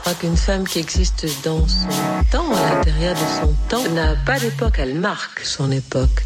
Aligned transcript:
crois 0.00 0.14
qu'une 0.14 0.36
femme 0.36 0.66
qui 0.66 0.78
existe 0.78 1.26
dans 1.44 1.66
son 1.68 1.88
temps, 2.30 2.50
à 2.54 2.74
l'intérieur 2.74 3.14
de 3.14 3.40
son 3.40 3.54
temps, 3.68 3.88
n'a 3.92 4.14
pas 4.24 4.38
d'époque, 4.38 4.78
elle 4.78 4.94
marque 4.94 5.40
son 5.40 5.70
époque. 5.70 6.24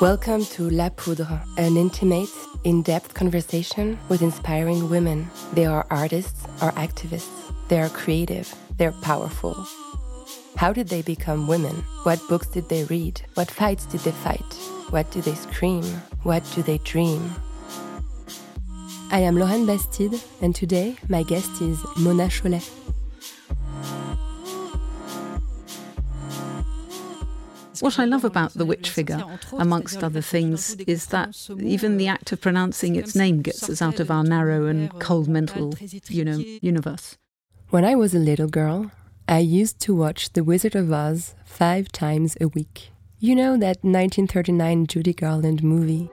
Welcome 0.00 0.44
to 0.56 0.68
La 0.70 0.90
Poudre, 0.90 1.40
an 1.58 1.76
intimate, 1.76 2.30
in 2.64 2.82
depth 2.82 3.14
conversation 3.14 3.98
with 4.08 4.22
inspiring 4.22 4.88
women. 4.88 5.28
They 5.54 5.66
are 5.66 5.84
artists 5.90 6.44
or 6.62 6.70
activists. 6.76 7.52
They 7.68 7.80
are 7.80 7.88
creative. 7.88 8.54
They're 8.76 8.94
powerful. 9.02 9.56
How 10.56 10.72
did 10.72 10.88
they 10.88 11.02
become 11.02 11.48
women? 11.48 11.74
What 12.04 12.20
books 12.28 12.46
did 12.46 12.68
they 12.68 12.84
read? 12.84 13.20
What 13.34 13.50
fights 13.50 13.86
did 13.86 14.00
they 14.00 14.12
fight? 14.12 14.54
What 14.90 15.10
do 15.10 15.20
they 15.20 15.34
scream? 15.34 15.82
What 16.22 16.44
do 16.54 16.62
they 16.62 16.78
dream? 16.78 17.34
I 19.10 19.20
am 19.20 19.38
Lauren 19.38 19.64
Bastide, 19.64 20.20
and 20.42 20.54
today 20.54 20.96
my 21.08 21.22
guest 21.22 21.62
is 21.62 21.82
Mona 21.96 22.28
Chollet. 22.28 22.68
What 27.80 27.98
I 27.98 28.04
love 28.04 28.24
about 28.24 28.52
the 28.52 28.66
witch 28.66 28.90
figure, 28.90 29.24
amongst 29.52 30.04
other 30.04 30.20
things, 30.20 30.74
is 30.86 31.06
that 31.06 31.48
even 31.58 31.96
the 31.96 32.06
act 32.06 32.32
of 32.32 32.42
pronouncing 32.42 32.96
its 32.96 33.14
name 33.14 33.40
gets 33.40 33.70
us 33.70 33.80
out 33.80 33.98
of 33.98 34.10
our 34.10 34.24
narrow 34.24 34.66
and 34.66 34.90
cold 35.00 35.26
mental, 35.26 35.74
you 36.08 36.24
know, 36.24 36.38
universe. 36.60 37.16
When 37.70 37.86
I 37.86 37.94
was 37.94 38.14
a 38.14 38.18
little 38.18 38.48
girl, 38.48 38.90
I 39.26 39.38
used 39.38 39.80
to 39.80 39.94
watch 39.94 40.34
The 40.34 40.44
Wizard 40.44 40.74
of 40.74 40.92
Oz 40.92 41.34
five 41.46 41.90
times 41.92 42.36
a 42.42 42.48
week. 42.48 42.90
You 43.20 43.34
know 43.34 43.52
that 43.52 43.82
1939 43.82 44.86
Judy 44.86 45.14
Garland 45.14 45.62
movie? 45.62 46.10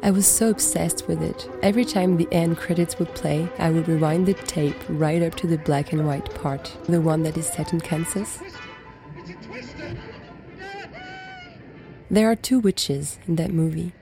I 0.00 0.10
was 0.10 0.26
so 0.26 0.50
obsessed 0.50 1.08
with 1.08 1.22
it. 1.22 1.48
Every 1.62 1.84
time 1.84 2.16
the 2.16 2.28
end 2.30 2.56
credits 2.56 2.98
would 2.98 3.14
play, 3.14 3.48
I 3.58 3.70
would 3.70 3.88
rewind 3.88 4.26
the 4.26 4.34
tape 4.34 4.76
right 4.88 5.22
up 5.22 5.34
to 5.36 5.46
the 5.46 5.58
black 5.58 5.92
and 5.92 6.06
white 6.06 6.32
part, 6.36 6.76
the 6.84 7.00
one 7.00 7.24
that 7.24 7.36
is 7.36 7.48
set 7.48 7.72
in 7.72 7.80
Kansas. 7.80 8.40
There 12.10 12.30
are 12.30 12.36
two 12.36 12.60
witches 12.60 13.18
in 13.26 13.36
that 13.36 13.52
movie 13.52 13.92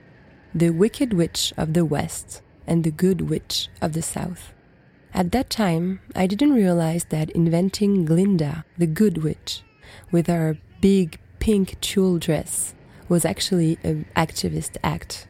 the 0.55 0.69
Wicked 0.69 1.13
Witch 1.13 1.53
of 1.57 1.73
the 1.73 1.85
West 1.85 2.41
and 2.65 2.83
the 2.83 2.91
Good 2.91 3.29
Witch 3.29 3.69
of 3.81 3.93
the 3.93 4.01
South. 4.01 4.53
At 5.13 5.31
that 5.31 5.49
time, 5.49 5.99
I 6.15 6.25
didn't 6.25 6.53
realize 6.53 7.05
that 7.05 7.29
inventing 7.31 8.05
Glinda, 8.05 8.65
the 8.77 8.87
Good 8.87 9.23
Witch, 9.23 9.63
with 10.11 10.27
her 10.27 10.57
big 10.79 11.19
pink 11.39 11.79
tulle 11.81 12.17
dress, 12.17 12.73
was 13.09 13.25
actually 13.25 13.77
an 13.83 14.05
activist 14.15 14.77
act. 14.83 15.27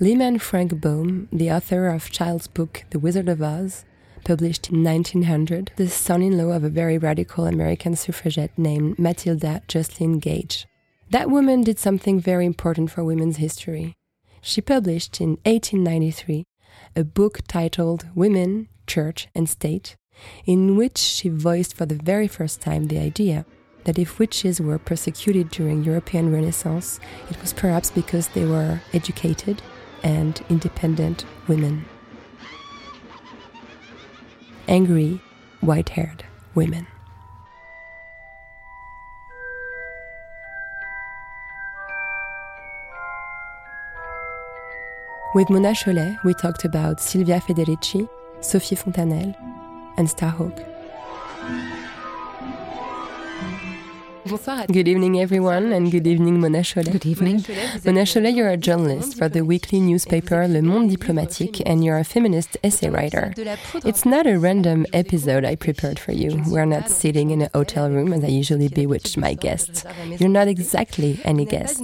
Lyman 0.00 0.38
Frank 0.38 0.80
Baum, 0.80 1.26
the 1.32 1.50
author 1.50 1.88
of 1.88 2.12
Child's 2.12 2.46
book 2.46 2.84
The 2.90 3.00
Wizard 3.00 3.28
of 3.28 3.42
Oz, 3.42 3.84
published 4.24 4.70
in 4.70 4.84
1900, 4.84 5.72
the 5.74 5.88
son 5.88 6.22
in 6.22 6.38
law 6.38 6.54
of 6.54 6.62
a 6.62 6.68
very 6.68 6.98
radical 6.98 7.46
American 7.46 7.96
suffragette 7.96 8.56
named 8.56 8.96
Matilda 8.96 9.60
Joslyn 9.66 10.20
Gage. 10.20 10.68
That 11.10 11.30
woman 11.30 11.62
did 11.62 11.80
something 11.80 12.20
very 12.20 12.46
important 12.46 12.92
for 12.92 13.02
women's 13.02 13.38
history. 13.38 13.96
She 14.40 14.60
published 14.60 15.20
in 15.20 15.30
1893 15.44 16.44
a 16.94 17.02
book 17.02 17.40
titled 17.48 18.06
Women, 18.14 18.68
Church 18.86 19.26
and 19.34 19.48
State, 19.48 19.96
in 20.46 20.76
which 20.76 20.98
she 20.98 21.28
voiced 21.28 21.74
for 21.74 21.86
the 21.86 21.96
very 21.96 22.28
first 22.28 22.60
time 22.60 22.86
the 22.86 23.00
idea 23.00 23.44
that 23.82 23.98
if 23.98 24.20
witches 24.20 24.60
were 24.60 24.78
persecuted 24.78 25.50
during 25.50 25.82
European 25.82 26.32
Renaissance, 26.32 27.00
it 27.30 27.40
was 27.40 27.52
perhaps 27.52 27.90
because 27.90 28.28
they 28.28 28.44
were 28.44 28.80
educated 28.92 29.60
and 30.02 30.42
independent 30.48 31.24
women. 31.46 31.84
Angry, 34.66 35.20
white 35.60 35.88
haired 35.90 36.24
women. 36.54 36.86
With 45.34 45.50
Mona 45.50 45.72
Chollet, 45.72 46.22
we 46.24 46.34
talked 46.34 46.64
about 46.64 47.00
Silvia 47.00 47.40
Federici, 47.40 48.08
Sophie 48.40 48.76
Fontanel, 48.76 49.34
and 49.96 50.08
Starhawk. 50.08 50.67
Good 54.28 54.88
evening, 54.88 55.18
everyone, 55.18 55.72
and 55.72 55.90
good 55.90 56.06
evening, 56.06 56.38
Mona 56.38 56.58
Chollet. 56.58 56.92
Good 56.92 57.06
evening. 57.06 57.36
Mona 57.82 58.02
Chollet, 58.02 58.36
you're 58.36 58.50
a 58.50 58.58
journalist 58.58 59.16
for 59.16 59.26
the 59.26 59.42
weekly 59.42 59.80
newspaper 59.80 60.46
Le 60.46 60.60
Monde 60.60 60.90
Diplomatique, 60.90 61.62
and 61.64 61.82
you're 61.82 61.96
a 61.96 62.04
feminist 62.04 62.58
essay 62.62 62.90
writer. 62.90 63.32
It's 63.86 64.04
not 64.04 64.26
a 64.26 64.38
random 64.38 64.84
episode 64.92 65.46
I 65.46 65.54
prepared 65.54 65.98
for 65.98 66.12
you. 66.12 66.42
We're 66.46 66.66
not 66.66 66.90
sitting 66.90 67.30
in 67.30 67.40
a 67.40 67.50
hotel 67.54 67.88
room 67.88 68.12
as 68.12 68.22
I 68.22 68.26
usually 68.26 68.68
bewitch 68.68 69.16
my 69.16 69.32
guests. 69.32 69.86
You're 70.18 70.28
not 70.28 70.46
exactly 70.46 71.20
any 71.24 71.46
guest. 71.46 71.80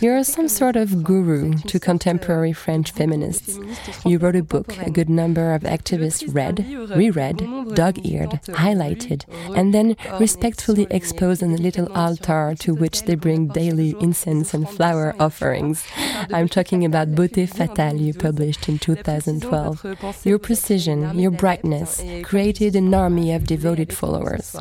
You're 0.00 0.24
some 0.24 0.48
sort 0.48 0.76
of 0.76 1.04
guru 1.04 1.52
to 1.58 1.78
contemporary 1.78 2.54
French 2.54 2.92
feminists. 2.92 3.58
You 4.06 4.16
wrote 4.16 4.36
a 4.36 4.42
book 4.42 4.78
a 4.78 4.90
good 4.90 5.10
number 5.10 5.52
of 5.52 5.62
activists 5.62 6.24
read, 6.34 6.66
reread, 6.96 7.38
dog 7.74 7.98
eared, 8.06 8.40
highlighted, 8.64 9.26
and 9.54 9.74
then 9.74 9.94
respectfully 10.18 10.86
exposed 10.90 11.42
on 11.42 11.50
a 11.50 11.56
little 11.56 11.81
altar 11.88 12.54
to 12.58 12.74
which 12.74 13.02
they 13.02 13.14
bring 13.14 13.48
daily 13.48 13.96
incense 14.00 14.54
and 14.54 14.68
flower 14.68 15.14
offerings. 15.18 15.84
I'm 16.32 16.48
talking 16.48 16.84
about 16.84 17.14
Beauté 17.14 17.48
Fatale, 17.48 18.00
you 18.00 18.14
published 18.14 18.68
in 18.68 18.78
2012. 18.78 20.24
Your 20.24 20.38
precision, 20.38 21.18
your 21.18 21.30
brightness 21.30 22.02
created 22.22 22.76
an 22.76 22.92
army 22.94 23.32
of 23.32 23.46
devoted 23.46 23.92
followers. 23.92 24.54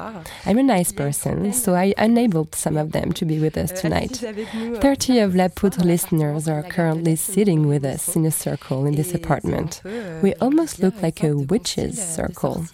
I'm 0.46 0.58
a 0.58 0.64
nice 0.64 0.92
person, 0.92 1.54
so 1.54 1.74
I 1.74 1.94
enabled 1.98 2.56
some 2.56 2.78
of 2.78 2.92
them 2.92 3.12
to 3.14 3.26
be 3.26 3.40
with 3.40 3.58
us 3.58 3.72
tonight. 3.80 4.18
30 4.18 5.20
of 5.20 5.36
La 5.36 5.48
Poudre 5.48 5.84
listeners 5.84 6.48
are 6.48 6.64
currently 6.64 7.16
sitting 7.16 7.68
with 7.68 7.86
us 7.86 8.16
in 8.16 8.26
a 8.26 8.32
circle 8.32 8.86
in 8.86 8.96
this 8.96 9.14
apartment. 9.14 9.82
We 10.22 10.34
almost 10.36 10.80
look 10.80 11.02
like 11.02 11.24
a 11.24 11.36
witches' 11.36 12.02
circle. 12.02 12.66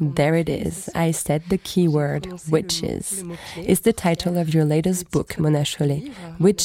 There 0.00 0.34
it 0.34 0.48
is. 0.48 0.88
I 0.96 1.12
said 1.12 1.44
the 1.48 1.58
key 1.58 1.86
word, 1.86 2.26
witches. 2.50 3.22
It's 3.56 3.82
the 3.82 3.91
title 3.92 4.38
of 4.38 4.52
your 4.54 4.64
latest 4.64 5.10
book, 5.10 5.38
Mona 5.38 5.60
Chollet. 5.60 6.12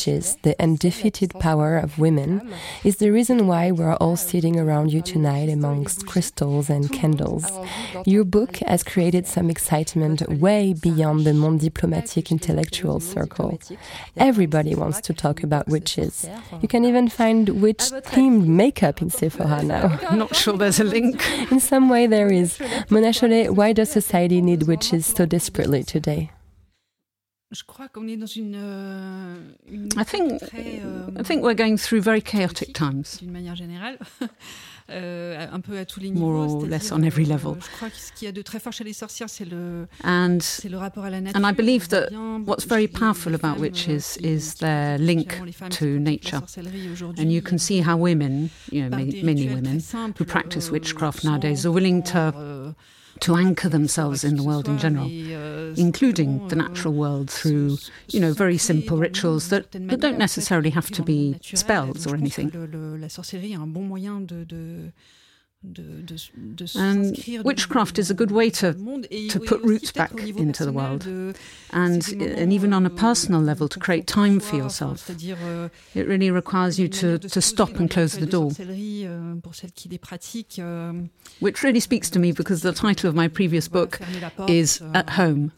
is 0.08 0.38
the 0.44 0.56
undefeated 0.62 1.32
power 1.40 1.78
of 1.78 2.00
women, 2.00 2.54
is 2.84 2.98
the 2.98 3.12
reason 3.12 3.48
why 3.48 3.72
we're 3.72 3.96
all 3.96 4.16
sitting 4.16 4.60
around 4.60 4.92
you 4.92 5.02
tonight 5.02 5.50
amongst 5.50 6.08
crystals 6.08 6.70
and 6.70 6.92
candles. 6.92 7.46
Your 8.06 8.24
book 8.24 8.58
has 8.58 8.84
created 8.84 9.28
some 9.28 9.50
excitement 9.50 10.28
way 10.30 10.74
beyond 10.74 11.26
the 11.26 11.34
Monde 11.34 11.62
Diplomatique 11.62 12.32
intellectual 12.32 13.00
circle. 13.00 13.60
Everybody 14.16 14.76
wants 14.76 15.02
to 15.02 15.14
talk 15.14 15.44
about 15.44 15.68
witches. 15.68 16.30
You 16.62 16.68
can 16.68 16.86
even 16.86 17.10
find 17.10 17.62
witch 17.62 17.92
themed 18.12 18.48
makeup 18.48 19.02
in 19.02 19.10
Sephora 19.10 19.64
now. 19.64 20.00
I'm 20.10 20.20
not 20.20 20.36
sure 20.36 20.58
there's 20.58 20.80
a 20.80 20.84
link. 20.84 21.24
In 21.52 21.60
some 21.60 21.90
way, 21.90 22.08
there 22.08 22.32
is. 22.32 22.60
Mona 22.90 23.10
Chollet, 23.10 23.52
why 23.52 23.74
does 23.74 23.90
society 23.92 24.42
need 24.42 24.64
witches 24.64 25.06
so 25.06 25.26
desperately 25.26 25.84
today? 25.84 26.32
I 29.98 30.04
think 30.04 30.42
I 31.18 31.24
think 31.24 31.44
we're 31.44 31.54
going 31.54 31.78
through 31.78 32.02
very 32.02 32.20
chaotic 32.22 32.74
times. 32.74 33.22
More 36.20 36.36
or 36.36 36.48
less 36.70 36.92
on 36.92 37.04
every 37.04 37.26
level. 37.26 37.58
And, 40.04 40.46
and 41.36 41.46
I 41.46 41.52
believe 41.52 41.88
that 41.90 42.12
what's 42.46 42.64
very 42.66 42.88
powerful 42.88 43.34
about 43.36 43.60
witches 43.60 44.18
is 44.18 44.56
their 44.56 44.98
link 44.98 45.30
to 45.72 46.00
nature. 46.00 46.42
And 47.22 47.32
you 47.32 47.42
can 47.42 47.60
see 47.60 47.80
how 47.82 47.98
women, 47.98 48.50
you 48.72 48.82
know, 48.84 48.90
ma- 48.98 49.04
many 49.24 49.48
women 49.56 49.80
who 50.18 50.26
practice 50.26 50.70
witchcraft 50.72 51.24
nowadays 51.24 51.66
are 51.66 51.72
willing 51.72 52.04
to 52.04 52.76
to 53.22 53.36
anchor 53.36 53.70
themselves 53.70 54.24
in 54.24 54.36
the 54.36 54.44
world 54.44 54.68
in 54.68 54.78
general, 54.78 55.08
including 55.78 56.48
the 56.48 56.56
natural 56.56 56.94
world 56.94 57.30
through, 57.30 57.78
you 58.10 58.20
know, 58.20 58.34
very 58.34 58.58
simple 58.58 58.98
rituals 58.98 59.50
that, 59.50 59.72
that 59.72 60.00
don't 60.00 60.18
necessarily 60.18 60.70
have 60.70 60.90
to 60.92 61.04
be 61.04 61.38
spells 61.42 62.06
or 62.08 62.16
anything. 62.16 62.50
And 66.76 67.18
witchcraft 67.44 68.00
is 68.00 68.10
a 68.10 68.14
good 68.14 68.32
way 68.32 68.50
to, 68.50 68.74
to 68.74 69.40
put 69.40 69.62
roots 69.64 69.92
back 69.92 70.12
into 70.20 70.66
the 70.66 70.72
world. 70.72 71.06
And, 71.72 72.08
and 72.22 72.54
even 72.54 72.74
on 72.74 72.86
a 72.86 72.90
personal 72.90 73.42
level, 73.42 73.68
to 73.70 73.80
create 73.80 74.08
time 74.08 74.40
for 74.40 74.56
yourself. 74.56 75.10
Euh, 75.10 75.70
it 75.96 76.08
really 76.08 76.32
requires 76.32 76.80
you 76.80 76.88
to, 76.88 77.18
to 77.18 77.42
stop 77.42 77.80
and 77.80 77.90
close 77.90 78.18
the 78.18 78.26
door. 78.26 78.52
euh, 80.60 81.08
Which 81.40 81.64
really 81.64 81.80
speaks 81.80 82.10
to 82.12 82.20
me 82.20 82.32
because 82.32 82.62
the 82.62 82.74
title 82.74 83.10
of 83.10 83.16
my 83.16 83.28
previous 83.28 83.68
book 83.68 84.00
is 84.48 84.82
At 84.94 85.12
Home. 85.12 85.52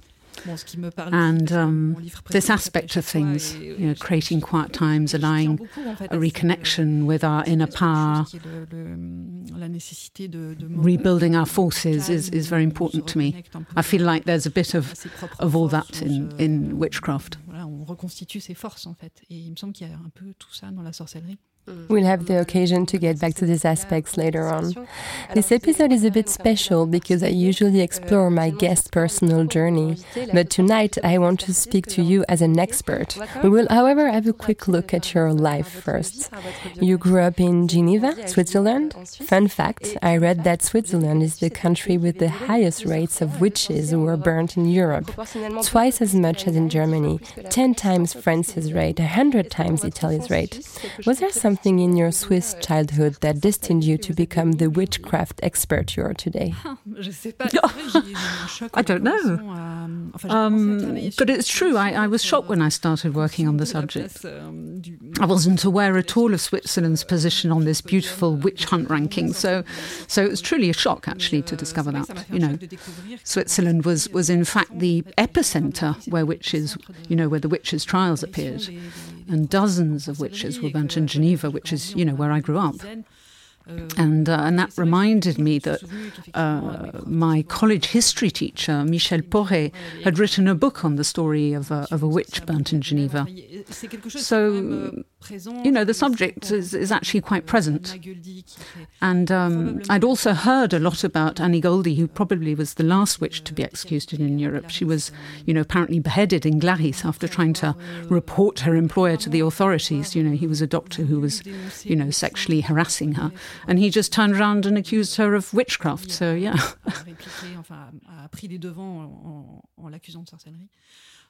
And 1.11 1.51
um, 1.51 2.09
this 2.29 2.49
aspect 2.49 2.95
of 2.95 3.05
things, 3.05 3.55
you 3.55 3.87
know, 3.87 3.95
creating 3.95 4.41
quiet 4.41 4.73
times, 4.73 5.13
allowing 5.13 5.59
a 6.11 6.17
reconnection 6.17 7.05
with 7.05 7.23
our 7.23 7.43
inner 7.45 7.67
power, 7.67 8.25
rebuilding 10.69 11.35
our 11.35 11.45
forces 11.45 12.09
is, 12.09 12.29
is 12.29 12.47
very 12.47 12.63
important 12.63 13.07
to 13.07 13.17
me. 13.17 13.43
I 13.75 13.81
feel 13.81 14.03
like 14.03 14.25
there's 14.25 14.45
a 14.45 14.51
bit 14.51 14.73
of, 14.73 14.93
of 15.39 15.55
all 15.55 15.67
that 15.69 16.01
in, 16.01 16.33
in 16.37 16.77
witchcraft. 16.79 17.37
on 17.79 17.83
reconstitue 17.83 18.39
ses 18.39 18.53
forces 18.53 18.87
en 18.87 18.93
fait. 18.93 19.21
Et 19.29 19.37
il 19.37 19.51
me 19.51 19.55
semble 19.55 19.73
qu'il 19.73 19.87
y 19.87 19.91
a 19.91 19.95
un 19.95 20.09
peu 20.09 20.33
tout 20.37 20.53
ça 20.53 20.71
dans 20.71 20.81
la 20.81 20.93
sorcellerie. 20.93 21.37
We'll 21.87 22.05
have 22.05 22.25
the 22.25 22.39
occasion 22.39 22.85
to 22.87 22.97
get 22.97 23.19
back 23.19 23.35
to 23.35 23.45
these 23.45 23.65
aspects 23.65 24.17
later 24.17 24.47
on. 24.47 24.73
This 25.33 25.51
episode 25.51 25.91
is 25.91 26.03
a 26.03 26.11
bit 26.11 26.27
special 26.29 26.87
because 26.87 27.23
I 27.23 27.27
usually 27.27 27.81
explore 27.81 28.31
my 28.31 28.49
guest's 28.49 28.87
personal 28.87 29.45
journey, 29.45 29.97
but 30.33 30.49
tonight 30.49 30.97
I 31.03 31.17
want 31.19 31.39
to 31.41 31.53
speak 31.53 31.85
to 31.87 32.01
you 32.01 32.25
as 32.27 32.41
an 32.41 32.57
expert. 32.57 33.17
We 33.43 33.49
will, 33.49 33.67
however, 33.69 34.09
have 34.09 34.25
a 34.25 34.33
quick 34.33 34.67
look 34.67 34.93
at 34.93 35.13
your 35.13 35.31
life 35.31 35.67
first. 35.67 36.31
You 36.81 36.97
grew 36.97 37.21
up 37.21 37.39
in 37.39 37.67
Geneva, 37.67 38.27
Switzerland. 38.27 38.95
Fun 39.07 39.47
fact 39.47 39.97
I 40.01 40.17
read 40.17 40.43
that 40.45 40.63
Switzerland 40.63 41.21
is 41.21 41.37
the 41.37 41.49
country 41.51 41.97
with 41.97 42.17
the 42.17 42.29
highest 42.29 42.85
rates 42.85 43.21
of 43.21 43.41
witches 43.41 43.91
who 43.91 44.01
were 44.01 44.17
burnt 44.17 44.57
in 44.57 44.65
Europe, 44.65 45.11
twice 45.63 46.01
as 46.01 46.15
much 46.15 46.47
as 46.47 46.55
in 46.55 46.69
Germany, 46.69 47.19
10 47.49 47.75
times 47.75 48.13
France's 48.13 48.73
rate, 48.73 48.99
100 48.99 49.51
times 49.51 49.83
Italy's 49.83 50.29
rate. 50.31 50.67
Was 51.05 51.19
there 51.19 51.31
something 51.31 51.58
something 51.59 51.79
in 51.79 51.97
your 51.97 52.09
Swiss 52.09 52.55
childhood 52.61 53.15
that 53.19 53.41
destined 53.41 53.83
you 53.83 53.97
to 53.97 54.13
become 54.13 54.53
the 54.53 54.69
witchcraft 54.69 55.41
expert 55.43 55.97
you 55.97 56.03
are 56.03 56.13
today? 56.13 56.55
I 58.73 58.81
don't 58.81 59.03
know. 59.03 59.19
Um, 60.29 61.11
but 61.17 61.29
it's 61.29 61.49
true, 61.49 61.75
I, 61.75 61.91
I, 61.91 62.07
was 62.07 62.23
shocked 62.23 62.47
when 62.47 62.61
I 62.61 62.69
started 62.69 63.13
working 63.13 63.45
on 63.45 63.57
the 63.57 63.65
subject. 63.65 64.23
I 65.19 65.25
wasn't 65.25 65.65
aware 65.65 65.97
at 65.97 66.15
all 66.15 66.33
of 66.33 66.39
Switzerland's 66.39 67.03
position 67.03 67.51
on 67.51 67.65
this 67.65 67.81
beautiful 67.81 68.37
witch 68.37 68.63
hunt 68.63 68.89
ranking, 68.89 69.33
so, 69.33 69.65
so 70.07 70.23
it 70.23 70.29
was 70.29 70.39
truly 70.39 70.69
a 70.69 70.73
shock 70.73 71.09
actually 71.09 71.41
to 71.41 71.57
discover 71.57 71.91
that. 71.91 72.25
You 72.31 72.39
know, 72.39 72.57
Switzerland 73.25 73.83
was, 73.83 74.07
was 74.09 74.29
in 74.29 74.45
fact 74.45 74.79
the 74.79 75.01
epicenter 75.17 76.07
where 76.07 76.25
witches, 76.25 76.77
you 77.09 77.17
know, 77.17 77.27
where 77.27 77.41
the 77.41 77.49
witches' 77.49 77.83
trials 77.83 78.23
appeared 78.23 78.69
and 79.29 79.49
dozens 79.49 80.07
of 80.07 80.19
witches 80.19 80.59
were 80.59 80.69
burnt 80.69 80.97
in 80.97 81.07
Geneva, 81.07 81.49
which 81.49 81.71
is, 81.71 81.95
you 81.95 82.03
know, 82.03 82.15
where 82.15 82.31
I 82.31 82.39
grew 82.39 82.57
up. 82.57 82.75
And, 83.97 84.27
uh, 84.29 84.41
and 84.43 84.57
that 84.57 84.77
reminded 84.77 85.37
me 85.37 85.59
that 85.59 85.81
uh, 86.33 87.01
my 87.05 87.43
college 87.43 87.87
history 87.87 88.31
teacher, 88.31 88.83
Michel 88.83 89.21
Porret, 89.21 89.73
had 90.03 90.17
written 90.17 90.47
a 90.47 90.55
book 90.55 90.83
on 90.83 90.95
the 90.95 91.03
story 91.03 91.53
of 91.53 91.71
a, 91.71 91.87
of 91.91 92.01
a 92.01 92.07
witch 92.07 92.45
burnt 92.45 92.73
in 92.73 92.81
Geneva. 92.81 93.27
So, 94.07 94.53
you 95.63 95.71
know, 95.71 95.83
the 95.83 95.93
subject 95.93 96.51
is, 96.51 96.73
is 96.73 96.91
actually 96.91 97.21
quite 97.21 97.45
present. 97.45 97.97
And 99.01 99.31
um, 99.31 99.81
I'd 99.89 100.03
also 100.03 100.33
heard 100.33 100.73
a 100.73 100.79
lot 100.79 101.03
about 101.03 101.39
Annie 101.39 101.61
Göldi, 101.61 101.97
who 101.97 102.07
probably 102.07 102.55
was 102.55 102.75
the 102.75 102.83
last 102.83 103.21
witch 103.21 103.43
to 103.43 103.53
be 103.53 103.63
executed 103.63 104.19
in 104.19 104.39
Europe. 104.39 104.69
She 104.69 104.85
was, 104.85 105.11
you 105.45 105.53
know, 105.53 105.61
apparently 105.61 105.99
beheaded 105.99 106.45
in 106.45 106.59
Glaris 106.59 107.05
after 107.05 107.27
trying 107.27 107.53
to 107.53 107.75
report 108.09 108.61
her 108.61 108.75
employer 108.75 109.17
to 109.17 109.29
the 109.29 109.41
authorities. 109.41 110.15
You 110.15 110.23
know, 110.23 110.35
he 110.35 110.47
was 110.47 110.61
a 110.61 110.67
doctor 110.67 111.03
who 111.03 111.19
was, 111.19 111.45
you 111.83 111.95
know, 111.95 112.09
sexually 112.09 112.61
harassing 112.61 113.13
her. 113.13 113.31
And 113.67 113.79
he 113.79 113.89
just 113.89 114.11
turned 114.11 114.35
around 114.35 114.65
and 114.65 114.77
accused 114.77 115.17
her 115.17 115.35
of 115.35 115.53
witchcraft. 115.53 116.11
So, 116.11 116.33
yeah. 116.33 116.55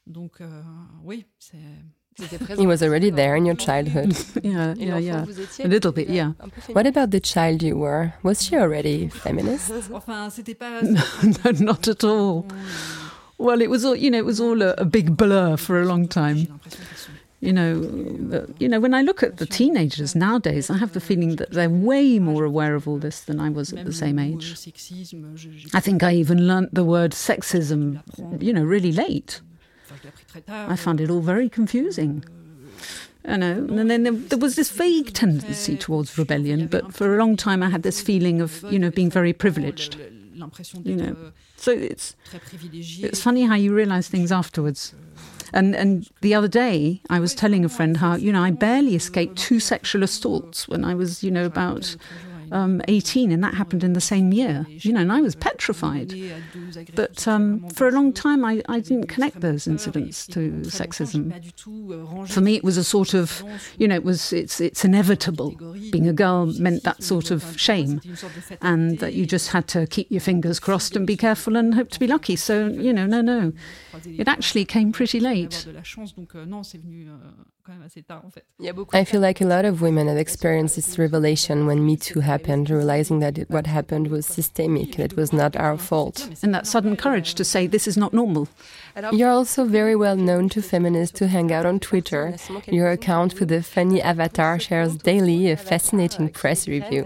Donc, 0.08 0.42
euh, 0.42 0.62
oui, 1.04 1.26
c'est. 1.38 1.58
He 2.58 2.68
was 2.68 2.84
already 2.84 3.12
there 3.12 3.36
in 3.38 3.46
your 3.46 3.56
childhood. 3.56 4.14
yeah, 4.44 4.74
yeah, 4.78 4.98
yeah. 4.98 5.26
A 5.60 5.68
little 5.68 5.94
bit, 5.94 6.10
yeah. 6.10 6.34
What 6.74 6.86
about 6.86 7.12
the 7.12 7.20
child 7.22 7.64
you 7.64 7.78
were? 7.78 8.14
Was 8.24 8.44
she 8.44 8.58
already 8.58 9.08
feminist? 9.08 9.70
no, 11.46 11.52
not 11.52 11.88
at 11.88 12.04
all. 12.04 12.46
Well, 13.38 13.62
it 13.62 13.70
was 13.70 13.86
all, 13.86 13.96
you 13.96 14.12
know, 14.12 14.18
it 14.18 14.26
was 14.26 14.42
all 14.42 14.62
a, 14.62 14.74
a 14.78 14.84
big 14.84 15.16
blur 15.16 15.56
for 15.56 15.82
a 15.82 15.86
long 15.86 16.10
time. 16.10 16.60
You 17.42 17.54
know, 17.54 18.46
you 18.60 18.68
know, 18.68 18.82
when 18.82 18.94
I 18.94 19.02
look 19.02 19.24
at 19.24 19.38
the 19.38 19.46
teenagers 19.46 20.14
nowadays, 20.14 20.70
I 20.70 20.78
have 20.78 20.92
the 20.92 21.00
feeling 21.00 21.38
that 21.38 21.52
they're 21.52 21.70
way 21.70 22.20
more 22.20 22.44
aware 22.44 22.76
of 22.76 22.86
all 22.86 22.98
this 22.98 23.22
than 23.22 23.40
I 23.40 23.50
was 23.50 23.72
at 23.72 23.86
the 23.86 23.94
same 23.94 24.20
age. 24.20 24.52
I 25.74 25.80
think 25.80 26.04
I 26.04 26.14
even 26.16 26.48
learnt 26.48 26.74
the 26.74 26.84
word 26.84 27.12
sexism, 27.12 28.02
you 28.42 28.52
know, 28.52 28.64
really 28.64 28.92
late. 28.92 29.40
I 30.50 30.76
found 30.76 31.00
it 31.00 31.10
all 31.10 31.22
very 31.22 31.48
confusing. 31.48 32.26
You 33.28 33.38
know, 33.38 33.52
and 33.52 33.90
then 33.90 34.04
there, 34.04 34.14
there, 34.14 34.40
was 34.40 34.56
this 34.56 34.72
vague 34.72 35.14
tendency 35.14 35.78
towards 35.78 36.18
rebellion, 36.18 36.68
but 36.68 36.94
for 36.94 37.16
a 37.16 37.20
long 37.20 37.38
time 37.38 37.62
I 37.64 37.70
had 37.70 37.84
this 37.84 38.02
feeling 38.02 38.42
of, 38.42 38.64
you 38.70 38.80
know, 38.80 38.90
being 38.90 39.10
very 39.10 39.34
privileged. 39.34 39.98
You 40.84 40.96
know, 40.96 41.16
so 41.58 41.72
it's 41.72 42.16
it's 42.32 43.22
funny 43.22 43.44
how 43.44 43.56
you 43.56 43.74
realise 43.74 44.08
things 44.08 44.32
afterwards. 44.32 44.94
And 45.54 45.76
and 45.76 46.08
the 46.22 46.34
other 46.34 46.48
day 46.48 47.02
I 47.10 47.20
was 47.20 47.34
telling 47.34 47.66
a 47.66 47.70
friend 47.70 47.98
how 47.98 48.16
you 48.16 48.32
know 48.32 48.44
I 48.44 48.52
barely 48.52 48.96
escaped 48.96 49.38
two 49.38 49.60
sexual 49.60 50.04
assaults 50.04 50.68
when 50.68 50.86
I 50.86 50.96
was 50.96 51.24
you 51.24 51.32
know 51.32 51.46
about 51.46 51.96
um, 52.52 52.82
18, 52.88 53.32
and 53.32 53.44
that 53.44 53.54
happened 53.54 53.84
in 53.84 53.94
the 53.94 54.02
same 54.02 54.34
year. 54.34 54.66
You 54.70 54.94
know, 54.94 55.02
and 55.02 55.12
I 55.12 55.22
was 55.22 55.36
petrified. 55.36 56.14
But 56.96 57.28
um, 57.28 57.68
for 57.70 57.88
a 57.88 57.92
long 57.92 58.14
time, 58.14 58.44
I, 58.46 58.62
I 58.68 58.80
didn't 58.80 59.08
connect 59.08 59.42
those 59.42 59.68
incidents 59.68 60.28
to 60.28 60.52
sexism. 60.64 61.34
For 62.30 62.42
me, 62.42 62.56
it 62.56 62.64
was 62.64 62.78
a 62.78 62.84
sort 62.84 63.14
of, 63.14 63.44
you 63.78 63.88
know, 63.88 63.96
it 63.96 64.04
was 64.04 64.34
it's 64.34 64.60
it's 64.62 64.84
inevitable. 64.86 65.52
Being 65.92 66.08
a 66.08 66.14
girl 66.14 66.48
meant 66.60 66.84
that 66.84 67.04
sort 67.04 67.32
of 67.32 67.60
shame, 67.60 68.02
and 68.62 69.00
that 69.00 69.14
you 69.14 69.26
just 69.26 69.50
had 69.50 69.68
to 69.70 69.88
keep 69.88 70.10
your 70.12 70.22
fingers 70.22 70.60
crossed 70.60 70.96
and 70.96 71.06
be 71.06 71.18
careful 71.18 71.56
and 71.56 71.76
hope 71.76 71.90
to 71.92 72.00
be 72.00 72.08
lucky. 72.08 72.36
So 72.36 72.68
you 72.68 72.94
know, 72.94 73.06
no, 73.06 73.22
no, 73.22 73.54
it 74.06 74.28
actually 74.28 74.66
came 74.66 74.92
pretty 74.92 75.20
late. 75.20 75.66
I 78.94 79.04
feel 79.04 79.22
like 79.22 79.42
a 79.42 79.46
lot 79.46 79.66
of 79.66 79.82
women 79.82 80.08
have 80.08 80.18
experienced 80.18 80.76
this 80.76 80.98
revelation 80.98 81.66
when 81.66 81.86
Me 81.86 81.96
Too 81.98 82.22
happened, 82.22 82.70
realizing 82.70 83.20
that 83.20 83.38
it, 83.38 83.50
what 83.50 83.68
happened 83.68 84.08
was 84.08 84.26
systemic, 84.26 84.96
that 84.96 85.12
it 85.12 85.18
was 85.18 85.32
not 85.32 85.56
our 85.56 85.78
fault. 85.78 86.30
And 86.42 86.54
that 86.54 86.68
sudden 86.68 86.96
courage 86.96 87.36
to 87.36 87.44
say, 87.44 87.68
this 87.68 87.88
is 87.88 87.98
not 87.98 88.14
normal. 88.14 88.48
You're 89.12 89.30
also 89.30 89.66
very 89.66 89.96
well 89.96 90.16
known 90.16 90.50
to 90.50 90.62
feminists 90.62 91.20
who 91.20 91.26
hang 91.26 91.52
out 91.52 91.66
on 91.66 91.80
Twitter. 91.80 92.36
Your 92.68 92.90
account 92.92 93.40
with 93.40 93.50
the 93.50 93.62
funny 93.62 94.02
avatar 94.02 94.60
shares 94.60 94.96
daily 94.96 95.52
a 95.52 95.58
fascinating 95.58 96.30
press 96.30 96.68
review. 96.68 97.06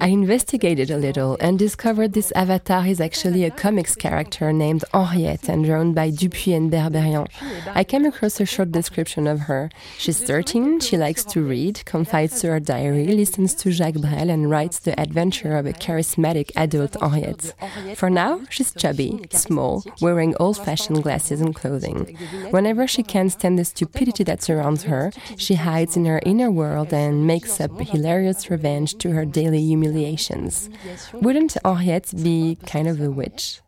I 0.00 0.08
investigated 0.08 0.90
a 0.90 0.96
little 0.96 1.36
and 1.40 1.58
discovered 1.58 2.12
this 2.12 2.32
avatar 2.32 2.86
is 2.86 3.00
actually 3.00 3.44
a 3.44 3.50
comics 3.50 3.94
character 3.94 4.52
named 4.52 4.84
Henriette 4.92 5.48
and 5.48 5.64
drawn 5.64 5.92
by 5.92 6.10
Dupuis 6.10 6.56
and 6.56 6.70
Berberian. 6.70 7.28
I 7.74 7.84
came 7.84 8.04
across 8.04 8.40
a 8.40 8.46
short 8.46 8.72
description 8.72 9.26
of 9.26 9.40
her. 9.40 9.70
She's 9.98 10.22
13, 10.22 10.80
she 10.80 10.96
likes 10.96 11.24
to 11.24 11.42
read, 11.42 11.84
confides 11.84 12.40
to 12.40 12.48
her 12.48 12.60
diary, 12.60 13.06
listens 13.06 13.54
to 13.56 13.70
Jacques 13.70 14.00
Brel, 14.00 14.30
and 14.30 14.50
writes 14.50 14.78
the 14.78 14.98
adventure 14.98 15.56
of 15.56 15.66
a 15.66 15.72
charismatic 15.72 16.50
adult 16.56 16.96
Henriette. 17.00 17.54
For 17.96 18.10
now, 18.10 18.40
she's 18.48 18.72
chubby, 18.72 19.26
small, 19.30 19.84
wearing 20.00 20.34
old 20.40 20.56
fashioned 20.56 21.02
glasses 21.02 21.09
dresses 21.10 21.40
and 21.40 21.54
clothing. 21.56 22.16
Whenever 22.50 22.86
she 22.86 23.02
can't 23.02 23.32
stand 23.32 23.58
the 23.58 23.64
stupidity 23.64 24.22
that 24.22 24.42
surrounds 24.42 24.84
her, 24.84 25.10
she 25.36 25.54
hides 25.54 25.96
in 25.96 26.04
her 26.04 26.20
inner 26.24 26.50
world 26.52 26.92
and 26.92 27.26
makes 27.26 27.60
up 27.60 27.72
hilarious 27.80 28.48
revenge 28.48 28.90
to 29.02 29.10
her 29.10 29.24
daily 29.24 29.62
humiliations. 29.70 30.70
Wouldn't 31.12 31.56
Henriette 31.64 32.12
be 32.22 32.58
kind 32.64 32.86
of 32.86 33.00
a 33.00 33.10
witch? 33.10 33.60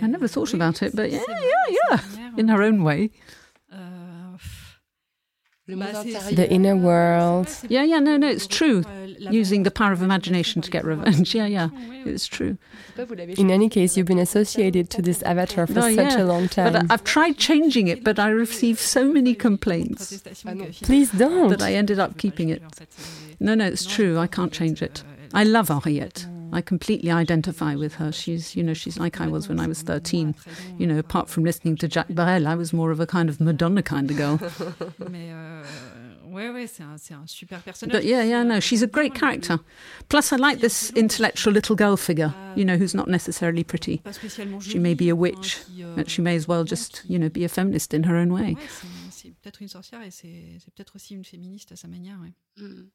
I 0.00 0.06
never 0.06 0.28
thought 0.28 0.54
about 0.54 0.80
it, 0.84 0.94
but 0.94 1.10
yeah, 1.10 1.24
yeah, 1.28 1.98
yeah, 2.16 2.30
in 2.36 2.46
her 2.48 2.62
own 2.62 2.84
way. 2.84 3.10
The 5.70 6.46
inner 6.50 6.76
world. 6.76 7.48
Yeah, 7.68 7.82
yeah, 7.82 7.98
no, 7.98 8.16
no, 8.16 8.28
it's 8.28 8.46
true. 8.46 8.84
Using 9.18 9.62
the 9.64 9.70
power 9.70 9.92
of 9.92 10.02
imagination 10.02 10.62
to 10.62 10.70
get 10.70 10.84
revenge. 10.84 11.34
Yeah, 11.34 11.46
yeah, 11.46 11.68
it's 12.04 12.26
true. 12.26 12.58
In 13.36 13.50
any 13.50 13.68
case, 13.68 13.96
you've 13.96 14.06
been 14.06 14.18
associated 14.18 14.90
to 14.90 15.02
this 15.02 15.22
avatar 15.22 15.66
for 15.66 15.78
oh, 15.78 15.94
such 15.94 16.12
yeah. 16.12 16.22
a 16.22 16.24
long 16.24 16.48
time. 16.48 16.72
But 16.72 16.90
I've 16.90 17.04
tried 17.04 17.38
changing 17.38 17.88
it, 17.88 18.04
but 18.04 18.18
I 18.18 18.30
received 18.30 18.78
so 18.78 19.10
many 19.12 19.34
complaints. 19.34 20.22
Ah 20.46 20.54
please 20.82 21.10
don't. 21.10 21.50
That 21.50 21.62
I 21.62 21.74
ended 21.74 21.98
up 21.98 22.18
keeping 22.18 22.48
it. 22.48 22.62
No, 23.38 23.54
no, 23.54 23.66
it's 23.66 23.86
true. 23.86 24.18
I 24.18 24.26
can't 24.26 24.52
change 24.52 24.82
it. 24.82 25.02
I 25.32 25.44
love 25.44 25.68
Henriette. 25.68 26.26
I 26.52 26.60
completely 26.60 27.10
identify 27.10 27.74
with 27.74 27.94
her. 27.94 28.12
She's, 28.12 28.56
you 28.56 28.62
know, 28.62 28.74
she's 28.74 28.98
like 28.98 29.20
I 29.20 29.26
was 29.26 29.48
when 29.48 29.60
I 29.60 29.66
was 29.66 29.82
13. 29.82 30.34
You 30.78 30.86
know, 30.86 30.98
apart 30.98 31.28
from 31.28 31.44
listening 31.44 31.76
to 31.76 31.88
Jacques 31.88 32.08
Brel, 32.08 32.46
I 32.46 32.54
was 32.54 32.72
more 32.72 32.90
of 32.90 33.00
a 33.00 33.06
kind 33.06 33.28
of 33.28 33.40
Madonna 33.40 33.82
kind 33.82 34.10
of 34.10 34.16
girl. 34.16 34.40
Euh, 36.32 36.66
but 37.90 38.04
yeah, 38.04 38.22
yeah, 38.22 38.42
no, 38.44 38.60
she's 38.60 38.82
a 38.82 38.86
great 38.86 39.14
character. 39.14 39.58
Plus, 40.08 40.32
I 40.32 40.36
like 40.36 40.60
this 40.60 40.90
intellectual 40.90 41.52
little 41.52 41.74
girl 41.74 41.96
figure, 41.96 42.32
you 42.54 42.64
know, 42.64 42.76
who's 42.76 42.94
not 42.94 43.08
necessarily 43.08 43.64
pretty. 43.64 44.00
She 44.60 44.78
may 44.78 44.94
be 44.94 45.08
a 45.08 45.16
witch, 45.16 45.58
euh, 45.80 45.96
but 45.96 46.08
she 46.08 46.22
may 46.22 46.36
as 46.36 46.46
well 46.46 46.62
just, 46.64 47.02
you 47.06 47.18
know, 47.18 47.28
be 47.28 47.44
a 47.44 47.48
feminist 47.48 47.92
in 47.92 48.04
her 48.04 48.14
own 48.16 48.32
way. 48.32 48.56
peut-être 49.42 49.62
une 49.62 49.68
sorcière 49.68 50.02
et 50.02 50.10
c'est 50.10 50.74
peut-être 50.74 50.96
aussi 50.96 51.14
une 51.14 51.24
féministe 51.24 51.72
à 51.72 51.76
sa 51.76 51.88
manière. 51.88 52.18
Mm. 52.56 52.90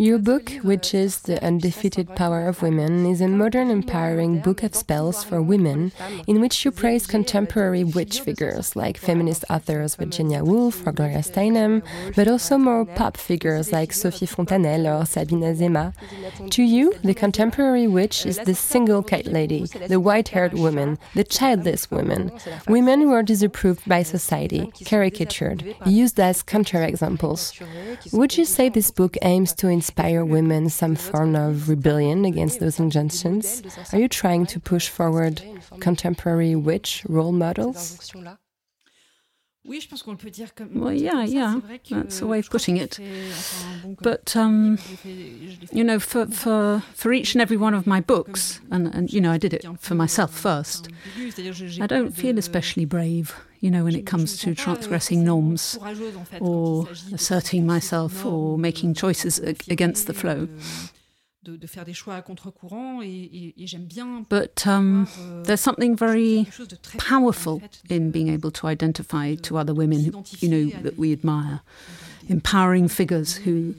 Your 0.00 0.18
book, 0.18 0.50
which 0.62 0.94
is 0.94 1.20
The 1.20 1.44
Undefeated 1.44 2.16
Power 2.16 2.48
of 2.48 2.62
Women, 2.62 3.04
is 3.04 3.20
a 3.20 3.28
modern 3.28 3.68
empowering 3.68 4.40
book 4.40 4.62
of 4.62 4.74
spells 4.74 5.22
for 5.22 5.42
women 5.42 5.92
in 6.26 6.40
which 6.40 6.64
you 6.64 6.70
praise 6.70 7.06
contemporary 7.06 7.84
witch 7.84 8.22
figures 8.22 8.74
like 8.74 8.96
feminist 8.96 9.44
authors 9.50 9.96
Virginia 9.96 10.42
Woolf 10.42 10.86
or 10.86 10.92
Gloria 10.92 11.18
Steinem, 11.18 11.82
but 12.16 12.28
also 12.28 12.56
more 12.56 12.86
pop 12.86 13.18
figures 13.18 13.72
like 13.72 13.92
Sophie 13.92 14.24
Fontanel 14.24 14.86
or 14.86 15.04
Sabine 15.04 15.42
Azéma. 15.42 15.92
To 16.48 16.62
you, 16.62 16.94
the 17.04 17.12
contemporary 17.12 17.86
witch 17.86 18.24
is 18.24 18.38
the 18.38 18.54
single 18.54 19.02
cat 19.02 19.26
lady, 19.26 19.66
the 19.88 20.00
white 20.00 20.28
haired 20.28 20.54
woman, 20.54 20.98
the 21.14 21.24
childless 21.24 21.90
woman, 21.90 22.32
women 22.68 23.02
who 23.02 23.12
are 23.12 23.22
disapproved 23.22 23.86
by 23.86 24.02
society, 24.02 24.72
caricatured, 24.82 25.76
used 25.84 26.18
as 26.18 26.42
counterexamples. 26.42 27.52
Would 28.14 28.38
you 28.38 28.46
say 28.46 28.70
this 28.70 28.90
book 28.90 29.18
aims 29.20 29.52
to 29.56 29.68
inspire 29.68 29.89
women 30.24 30.68
some 30.68 30.94
form 30.94 31.34
of 31.36 31.68
rebellion 31.68 32.24
against 32.24 32.60
those 32.60 32.78
injunctions? 32.78 33.62
Are 33.92 33.98
you 33.98 34.08
trying 34.08 34.46
to 34.46 34.60
push 34.60 34.88
forward 34.88 35.42
contemporary 35.80 36.54
witch 36.54 37.04
role 37.08 37.32
models? 37.32 38.12
Well, 40.74 40.92
yeah, 40.92 41.22
yeah, 41.22 41.60
that's 41.90 42.20
a 42.22 42.26
way 42.26 42.38
of 42.38 42.48
putting 42.50 42.76
it. 42.78 42.98
But 44.00 44.34
um, 44.36 44.78
you 45.72 45.84
know, 45.84 45.98
for, 46.00 46.26
for 46.26 46.82
for 46.94 47.12
each 47.12 47.34
and 47.34 47.42
every 47.42 47.56
one 47.58 47.74
of 47.74 47.86
my 47.86 48.00
books, 48.00 48.60
and, 48.70 48.86
and 48.94 49.12
you 49.12 49.20
know, 49.20 49.30
I 49.32 49.38
did 49.38 49.52
it 49.54 49.64
for 49.78 49.94
myself 49.94 50.30
first. 50.32 50.88
I 51.82 51.86
don't 51.86 52.12
feel 52.12 52.38
especially 52.38 52.84
brave, 52.86 53.34
you 53.60 53.70
know, 53.70 53.84
when 53.84 53.94
it 53.94 54.06
comes 54.06 54.38
to 54.38 54.54
transgressing 54.54 55.24
norms, 55.24 55.78
or 56.40 56.88
asserting 57.12 57.66
myself, 57.66 58.24
or 58.24 58.56
making 58.58 58.94
choices 58.94 59.38
against 59.68 60.06
the 60.06 60.14
flow. 60.14 60.48
De, 61.42 61.56
de, 61.56 61.66
faire 61.66 61.84
des 61.84 61.94
choix 61.94 62.16
à 62.16 62.22
contre-courant 62.22 63.00
et, 63.02 63.08
et, 63.08 63.62
et 63.62 63.66
j'aime 63.66 63.84
bien. 63.86 64.24
But 64.28 64.66
um, 64.66 65.06
euh, 65.18 65.42
there's 65.44 65.60
something 65.60 65.96
very 65.96 66.46
powerful 66.98 67.60
in 67.90 68.10
being 68.10 68.28
able 68.28 68.50
to 68.52 68.66
identify 68.66 69.34
to 69.36 69.56
other 69.56 69.74
women, 69.74 70.04
who, 70.04 70.22
you 70.40 70.48
know, 70.48 70.70
that 70.82 70.98
we 70.98 71.12
admire, 71.12 71.60
empowering 72.28 72.88
figures 72.88 73.36
who 73.46 73.74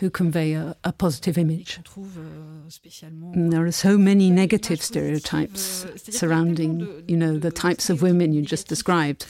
who 0.00 0.10
convey 0.10 0.52
a, 0.52 0.76
a 0.84 0.92
positive 0.92 1.38
image. 1.38 1.80
Euh, 1.96 3.32
and 3.32 3.50
there 3.50 3.64
are 3.64 3.72
so 3.72 3.96
many 3.96 4.30
negative 4.30 4.82
stereotypes 4.82 5.86
euh, 5.86 5.96
surrounding, 6.10 6.86
you 7.08 7.16
know, 7.16 7.38
the 7.38 7.50
types 7.50 7.88
of 7.88 8.02
women 8.02 8.34
you 8.34 8.42
just 8.42 8.68
described, 8.68 9.24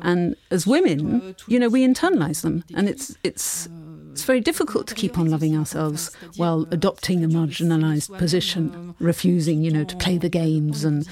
and 0.00 0.36
as 0.50 0.66
women, 0.66 1.34
you 1.48 1.58
know, 1.58 1.68
we 1.68 1.86
internalize 1.86 2.40
them, 2.40 2.64
and 2.74 2.88
it's 2.88 3.14
it's 3.22 3.68
it's 4.16 4.24
very 4.24 4.40
difficult 4.40 4.86
to 4.86 4.94
keep 4.94 5.18
on 5.18 5.30
loving 5.30 5.54
ourselves 5.54 6.10
while 6.36 6.66
adopting 6.70 7.22
a 7.22 7.28
marginalized 7.28 8.16
position, 8.16 8.94
refusing, 8.98 9.62
you 9.62 9.70
know, 9.70 9.84
to 9.84 9.94
play 9.96 10.16
the 10.16 10.30
games, 10.30 10.84
and 10.84 11.06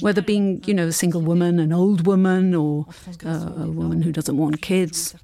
whether 0.00 0.20
being, 0.20 0.62
you 0.66 0.74
know, 0.74 0.88
a 0.88 0.92
single 0.92 1.22
woman, 1.22 1.58
an 1.58 1.72
old 1.72 2.06
woman, 2.06 2.54
or 2.54 2.84
uh, 3.24 3.54
a 3.56 3.70
woman 3.70 4.02
who 4.02 4.12
doesn't 4.12 4.36
want 4.36 4.60
kids. 4.60 5.14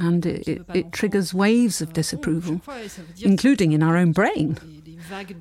And 0.00 0.24
it, 0.26 0.46
it, 0.48 0.62
it 0.74 0.92
triggers 0.92 1.32
waves 1.32 1.80
of 1.80 1.92
disapproval, 1.92 2.60
including 3.22 3.72
in 3.72 3.82
our 3.82 3.96
own 3.96 4.12
brain. 4.12 4.58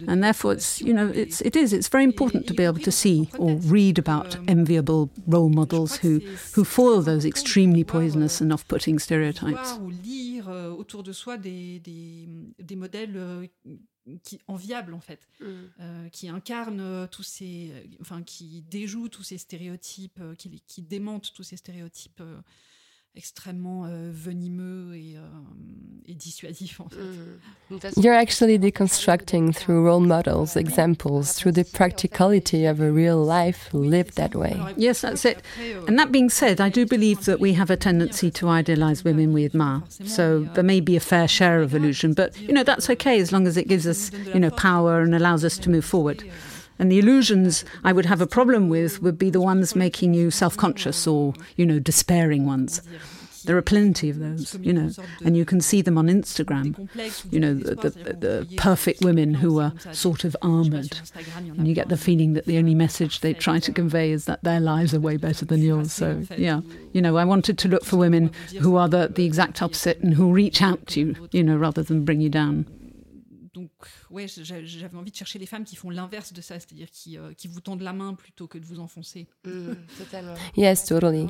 And 0.08 0.24
therefore, 0.24 0.54
it's 0.54 0.82
you 0.82 0.94
know, 0.94 1.08
it's 1.14 1.42
it 1.42 1.56
is 1.56 1.74
it's 1.74 1.90
very 1.90 2.06
important 2.06 2.48
to 2.48 2.54
be 2.54 2.64
able 2.64 2.80
to 2.80 2.92
see 2.92 3.30
or 3.38 3.56
read 3.56 4.00
about 4.00 4.38
enviable 4.48 5.10
role 5.28 5.50
models 5.50 5.98
who 5.98 6.22
who 6.56 6.64
foil 6.64 7.02
those 7.02 7.26
extremely 7.26 7.84
poisonous 7.84 8.40
and 8.42 8.54
off-putting 8.54 9.00
stereotypes. 9.00 9.78
Euh, 14.10 14.16
autour 14.16 14.16
de 14.16 14.16
soi 14.16 14.16
des, 14.16 14.16
des, 14.16 14.16
des 14.16 14.16
modèles 14.16 14.16
euh, 14.16 14.18
qui 14.24 14.40
enviables 14.48 14.94
en 14.94 15.00
fait, 15.00 15.28
mm. 15.40 15.46
euh, 15.80 16.10
qui 16.10 16.30
incarnent 16.30 16.80
euh, 16.80 17.08
tous 17.08 17.24
ces, 17.24 17.72
enfin 18.02 18.24
qui 18.24 18.62
déjouent 18.70 19.10
tous 19.10 19.24
ces 19.24 19.38
stéréotypes, 19.38 20.22
qui, 20.38 20.62
qui 20.68 20.82
démentent 20.82 21.34
tous 21.34 21.44
ces 21.44 21.58
stéréotypes 21.58 22.22
extrêmement 23.16 23.86
euh, 23.86 24.12
venimeux 24.14 24.96
et, 24.96 25.16
euh, 25.18 25.22
et, 26.08 26.14
dissuasif 26.14 26.80
en 26.80 26.88
fait. 26.90 26.96
Mm. 26.96 28.02
You're 28.02 28.16
actually 28.16 28.58
deconstructing 28.58 29.54
through 29.54 29.84
role 29.84 30.00
models, 30.00 30.56
examples, 30.56 31.34
through 31.34 31.52
the 31.52 31.66
practicality 31.66 32.66
of 32.66 32.80
a 32.80 32.92
real 32.92 33.18
life 33.18 33.70
lived 33.74 34.16
that 34.16 34.36
way. 34.36 34.56
Yes, 34.78 35.02
that's 35.02 35.26
it. 35.26 35.42
And 35.88 36.00
that 36.00 36.12
being 36.12 36.30
said, 36.30 36.62
I 36.62 36.70
do 36.70 36.86
believe 36.86 37.26
that 37.26 37.40
we 37.40 37.54
have 37.54 37.70
a 37.70 37.78
tendency 37.78 38.32
to 38.32 38.48
idealize 38.48 39.04
women 39.04 39.34
we 39.34 39.46
admire. 39.46 39.84
So 40.06 40.48
there 40.54 40.64
may 40.64 40.80
be 40.80 40.96
a 40.96 41.00
fair 41.00 41.28
share 41.28 41.62
of 41.62 41.76
illusion, 41.76 42.14
but 42.14 42.40
you 42.40 42.54
know 42.54 42.64
that's 42.64 42.90
okay 42.90 43.20
as 43.20 43.32
long 43.32 43.48
as 43.48 43.58
it 43.58 43.68
gives 43.68 43.86
us, 43.86 44.12
you 44.34 44.40
know, 44.40 44.52
power 44.52 45.02
and 45.02 45.14
allows 45.14 45.44
us 45.44 45.58
to 45.60 45.70
move 45.70 45.86
forward. 45.86 46.24
And 46.80 46.92
the 46.92 47.00
illusions 47.00 47.66
I 47.84 47.92
would 47.94 48.06
have 48.06 48.22
a 48.22 48.28
problem 48.28 48.70
with 48.70 49.02
would 49.02 49.18
be 49.18 49.30
the 49.30 49.42
ones 49.42 49.76
making 49.76 50.14
you 50.14 50.32
self 50.32 50.56
conscious 50.58 51.06
or, 51.06 51.34
you 51.58 51.66
know, 51.66 51.80
despairing 51.80 52.46
ones. 52.46 52.82
There 53.46 53.58
are 53.58 53.62
plenty 53.62 54.10
of 54.10 54.20
those, 54.20 54.56
you 54.62 54.74
know, 54.74 54.92
and 55.24 55.36
you 55.36 55.46
can 55.46 55.62
see 55.62 55.82
them 55.82 55.98
on 55.98 56.08
Instagram. 56.08 56.90
You 57.32 57.40
know, 57.40 57.54
the, 57.54 57.76
the, 57.76 57.90
the 58.14 58.56
perfect 58.58 59.02
women 59.04 59.34
who 59.34 59.60
are 59.60 59.74
sort 59.94 60.24
of 60.26 60.36
armoured. 60.42 61.00
And 61.36 61.68
you 61.68 61.74
get 61.74 61.90
the 61.90 61.98
feeling 61.98 62.34
that 62.34 62.46
the 62.46 62.58
only 62.58 62.76
message 62.76 63.22
they 63.22 63.34
try 63.34 63.60
to 63.60 63.72
convey 63.72 64.12
is 64.12 64.26
that 64.26 64.44
their 64.44 64.60
lives 64.60 64.94
are 64.94 65.00
way 65.00 65.18
better 65.18 65.46
than 65.46 65.62
yours. 65.62 65.92
So, 65.94 66.24
yeah, 66.38 66.62
you 66.92 67.02
know, 67.02 67.16
I 67.18 67.24
wanted 67.24 67.58
to 67.60 67.68
look 67.70 67.86
for 67.86 67.96
women 67.96 68.32
who 68.60 68.76
are 68.76 68.90
the, 68.90 69.08
the 69.08 69.26
exact 69.26 69.62
opposite 69.62 70.00
and 70.00 70.14
who 70.14 70.34
reach 70.34 70.62
out 70.62 70.86
to 70.88 71.00
you, 71.00 71.30
you 71.32 71.44
know, 71.44 71.56
rather 71.56 71.82
than 71.82 72.04
bring 72.04 72.22
you 72.22 72.30
down. 72.30 72.66
Donc, 74.10 74.18
ouais, 74.18 74.26
j'avais 74.28 74.98
envie 74.98 75.12
de 75.12 75.16
chercher 75.16 75.40
les 75.40 75.46
femmes 75.46 75.64
qui 75.64 75.76
font 75.76 75.90
l'inverse 75.90 76.34
de 76.34 76.42
ça, 76.42 76.56
c'est-à-dire 76.56 76.90
qui, 76.92 77.18
euh, 77.18 77.34
qui 77.38 77.48
vous 77.48 77.62
tendent 77.62 77.82
la 77.82 77.94
main 77.94 78.14
plutôt 78.14 78.48
que 78.48 78.58
de 78.58 78.66
vous 78.66 78.80
enfoncer. 78.80 79.28
Mm, 79.46 79.74
yes, 80.56 80.86
totally. 80.86 81.28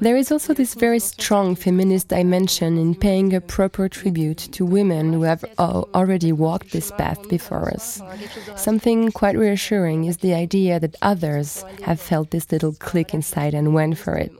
There 0.00 0.18
is 0.18 0.32
also 0.32 0.54
this 0.54 0.74
very 0.74 1.00
strong 1.00 1.56
feminist 1.56 2.08
dimension 2.08 2.76
in 2.76 2.94
paying 2.94 3.34
a 3.34 3.40
proper 3.40 3.88
tribute 3.88 4.50
to 4.52 4.64
women 4.64 5.12
who 5.12 5.22
have 5.22 5.44
already 5.58 6.32
walked 6.32 6.72
this 6.72 6.90
path 6.92 7.28
before 7.28 7.70
us. 7.72 8.00
Something 8.56 9.10
quite 9.12 9.36
reassuring 9.36 10.04
is 10.04 10.18
the 10.18 10.34
idea 10.34 10.80
that 10.80 10.96
others 11.02 11.64
have 11.82 12.00
felt 12.00 12.30
this 12.30 12.50
little 12.50 12.72
click 12.72 13.14
inside 13.14 13.54
and 13.54 13.74
went 13.74 13.98
for 13.98 14.16
it. 14.16 14.32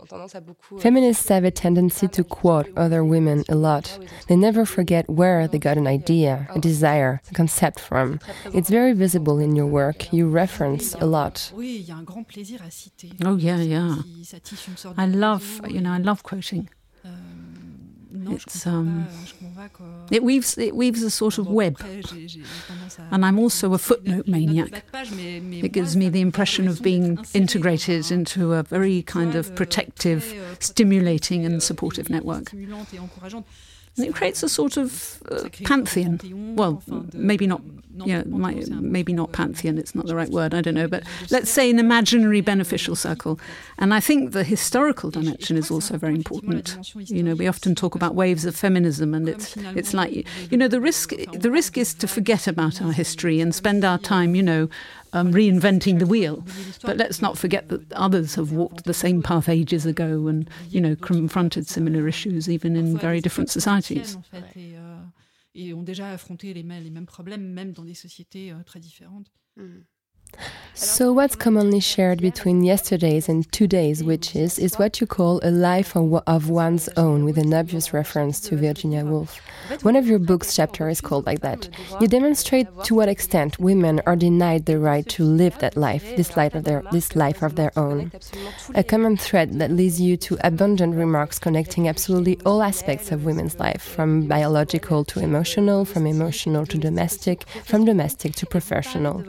Feminists 0.79 1.29
have 1.29 1.45
a 1.45 1.51
tendency 1.51 2.09
to 2.09 2.25
quote 2.25 2.69
other 2.77 3.03
women 3.05 3.45
a 3.49 3.55
lot. 3.55 3.99
They 4.29 4.37
never 4.37 4.65
forget 4.67 5.09
where 5.09 5.49
they 5.49 5.59
got 5.59 5.79
an 5.79 5.87
idea, 5.87 6.49
a 6.55 6.59
desire, 6.59 7.21
a 7.31 7.35
concept 7.53 7.81
from. 7.81 8.19
It's 8.55 8.71
very 8.71 8.93
visible 8.93 9.39
in 9.39 9.57
your 9.57 9.67
work. 9.67 10.13
You 10.13 10.29
reference 10.29 10.95
a 10.95 11.07
lot. 11.07 11.53
Oh 13.25 13.37
yeah, 13.37 13.61
yeah. 13.61 13.97
I 14.97 15.07
love, 15.07 15.61
you 15.69 15.81
know, 15.81 15.93
I 15.93 15.99
love 15.99 16.23
quoting. 16.23 16.69
It's, 18.15 18.67
um, 18.67 19.07
it 20.11 20.23
weaves 20.23 20.59
it 20.59 20.77
weaves 20.77 21.03
a 21.03 21.11
sort 21.11 21.39
of 21.39 21.47
web, 21.49 21.77
and 23.11 23.25
I'm 23.25 23.39
also 23.39 23.73
a 23.73 23.79
footnote 23.79 24.29
maniac. 24.29 24.85
It 25.67 25.73
gives 25.73 25.97
me 25.97 26.11
the 26.11 26.21
impression 26.21 26.69
of 26.69 26.83
being 26.83 27.19
integrated 27.33 28.11
into 28.11 28.53
a 28.53 28.63
very 28.63 29.03
kind 29.03 29.35
of 29.35 29.55
protective, 29.57 30.23
stimulating, 30.61 31.47
and 31.47 31.63
supportive 31.63 32.11
network. 32.11 32.53
And 33.97 34.07
it 34.07 34.15
creates 34.15 34.43
a 34.43 34.49
sort 34.49 34.77
of 34.77 35.23
uh, 35.31 35.49
pantheon. 35.65 36.19
Well, 36.57 36.83
maybe 37.13 37.47
not 37.47 37.61
you 38.05 38.19
know, 38.19 38.25
my, 38.27 38.55
maybe 38.71 39.13
not 39.13 39.33
pantheon, 39.33 39.79
it's 39.79 39.95
not 39.95 40.07
the 40.07 40.17
right 40.17 40.29
word, 40.29 40.55
I 40.55 40.61
don't 40.61 40.75
know, 40.75 40.89
but 40.89 41.05
let's 41.31 41.51
say 41.51 41.71
an 41.71 41.79
imaginary 41.79 42.41
beneficial 42.41 42.97
circle. 42.97 43.39
And 43.79 43.93
I 43.93 44.01
think 44.01 44.33
the 44.33 44.45
historical 44.45 45.11
dimension 45.11 45.57
is 45.57 45.71
also 45.71 45.99
very 45.99 46.15
important. 46.15 46.95
You 46.95 47.23
know, 47.23 47.35
we 47.35 47.47
often 47.47 47.75
talk 47.75 47.95
about 47.95 48.15
waves 48.15 48.45
of 48.45 48.57
feminism, 48.57 49.15
and 49.15 49.29
it's 49.29 49.57
it's 49.57 49.93
like 49.95 50.27
you 50.51 50.57
know 50.57 50.69
the 50.69 50.81
risk 50.81 51.13
the 51.33 51.51
risk 51.51 51.77
is 51.77 51.95
to 51.95 52.09
forget 52.09 52.47
about 52.47 52.81
our 52.81 52.93
history 52.93 53.41
and 53.41 53.55
spend 53.55 53.85
our 53.85 53.99
time, 53.99 54.35
you 54.35 54.43
know, 54.43 54.69
um, 55.13 55.33
reinventing 55.33 55.99
the 55.99 56.07
wheel. 56.07 56.45
But 56.83 56.97
let's 56.97 57.21
not 57.21 57.39
forget 57.39 57.69
that 57.69 57.93
others 57.93 58.35
have 58.35 58.53
walked 58.53 58.85
the 58.85 58.95
same 58.95 59.23
path 59.23 59.49
ages 59.49 59.87
ago 59.87 60.27
and, 60.27 60.49
you 60.71 60.81
know, 60.81 60.97
confronted 60.97 61.69
similar 61.69 62.09
issues 62.09 62.49
even 62.49 62.77
in 62.77 62.97
very 62.99 63.21
different 63.21 63.51
societies. 63.51 64.17
et 65.55 65.75
ont 65.75 65.83
déjà 65.83 66.09
affronté 66.11 66.55
les, 66.55 66.63
mêmes 66.63 67.05
problèmes, 67.05 67.53
même 67.53 67.73
dans 67.73 67.85
des 67.85 67.95
sociétés 67.95 68.55
très 68.65 68.81
différentes. 68.81 69.31
Mm. 69.57 69.81
So, 70.75 71.13
what's 71.13 71.37
commonly 71.37 71.81
shared 71.81 72.23
between 72.23 72.65
yesterday's 72.65 73.29
and 73.29 73.51
today's 73.53 74.03
witches 74.03 74.59
is 74.59 74.79
what 74.79 75.01
you 75.01 75.07
call 75.07 75.39
a 75.43 75.51
life 75.51 75.95
of 75.95 76.49
one's 76.49 76.89
own, 76.97 77.25
with 77.25 77.37
an 77.37 77.53
obvious 77.53 77.93
reference 77.93 78.41
to 78.41 78.57
Virginia 78.57 79.05
Woolf. 79.05 79.39
One 79.83 79.97
of 79.97 80.07
your 80.07 80.19
book's 80.19 80.57
chapters 80.57 80.99
is 80.99 81.01
called 81.01 81.27
like 81.27 81.41
that. 81.41 81.69
You 82.01 82.09
demonstrate 82.09 82.67
to 82.85 82.95
what 82.95 83.09
extent 83.09 83.59
women 83.59 84.01
are 84.07 84.17
denied 84.17 84.65
the 84.65 84.79
right 84.79 85.07
to 85.11 85.25
live 85.25 85.59
that 85.59 85.77
life, 85.77 86.17
this 86.17 86.37
life 86.37 86.55
of 86.55 86.65
their, 86.65 86.83
this 86.91 87.15
life 87.15 87.43
of 87.43 87.55
their 87.57 87.71
own. 87.79 88.11
A 88.75 88.83
common 88.83 89.17
thread 89.17 89.59
that 89.59 89.71
leads 89.71 90.01
you 90.01 90.17
to 90.17 90.39
abundant 90.43 90.95
remarks 90.97 91.39
connecting 91.39 91.87
absolutely 91.87 92.41
all 92.47 92.63
aspects 92.63 93.13
of 93.13 93.25
women's 93.25 93.59
life, 93.59 93.83
from 93.83 94.27
biological 94.27 95.05
to 95.05 95.21
emotional, 95.21 95.85
from 95.85 96.07
emotional 96.07 96.65
to 96.67 96.79
domestic, 96.79 97.47
from 97.65 97.85
domestic 97.85 98.35
to 98.37 98.47
professional. 98.47 99.23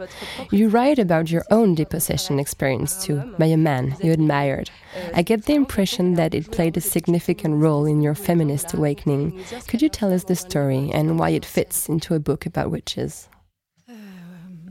You 0.51 0.69
write 0.69 0.92
about 0.99 1.31
your 1.31 1.43
own 1.51 1.75
depossession 1.75 2.39
experience 2.39 3.03
too, 3.03 3.23
by 3.37 3.45
a 3.45 3.57
man 3.57 3.95
you 4.01 4.11
admired. 4.11 4.69
I 5.13 5.21
get 5.21 5.45
the 5.45 5.53
impression 5.53 6.13
that 6.15 6.33
it 6.33 6.51
played 6.51 6.77
a 6.77 6.81
significant 6.81 7.61
role 7.61 7.85
in 7.85 8.01
your 8.01 8.15
feminist 8.15 8.73
awakening. 8.73 9.43
Could 9.67 9.81
you 9.81 9.89
tell 9.89 10.13
us 10.13 10.25
the 10.25 10.35
story 10.35 10.89
and 10.93 11.19
why 11.19 11.29
it 11.31 11.45
fits 11.45 11.89
into 11.89 12.15
a 12.15 12.19
book 12.19 12.45
about 12.45 12.71
witches? 12.71 13.29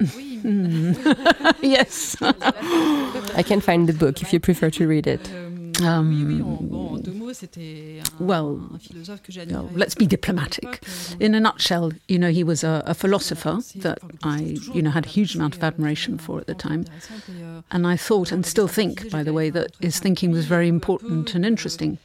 yes. 1.62 2.17
I 2.21 3.43
can 3.47 3.61
find 3.61 3.88
the 3.88 3.93
book 3.93 4.23
if 4.23 4.33
you 4.33 4.41
prefer 4.41 4.71
to 4.71 4.88
read 4.88 5.07
it. 5.07 5.31
Um, 5.33 5.52
Um, 5.81 6.79
well, 8.19 8.57
no, 9.47 9.71
let's 9.73 9.95
be 9.95 10.07
diplomatic. 10.07 10.83
In 11.21 11.35
a 11.35 11.41
nutshell, 11.41 11.93
you 12.09 12.19
know, 12.19 12.31
he 12.31 12.45
was 12.45 12.64
a, 12.64 12.83
a, 12.87 12.95
philosopher 12.95 13.59
that 13.76 13.99
I, 14.23 14.57
you 14.75 14.83
know, 14.83 14.91
had 14.91 15.07
a 15.07 15.09
huge 15.09 15.35
amount 15.35 15.57
of 15.57 15.62
admiration 15.62 16.19
for 16.19 16.41
at 16.41 16.47
the 16.47 16.55
time. 16.55 16.85
And 17.71 17.87
I 17.87 17.97
thought, 17.97 18.33
and 18.33 18.45
still 18.45 18.69
think, 18.69 19.11
by 19.11 19.23
the 19.23 19.33
way, 19.33 19.50
that 19.50 19.73
his 19.81 19.99
thinking 19.99 20.31
was 20.31 20.47
very 20.47 20.69
important 20.69 21.35
and 21.35 21.45
interesting. 21.47 21.99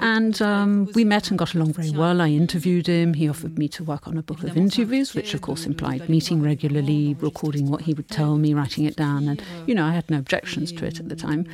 And 0.00 0.40
um, 0.42 0.88
we 0.94 1.04
met 1.04 1.30
and 1.30 1.38
got 1.38 1.54
along 1.54 1.74
very 1.74 1.90
well. 1.90 2.20
I 2.20 2.28
interviewed 2.28 2.86
him. 2.86 3.14
He 3.14 3.28
offered 3.28 3.58
me 3.58 3.68
to 3.68 3.84
work 3.84 4.06
on 4.06 4.18
a 4.18 4.22
book 4.22 4.42
of 4.42 4.56
interviews, 4.56 5.14
which 5.14 5.34
of 5.34 5.40
course 5.40 5.66
implied 5.66 6.08
meeting 6.08 6.42
regularly, 6.42 7.16
recording 7.20 7.70
what 7.70 7.82
he 7.82 7.94
would 7.94 8.08
tell 8.08 8.36
me, 8.36 8.54
writing 8.54 8.84
it 8.84 8.96
down. 8.96 9.28
And, 9.28 9.42
you 9.66 9.74
know, 9.74 9.84
I 9.84 9.92
had 9.92 10.10
no 10.10 10.18
objections 10.18 10.72
to 10.72 10.86
it 10.86 11.00
at 11.00 11.08
the 11.08 11.16
time. 11.16 11.46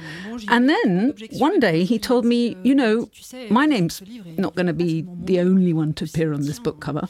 And 0.49 0.69
then 0.69 1.15
one 1.33 1.61
day 1.61 1.85
he 1.85 1.99
told 1.99 2.25
me, 2.25 2.57
you 2.63 2.75
know, 2.75 3.09
my 3.51 3.67
name's 3.67 4.03
not 4.37 4.55
going 4.55 4.67
to 4.67 4.73
be 4.73 5.07
the 5.25 5.41
only 5.41 5.73
one 5.73 5.93
to 5.95 6.05
appear 6.05 6.33
on 6.33 6.43
this 6.43 6.59
book 6.59 6.81
cover 6.81 7.09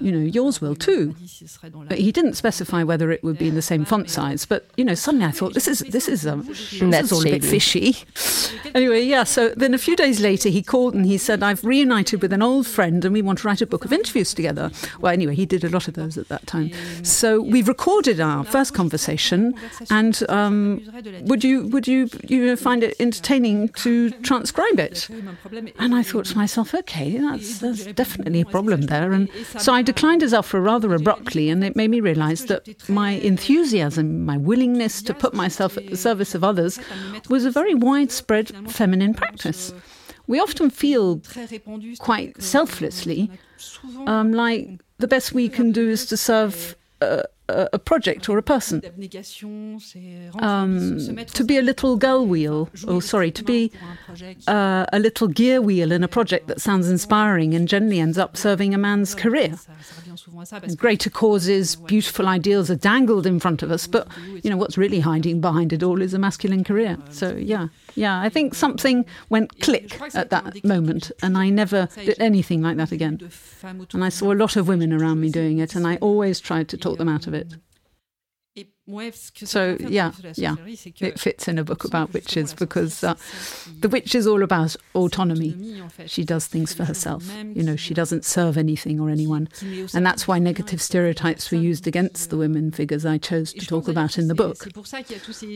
you 0.00 0.12
know, 0.12 0.18
yours 0.18 0.60
will 0.60 0.74
too. 0.74 1.14
But 1.88 1.98
he 1.98 2.12
didn't 2.12 2.34
specify 2.34 2.82
whether 2.82 3.10
it 3.10 3.22
would 3.24 3.38
be 3.38 3.48
in 3.48 3.54
the 3.54 3.62
same 3.62 3.84
font 3.84 4.10
size. 4.10 4.44
But 4.44 4.66
you 4.76 4.84
know, 4.84 4.94
suddenly 4.94 5.26
I 5.26 5.30
thought 5.30 5.54
this 5.54 5.68
is 5.68 5.80
this 5.80 6.08
is 6.08 6.26
um, 6.26 6.46
this 6.46 6.72
is 6.72 7.12
all 7.12 7.20
a 7.20 7.30
bit 7.30 7.44
fishy. 7.44 7.96
anyway, 8.74 9.02
yeah. 9.02 9.24
So 9.24 9.50
then 9.50 9.74
a 9.74 9.78
few 9.78 9.96
days 9.96 10.20
later, 10.20 10.48
he 10.48 10.62
called 10.62 10.94
and 10.94 11.06
he 11.06 11.18
said, 11.18 11.42
"I've 11.42 11.64
reunited 11.64 12.22
with 12.22 12.32
an 12.32 12.42
old 12.42 12.66
friend, 12.66 13.04
and 13.04 13.12
we 13.12 13.22
want 13.22 13.40
to 13.40 13.48
write 13.48 13.60
a 13.60 13.66
book 13.66 13.84
of 13.84 13.92
interviews 13.92 14.34
together." 14.34 14.70
Well, 15.00 15.12
anyway, 15.12 15.34
he 15.34 15.46
did 15.46 15.64
a 15.64 15.68
lot 15.68 15.88
of 15.88 15.94
those 15.94 16.16
at 16.16 16.28
that 16.28 16.46
time. 16.46 16.70
So 17.02 17.40
we've 17.40 17.68
recorded 17.68 18.20
our 18.20 18.44
first 18.44 18.74
conversation, 18.74 19.54
and 19.90 20.22
um, 20.28 20.82
would 21.22 21.42
you 21.42 21.66
would 21.68 21.88
you 21.88 22.08
you 22.26 22.46
know, 22.46 22.56
find 22.56 22.82
it 22.82 22.94
entertaining 23.00 23.68
to 23.70 24.10
transcribe 24.22 24.78
it? 24.78 25.08
And 25.78 25.94
I 25.94 26.02
thought 26.02 26.26
to 26.26 26.36
myself, 26.36 26.74
okay, 26.74 27.18
that's, 27.18 27.58
that's 27.58 27.86
definitely 27.86 28.40
a 28.40 28.46
problem 28.46 28.82
there, 28.82 29.12
and 29.12 29.28
so 29.58 29.72
I 29.72 29.82
declined 29.88 30.20
his 30.20 30.34
offer 30.34 30.60
rather 30.60 30.92
abruptly, 30.92 31.48
and 31.48 31.64
it 31.64 31.74
made 31.74 31.88
me 31.88 32.00
realize 32.00 32.44
that 32.44 32.62
my 32.90 33.12
enthusiasm, 33.12 34.22
my 34.22 34.36
willingness 34.36 35.00
to 35.00 35.14
put 35.14 35.32
myself 35.32 35.78
at 35.78 35.86
the 35.86 35.96
service 35.96 36.34
of 36.34 36.44
others, 36.44 36.78
was 37.30 37.46
a 37.46 37.50
very 37.50 37.74
widespread 37.74 38.70
feminine 38.70 39.14
practice. 39.14 39.72
We 40.26 40.40
often 40.40 40.68
feel 40.68 41.22
quite 42.00 42.42
selflessly 42.42 43.30
um, 44.06 44.34
like 44.34 44.68
the 44.98 45.08
best 45.08 45.32
we 45.32 45.48
can 45.48 45.72
do 45.72 45.88
is 45.88 46.04
to 46.06 46.18
serve 46.18 46.76
a 47.00 47.78
project 47.78 48.28
or 48.28 48.36
a 48.36 48.42
person. 48.42 48.82
Um, 50.38 51.16
to 51.26 51.44
be 51.44 51.56
a 51.56 51.62
little 51.62 51.96
gull 51.96 52.26
wheel, 52.26 52.68
or 52.86 53.00
sorry, 53.00 53.30
to 53.30 53.42
be 53.42 53.72
uh, 54.46 54.84
a 54.92 54.98
little 54.98 55.28
gear 55.28 55.62
wheel 55.62 55.90
in 55.92 56.04
a 56.04 56.08
project 56.08 56.48
that 56.48 56.60
sounds 56.60 56.90
inspiring 56.90 57.54
and 57.54 57.66
generally 57.66 58.00
ends 58.00 58.18
up 58.18 58.36
serving 58.36 58.74
a 58.74 58.78
man's 58.78 59.14
career. 59.14 59.54
Greater 60.76 61.10
causes, 61.10 61.76
beautiful 61.76 62.28
ideals 62.28 62.70
are 62.70 62.76
dangled 62.76 63.26
in 63.26 63.40
front 63.40 63.62
of 63.62 63.70
us, 63.70 63.86
but 63.86 64.08
you 64.42 64.50
know 64.50 64.56
what's 64.56 64.76
really 64.76 65.00
hiding 65.00 65.40
behind 65.40 65.72
it 65.72 65.82
all 65.82 66.02
is 66.02 66.12
a 66.12 66.18
masculine 66.18 66.64
career. 66.64 66.98
So 67.10 67.34
yeah. 67.34 67.68
Yeah, 67.98 68.20
I 68.20 68.28
think 68.28 68.54
something 68.54 69.04
went 69.28 69.60
click 69.60 70.00
at 70.14 70.30
that 70.30 70.64
moment, 70.64 71.10
and 71.22 71.36
I 71.36 71.50
never 71.50 71.88
did 71.96 72.18
anything 72.20 72.62
like 72.62 72.76
that 72.76 72.92
again. 72.92 73.18
And 73.92 74.04
I 74.04 74.08
saw 74.08 74.32
a 74.32 74.34
lot 74.34 74.56
of 74.56 74.68
women 74.68 74.92
around 74.92 75.20
me 75.20 75.30
doing 75.30 75.58
it, 75.58 75.74
and 75.74 75.86
I 75.86 75.96
always 75.96 76.40
tried 76.40 76.68
to 76.68 76.76
talk 76.76 76.98
them 76.98 77.08
out 77.08 77.26
of 77.26 77.34
it. 77.34 77.54
So 79.46 79.76
yeah, 79.80 80.12
yeah, 80.34 80.56
it 81.00 81.20
fits 81.20 81.46
in 81.46 81.58
a 81.58 81.64
book 81.64 81.84
about 81.84 82.12
witches 82.14 82.54
because 82.54 83.04
uh, 83.04 83.14
the 83.80 83.88
witch 83.88 84.14
is 84.14 84.26
all 84.26 84.42
about 84.42 84.76
autonomy. 84.94 85.82
She 86.06 86.24
does 86.24 86.46
things 86.46 86.72
for 86.72 86.84
herself. 86.84 87.30
You 87.54 87.62
know, 87.62 87.76
she 87.76 87.92
doesn't 87.92 88.24
serve 88.24 88.56
anything 88.56 88.98
or 88.98 89.10
anyone, 89.10 89.48
and 89.94 90.06
that's 90.06 90.26
why 90.26 90.38
negative 90.38 90.80
stereotypes 90.80 91.50
were 91.50 91.58
used 91.58 91.86
against 91.86 92.30
the 92.30 92.36
women 92.38 92.70
figures 92.72 93.04
I 93.04 93.18
chose 93.18 93.52
to 93.52 93.66
talk 93.66 93.88
about 93.88 94.16
in 94.18 94.28
the 94.28 94.34
book. 94.34 94.66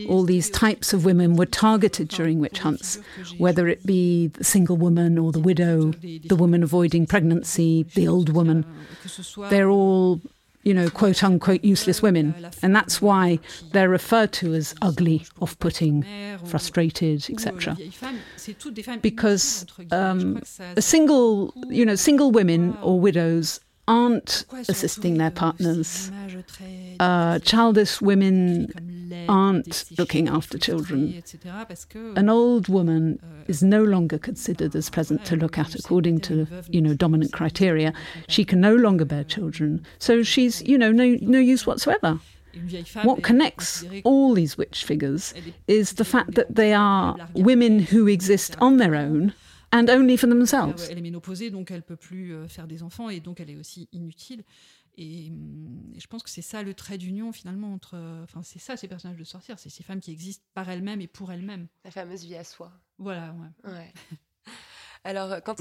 All 0.07 0.23
these 0.23 0.49
types 0.51 0.93
of 0.93 1.03
women 1.05 1.35
were 1.35 1.47
targeted 1.47 2.09
during 2.09 2.39
witch 2.39 2.59
hunts, 2.59 2.99
whether 3.37 3.67
it 3.67 3.85
be 3.85 4.27
the 4.27 4.43
single 4.43 4.77
woman 4.77 5.17
or 5.17 5.31
the 5.31 5.39
widow, 5.39 5.91
the 5.91 6.35
woman 6.35 6.61
avoiding 6.63 7.07
pregnancy, 7.07 7.83
the 7.95 8.07
old 8.07 8.29
woman. 8.29 8.65
They're 9.49 9.69
all 9.69 10.21
you 10.63 10.73
know, 10.73 10.89
quote 10.89 11.23
unquote 11.23 11.63
useless 11.63 12.01
women. 12.01 12.33
And 12.61 12.75
that's 12.75 13.01
why 13.01 13.39
they're 13.71 13.89
referred 13.89 14.31
to 14.33 14.53
as 14.53 14.73
ugly, 14.81 15.25
off 15.39 15.57
putting, 15.59 16.05
frustrated, 16.45 17.29
etc. 17.29 17.77
Because 19.01 19.65
um, 19.91 20.41
a 20.75 20.81
single, 20.81 21.53
you 21.69 21.85
know, 21.85 21.95
single 21.95 22.31
women 22.31 22.77
or 22.81 22.99
widows 22.99 23.59
aren't 23.87 24.45
assisting 24.69 25.17
their 25.17 25.31
partners. 25.31 26.11
Uh, 26.99 27.39
childless 27.39 28.01
women 28.01 28.71
aren't 29.27 29.85
looking 29.97 30.27
after 30.27 30.57
children. 30.57 31.23
An 32.15 32.29
old 32.29 32.67
woman 32.67 33.19
is 33.47 33.63
no 33.63 33.83
longer 33.83 34.17
considered 34.17 34.75
as 34.75 34.89
pleasant 34.89 35.25
to 35.25 35.35
look 35.35 35.57
at 35.57 35.75
according 35.75 36.19
to 36.21 36.47
you 36.69 36.81
know 36.81 36.93
dominant 36.93 37.33
criteria. 37.33 37.93
She 38.27 38.45
can 38.45 38.59
no 38.61 38.75
longer 38.75 39.05
bear 39.05 39.23
children, 39.23 39.85
so 39.99 40.23
she's 40.23 40.61
you 40.63 40.77
know 40.77 40.91
no 40.91 41.17
no 41.21 41.39
use 41.39 41.65
whatsoever. 41.65 42.19
What 43.01 43.23
connects 43.23 43.83
all 44.03 44.33
these 44.35 44.57
witch 44.57 44.83
figures 44.83 45.33
is 45.67 45.93
the 45.93 46.05
fact 46.05 46.35
that 46.35 46.53
they 46.55 46.73
are 46.73 47.17
women 47.33 47.79
who 47.79 48.07
exist 48.07 48.55
on 48.59 48.77
their 48.77 48.95
own 48.95 49.33
and 49.71 49.89
only 49.89 50.15
for 50.15 50.27
themselves. 50.27 50.87
Elle 50.89 50.99
est 50.99 51.01
ménopausée, 51.01 51.49
donc 51.49 51.71
elle 51.71 51.81
peut 51.81 51.95
plus 51.95 52.35
euh, 52.35 52.47
faire 52.47 52.67
des 52.67 52.83
enfants 52.83 53.09
et 53.09 53.19
donc 53.19 53.39
elle 53.39 53.49
est 53.49 53.57
aussi 53.57 53.87
inutile. 53.91 54.43
Et, 54.95 55.27
et, 55.27 55.99
je 55.99 56.07
pense 56.07 56.23
que 56.23 56.29
c'est 56.29 56.41
ça 56.41 56.63
le 56.63 56.73
trait 56.73 56.97
d'union 56.97 57.31
finalement 57.31 57.73
entre. 57.73 57.97
Enfin, 58.23 58.41
c'est 58.43 58.59
ça 58.59 58.77
ces 58.77 58.87
personnages 58.87 59.17
de 59.17 59.23
sorcières, 59.23 59.59
c'est 59.59 59.69
ces 59.69 59.83
femmes 59.83 59.99
qui 59.99 60.11
existent 60.11 60.45
par 60.53 60.69
elles-mêmes 60.69 61.01
et 61.01 61.07
pour 61.07 61.31
elles-mêmes. 61.31 61.67
La 61.83 61.91
fameuse 61.91 62.23
vie 62.23 62.35
à 62.35 62.43
soi. 62.43 62.71
Voilà, 62.97 63.35
ouais. 63.65 63.71
ouais. 63.71 63.93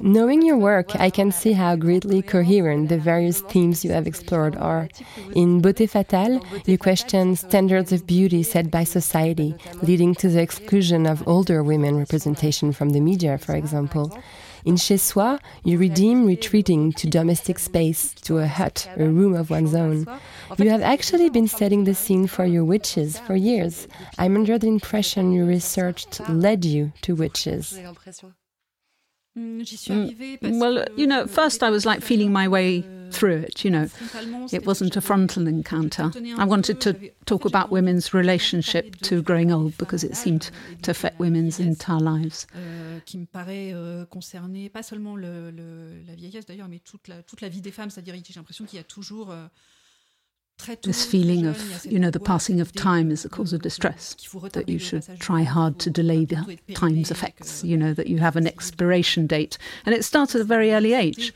Knowing 0.03 0.43
your 0.43 0.57
work, 0.57 0.95
I 0.95 1.11
can 1.11 1.33
see 1.33 1.53
how 1.53 1.75
greatly 1.75 2.23
coherent 2.23 2.89
the 2.89 2.97
various 2.97 3.41
themes 3.41 3.85
you 3.85 3.91
have 3.91 4.07
explored 4.07 4.57
are. 4.57 4.89
In 5.35 5.61
Beauté 5.61 5.89
Fatale, 5.91 6.41
you 6.65 6.79
question 6.79 7.35
standards 7.35 7.91
of 7.91 8.07
beauty 8.07 8.45
set 8.45 8.71
by 8.71 8.85
society, 8.85 9.57
leading 9.83 10.15
to 10.15 10.29
the 10.29 10.41
exclusion 10.41 11.07
of 11.07 11.27
older 11.27 11.65
women 11.65 11.99
representation 11.99 12.71
from 12.71 12.91
the 12.91 13.01
media, 13.01 13.37
for 13.37 13.57
example. 13.57 14.17
In 14.65 14.77
Chez 14.77 15.03
Soi, 15.03 15.39
you 15.65 15.77
redeem 15.77 16.25
retreating 16.25 16.93
to 16.93 17.09
domestic 17.09 17.59
space, 17.59 18.15
to 18.23 18.39
a 18.39 18.47
hut, 18.47 18.89
a 18.97 19.09
room 19.09 19.35
of 19.35 19.51
one's 19.51 19.75
own. 19.75 20.07
You 20.57 20.71
have 20.71 20.83
actually 20.83 21.31
been 21.31 21.49
setting 21.49 21.85
the 21.85 21.95
scene 21.95 22.29
for 22.29 22.45
your 22.45 22.65
witches 22.65 23.19
for 23.19 23.35
years. 23.35 23.89
I'm 24.19 24.37
under 24.37 24.59
the 24.59 24.69
impression 24.69 25.33
your 25.33 25.47
research 25.47 26.07
led 26.29 26.65
you 26.65 26.93
to 27.03 27.17
witches. 27.17 27.79
Mm, 29.37 30.59
well, 30.61 30.85
you 30.97 31.07
know, 31.07 31.23
at 31.23 31.31
first 31.31 31.63
I 31.63 31.71
was 31.71 31.87
like 31.87 32.03
feeling 32.03 32.33
my 32.33 32.49
way 32.49 32.85
through 33.11 33.39
it, 33.39 33.65
you 33.65 33.71
know. 33.71 33.89
It 34.53 34.67
wasn't 34.67 34.97
a 34.97 35.01
frontal 35.01 35.47
encounter. 35.47 36.11
I 36.39 36.45
wanted 36.45 36.81
to 36.81 36.95
talk 37.25 37.47
about 37.47 37.71
women's 37.71 38.13
relationship 38.13 38.97
to 39.03 39.23
growing 39.23 39.51
old 39.51 39.77
because 39.79 40.05
it 40.05 40.17
seemed 40.17 40.51
to 40.83 40.91
affect 40.91 41.19
women's 41.19 41.59
entire 41.61 42.01
lives. 42.01 42.47
Euh, 42.57 43.01
qui 43.07 43.19
me 43.19 43.27
paraît 43.27 43.73
euh, 43.73 44.05
concerner 44.05 44.69
pas 44.69 44.83
seulement 44.83 45.17
le, 45.17 45.51
le, 45.51 46.03
la 46.07 46.15
vieillesse 46.15 46.45
d'ailleurs, 46.45 46.69
mais 46.69 46.81
toute 46.81 47.09
la, 47.09 47.23
toute 47.23 47.41
la 47.41 47.49
vie 47.49 47.63
des 47.63 47.71
femmes. 47.73 47.89
C'est-à-dire, 47.91 48.15
j'ai 48.15 48.35
l'impression 48.35 48.67
qu'il 48.67 48.77
y 48.77 48.81
a 48.81 48.85
toujours. 48.85 49.33
This 50.83 51.05
feeling 51.05 51.47
of, 51.47 51.85
you 51.85 51.99
know, 51.99 52.11
the 52.11 52.21
passing 52.21 52.61
of 52.61 52.73
time 52.73 53.11
is 53.11 53.25
a 53.25 53.29
cause 53.29 53.53
of 53.53 53.63
distress, 53.63 54.15
that 54.53 54.69
you 54.69 54.79
should 54.79 55.05
try 55.19 55.43
hard 55.43 55.81
to 55.81 55.91
delay 55.91 56.25
the 56.25 56.59
time's 56.75 57.11
effects, 57.11 57.65
you 57.65 57.77
know, 57.77 57.93
that 57.95 58.07
you 58.07 58.19
have 58.19 58.37
an 58.37 58.47
expiration 58.47 59.27
date. 59.27 59.59
And 59.85 59.95
it 59.95 60.05
starts 60.05 60.37
at 60.37 60.41
a 60.41 60.45
very 60.45 60.73
early 60.73 60.93
age. 60.93 61.33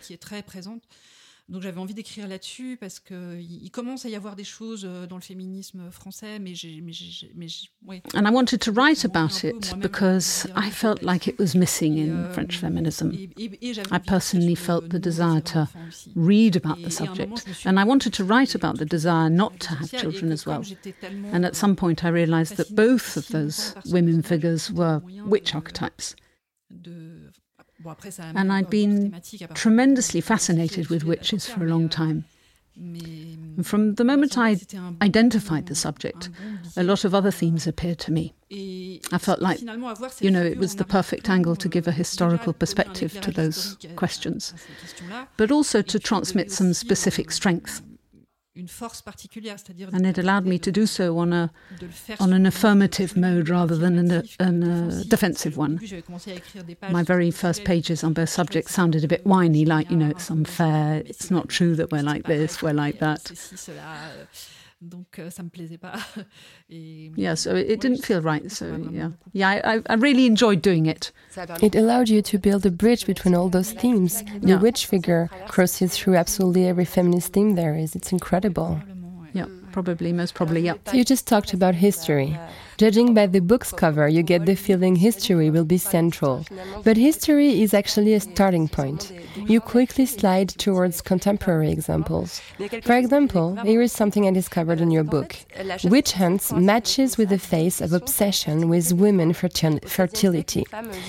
Donc 1.48 1.62
j'avais 1.62 1.78
envie 1.78 1.94
d'écrire 1.94 2.26
là-dessus 2.26 2.76
parce 2.80 2.98
que 2.98 3.38
il 3.40 3.70
commence 3.70 4.04
à 4.04 4.09
y 4.09 4.16
avoir 4.16 4.35
des 4.35 4.42
choses 4.42 4.85
euh, 4.85 5.06
dans 5.06 5.14
le 5.14 5.22
féminisme 5.22 5.92
français, 5.92 6.40
mais 6.40 6.56
j'ai, 6.56 6.80
mais 6.80 6.92
j'ai, 6.92 7.30
mais 7.37 7.46
j'ai. 7.46 7.68
And 8.14 8.26
I 8.26 8.32
wanted 8.32 8.61
to 8.62 8.72
write 8.72 9.04
about 9.04 9.44
it 9.44 9.72
because 9.78 10.48
I 10.56 10.70
felt 10.70 11.02
like 11.02 11.28
it 11.28 11.38
was 11.38 11.54
missing 11.54 11.98
in 11.98 12.11
euh, 12.11 12.32
French 12.32 12.59
feminism. 12.59 13.12
I 13.12 13.98
personally 14.04 14.56
felt 14.56 14.88
the 14.88 14.98
desire 14.98 15.40
to 15.52 15.68
read 16.16 16.56
about 16.56 16.82
the 16.82 16.90
subject, 16.90 17.44
and 17.64 17.78
I 17.78 17.85
wanted 17.85 18.12
to 18.14 18.24
write 18.24 18.56
about 18.56 18.78
the 18.78 18.85
desire 18.85 19.30
not 19.30 19.61
to 19.61 19.76
have 19.76 19.92
children 19.92 20.32
as 20.32 20.46
well. 20.46 20.64
And 21.32 21.44
at 21.46 21.54
some 21.54 21.76
point, 21.76 22.04
I 22.04 22.09
realized 22.09 22.56
that 22.56 22.74
both 22.74 23.16
of 23.16 23.28
those 23.28 23.72
women 23.92 24.22
figures 24.22 24.72
were 24.72 25.00
witch 25.24 25.54
archetypes. 25.54 26.16
And 28.18 28.53
I'd 28.53 28.70
been 28.70 29.20
tremendously 29.55 30.20
fascinated 30.20 30.88
with 30.88 31.05
witches 31.05 31.46
for 31.46 31.64
a 31.64 31.68
long 31.68 31.88
time. 31.88 32.25
And 32.79 33.66
from 33.66 33.94
the 33.94 34.05
moment 34.05 34.37
I 34.37 34.59
identified 35.01 35.66
the 35.66 35.75
subject, 35.75 36.29
a 36.77 36.83
lot 36.83 37.05
of 37.05 37.14
other 37.14 37.31
themes 37.31 37.66
appeared 37.66 37.99
to 38.01 38.12
me. 38.12 38.35
I 39.12 39.18
felt 39.18 39.40
like, 39.40 39.61
you 40.20 40.31
know, 40.31 40.42
it 40.42 40.59
was 40.59 40.77
the 40.77 40.85
perfect 40.85 41.31
angle 41.31 41.57
to 41.57 41.68
give 41.68 41.88
a 41.88 41.92
historical 41.92 42.53
perspective 42.53 43.18
to 43.22 43.31
those 43.31 43.79
questions, 43.96 44.53
but 45.37 45.51
also 45.51 45.81
to 45.83 45.99
transmit 45.99 46.53
some 46.53 46.75
specific 46.75 47.31
strength 47.31 47.83
une 47.83 47.85
force 47.85 47.85
particulière, 47.85 48.14
c'est-à-dire 48.27 48.45
and 49.92 50.06
it 50.06 50.18
allowed 50.18 50.46
me 50.46 50.58
to 50.58 50.72
do 50.72 50.86
so 50.86 51.18
on 51.18 51.32
a 51.32 51.50
on 52.20 52.32
an 52.32 52.46
affirmative 52.46 53.16
mode 53.16 53.48
rather 53.48 53.76
than 53.76 53.98
an, 53.98 54.28
an, 54.40 54.64
uh, 54.64 55.00
a 55.00 55.04
defensive 55.04 55.56
one. 55.56 55.78
My 56.90 57.02
very 57.02 57.30
first 57.30 57.64
pages 57.64 58.02
on 58.02 58.12
both 58.12 58.28
subjects 58.30 58.72
sounded 58.72 59.04
a 59.04 59.08
bit 59.08 59.24
whiny, 59.26 59.64
like 59.64 59.90
you 59.90 59.96
know, 59.96 60.08
it's 60.10 60.30
unfair, 60.30 61.02
it's 61.06 61.30
not 61.30 61.48
true 61.48 61.74
that 61.76 61.90
we're 61.92 62.02
like 62.02 62.24
this, 62.24 62.62
we're 62.62 62.72
like 62.72 62.98
that. 63.00 63.30
Donc 64.87 65.18
euh, 65.18 65.31
ça 65.31 65.42
me 65.42 65.49
plaisait 65.49 65.79
pas. 65.79 65.94
Et, 66.70 67.11
yeah, 67.16 67.35
so 67.35 67.55
it 67.55 67.81
didn't 67.81 68.05
feel 68.05 68.20
right. 68.20 68.51
So 68.51 68.66
yeah, 68.90 69.11
yeah, 69.33 69.61
I, 69.64 69.83
I 69.87 69.94
really 69.94 70.27
enjoyed 70.27 70.62
doing 70.62 70.87
it. 70.87 71.12
It 71.62 71.75
allowed 71.75 72.09
you 72.09 72.22
to 72.22 72.38
build 72.38 72.64
a 72.64 72.70
bridge 72.70 73.07
between 73.07 73.35
all 73.35 73.49
those 73.49 73.72
themes. 73.72 74.22
The 74.40 74.49
yeah. 74.49 74.61
witch 74.61 74.87
figure 74.87 75.29
crosses 75.49 75.96
through 75.96 76.16
absolutely 76.16 76.66
every 76.66 76.85
feminist 76.85 77.33
theme 77.33 77.55
there 77.55 77.75
is. 77.75 77.94
It's 77.94 78.12
incredible. 78.12 78.81
Yeah, 79.33 79.46
probably, 79.72 80.12
most 80.12 80.35
probably, 80.35 80.62
yeah. 80.62 80.75
So 80.87 80.96
you 80.96 81.05
just 81.05 81.27
talked 81.27 81.53
about 81.53 81.75
history. 81.75 82.38
Judging 82.78 83.14
by 83.14 83.26
the 83.26 83.40
book's 83.40 83.72
cover, 83.72 84.06
you 84.06 84.22
get 84.22 84.44
the 84.44 84.54
feeling 84.54 84.96
history 84.96 85.48
will 85.48 85.64
be 85.64 85.78
central. 85.78 86.44
But 86.84 86.98
history 86.98 87.62
is 87.62 87.72
actually 87.72 88.12
a 88.12 88.20
starting 88.20 88.68
point. 88.68 89.12
You 89.46 89.60
quickly 89.60 90.04
slide 90.04 90.50
towards 90.50 91.00
contemporary 91.00 91.70
examples. 91.70 92.40
For 92.82 92.96
example, 92.96 93.56
here 93.64 93.80
is 93.80 93.92
something 93.92 94.26
I 94.26 94.30
discovered 94.30 94.80
in 94.80 94.90
your 94.90 95.04
book. 95.04 95.36
Witch 95.84 96.12
hunts 96.12 96.52
matches 96.52 97.16
with 97.16 97.30
the 97.30 97.38
face 97.38 97.80
of 97.80 97.94
obsession 97.94 98.68
with 98.68 98.92
women 98.92 99.32
fertility. 99.32 100.66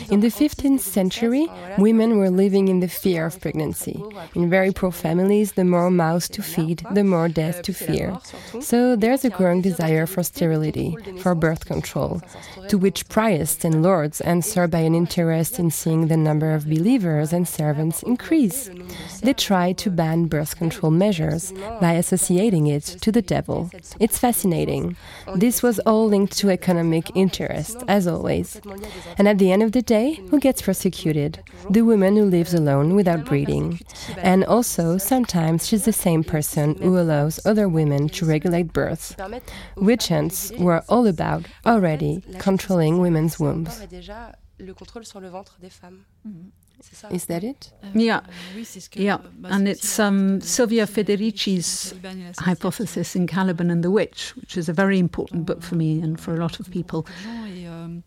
In 0.10 0.22
the 0.22 0.30
15th 0.30 0.80
century, 0.80 1.48
women 1.78 2.18
were 2.18 2.30
living 2.30 2.70
in 2.70 2.80
the 2.80 2.88
fear 2.88 3.26
of 3.26 3.42
pregnancy. 3.42 4.02
In 4.36 4.50
very 4.50 4.72
poor 4.72 4.92
families, 4.92 5.54
the 5.54 5.66
more 5.66 5.92
mouths 5.92 6.30
to 6.30 6.42
feed, 6.42 6.84
the 6.94 7.04
more 7.04 7.28
death 7.28 7.62
to 7.64 7.74
fear. 7.74 8.18
So 8.62 8.96
there's 8.96 9.26
a 9.26 9.30
growing 9.30 9.62
desire 9.62 10.06
for 10.06 10.24
sterility, 10.24 10.96
for 11.22 11.36
birth 11.36 11.57
birth 11.58 11.66
control, 11.66 12.22
to 12.70 12.78
which 12.78 13.08
priests 13.10 13.66
and 13.66 13.84
lords 13.84 14.22
answer 14.22 14.68
by 14.68 14.80
an 14.80 14.96
interest 14.96 15.60
in 15.60 15.72
seeing 15.72 16.08
the 16.08 16.18
number 16.18 16.54
of 16.54 16.66
believers 16.66 17.34
and 17.34 17.48
servants 17.48 18.04
increase. 18.04 18.70
They 19.22 19.34
try 19.34 19.74
to 19.74 19.90
ban 19.90 20.26
birth 20.26 20.58
control 20.58 20.92
measures 20.92 21.54
by 21.82 21.94
associating 21.94 22.68
it 22.68 22.84
to 23.02 23.12
the 23.12 23.22
devil. 23.22 23.70
It's 24.00 24.18
fascinating. 24.20 24.96
This 25.36 25.64
was 25.64 25.80
all 25.80 26.08
linked 26.08 26.38
to 26.38 26.50
economic 26.50 27.16
interest, 27.16 27.78
as 27.88 28.08
always. 28.08 28.62
And 29.18 29.28
at 29.28 29.38
the 29.38 29.52
end 29.52 29.64
of 29.64 29.72
the 29.72 29.82
day, 29.82 30.20
who 30.30 30.40
gets 30.40 30.62
persecuted? 30.62 31.44
The 31.70 31.82
woman 31.82 32.16
who 32.16 32.26
lives 32.26 32.54
alone 32.54 32.96
without 32.96 33.26
breeding. 33.26 33.80
And 34.18 34.44
also, 34.46 34.98
sometimes 34.98 35.68
she's 35.68 35.86
the 35.86 35.94
same 35.94 36.24
person 36.24 36.76
who 36.76 36.98
allows 36.98 37.46
other 37.46 37.68
women 37.68 38.10
to 38.10 38.26
regulate 38.26 38.74
births. 38.74 39.16
Witch 39.76 40.08
hunts 40.10 40.52
were 40.58 40.84
all 40.90 41.08
about 41.08 41.47
already 41.66 42.24
controlling 42.40 43.00
women's 43.00 43.40
wombs. 43.40 43.80
Is 47.12 47.26
that 47.26 47.44
it? 47.44 47.72
Yeah, 47.96 48.22
yeah, 49.04 49.18
and 49.46 49.68
it's 49.68 50.00
um, 50.00 50.42
Silvia 50.42 50.86
Federici's 50.86 51.92
hypothesis 52.40 53.16
in 53.16 53.26
Caliban 53.26 53.72
and 53.72 53.84
the 53.84 53.90
Witch, 53.90 54.36
which 54.36 54.58
is 54.58 54.70
a 54.70 54.74
very 54.74 55.00
important 55.00 55.46
book 55.48 55.64
for 55.64 55.74
me 55.76 56.00
and 56.02 56.20
for 56.20 56.36
a 56.36 56.38
lot 56.38 56.60
of 56.60 56.70
people. 56.70 57.08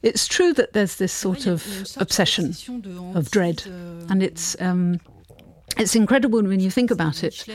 It's 0.03 0.29
true 0.29 0.53
that 0.55 0.73
there's 0.73 0.97
this 0.97 1.13
sort 1.13 1.47
of 1.47 1.65
obsession 1.97 2.55
of 3.17 3.31
dread, 3.33 3.63
and 4.09 4.23
it's 4.23 4.57
um, 4.61 5.01
it's 5.79 5.95
incredible 5.95 6.43
when 6.43 6.61
you 6.61 6.71
think 6.71 6.91
about 6.91 7.25
it. 7.25 7.47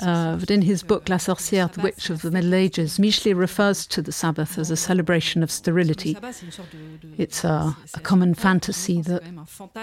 Uh, 0.00 0.36
but 0.36 0.50
in 0.50 0.62
his 0.62 0.82
book 0.82 1.08
La 1.08 1.16
Sorcière, 1.16 1.72
the 1.72 1.80
Witch 1.80 2.10
of 2.10 2.22
the 2.22 2.30
Middle 2.30 2.54
Ages, 2.54 2.98
Michelet 2.98 3.36
refers 3.36 3.86
to 3.86 4.02
the 4.02 4.12
Sabbath 4.12 4.58
as 4.58 4.70
a 4.70 4.76
celebration 4.76 5.42
of 5.42 5.50
sterility. 5.50 6.16
It's 7.18 7.44
a, 7.44 7.76
a 7.94 8.00
common 8.00 8.34
fantasy 8.34 9.00
that 9.02 9.22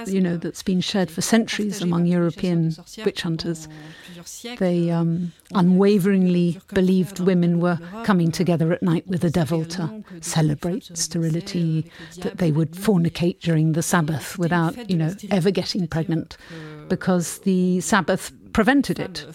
you 0.07 0.21
know 0.21 0.37
that's 0.37 0.63
been 0.63 0.81
shared 0.81 1.09
for 1.09 1.21
centuries 1.21 1.81
among 1.81 2.05
European 2.05 2.75
witch 3.05 3.21
hunters. 3.21 3.67
They 4.57 4.89
um, 4.91 5.33
unwaveringly 5.53 6.59
believed 6.73 7.19
women 7.19 7.59
were 7.59 7.79
coming 8.03 8.31
together 8.31 8.71
at 8.73 8.83
night 8.83 9.07
with 9.07 9.21
the 9.21 9.29
devil 9.29 9.65
to 9.65 10.03
celebrate 10.21 10.97
sterility, 10.97 11.91
that 12.19 12.37
they 12.37 12.51
would 12.51 12.71
fornicate 12.73 13.39
during 13.39 13.73
the 13.73 13.83
Sabbath 13.83 14.37
without, 14.37 14.89
you 14.89 14.97
know, 14.97 15.13
ever 15.31 15.51
getting 15.51 15.87
pregnant. 15.87 16.37
because 16.89 17.39
the 17.39 17.79
Sabbath 17.81 18.31
prevented 18.53 18.99
it. 18.99 19.25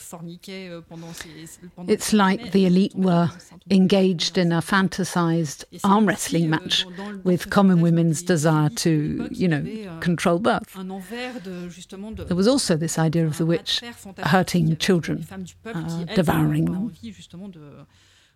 It's 1.88 2.12
like 2.12 2.52
the 2.52 2.66
elite 2.66 2.94
were 2.94 3.30
engaged 3.70 4.38
in 4.38 4.52
a 4.52 4.60
fantasized 4.60 5.64
arm 5.82 6.06
wrestling 6.06 6.50
match 6.50 6.84
with 7.24 7.50
common 7.50 7.80
women's 7.80 8.22
desire 8.22 8.68
to, 8.70 9.28
you 9.30 9.48
know, 9.48 9.98
control 10.00 10.38
birth. 10.38 10.74
There 10.74 12.36
was 12.36 12.48
also 12.48 12.76
this 12.76 12.98
idea 12.98 13.26
of 13.26 13.38
the 13.38 13.46
witch 13.46 13.82
hurting 14.18 14.76
children, 14.76 15.26
uh, 15.64 16.04
devouring 16.14 16.66
them 16.66 16.92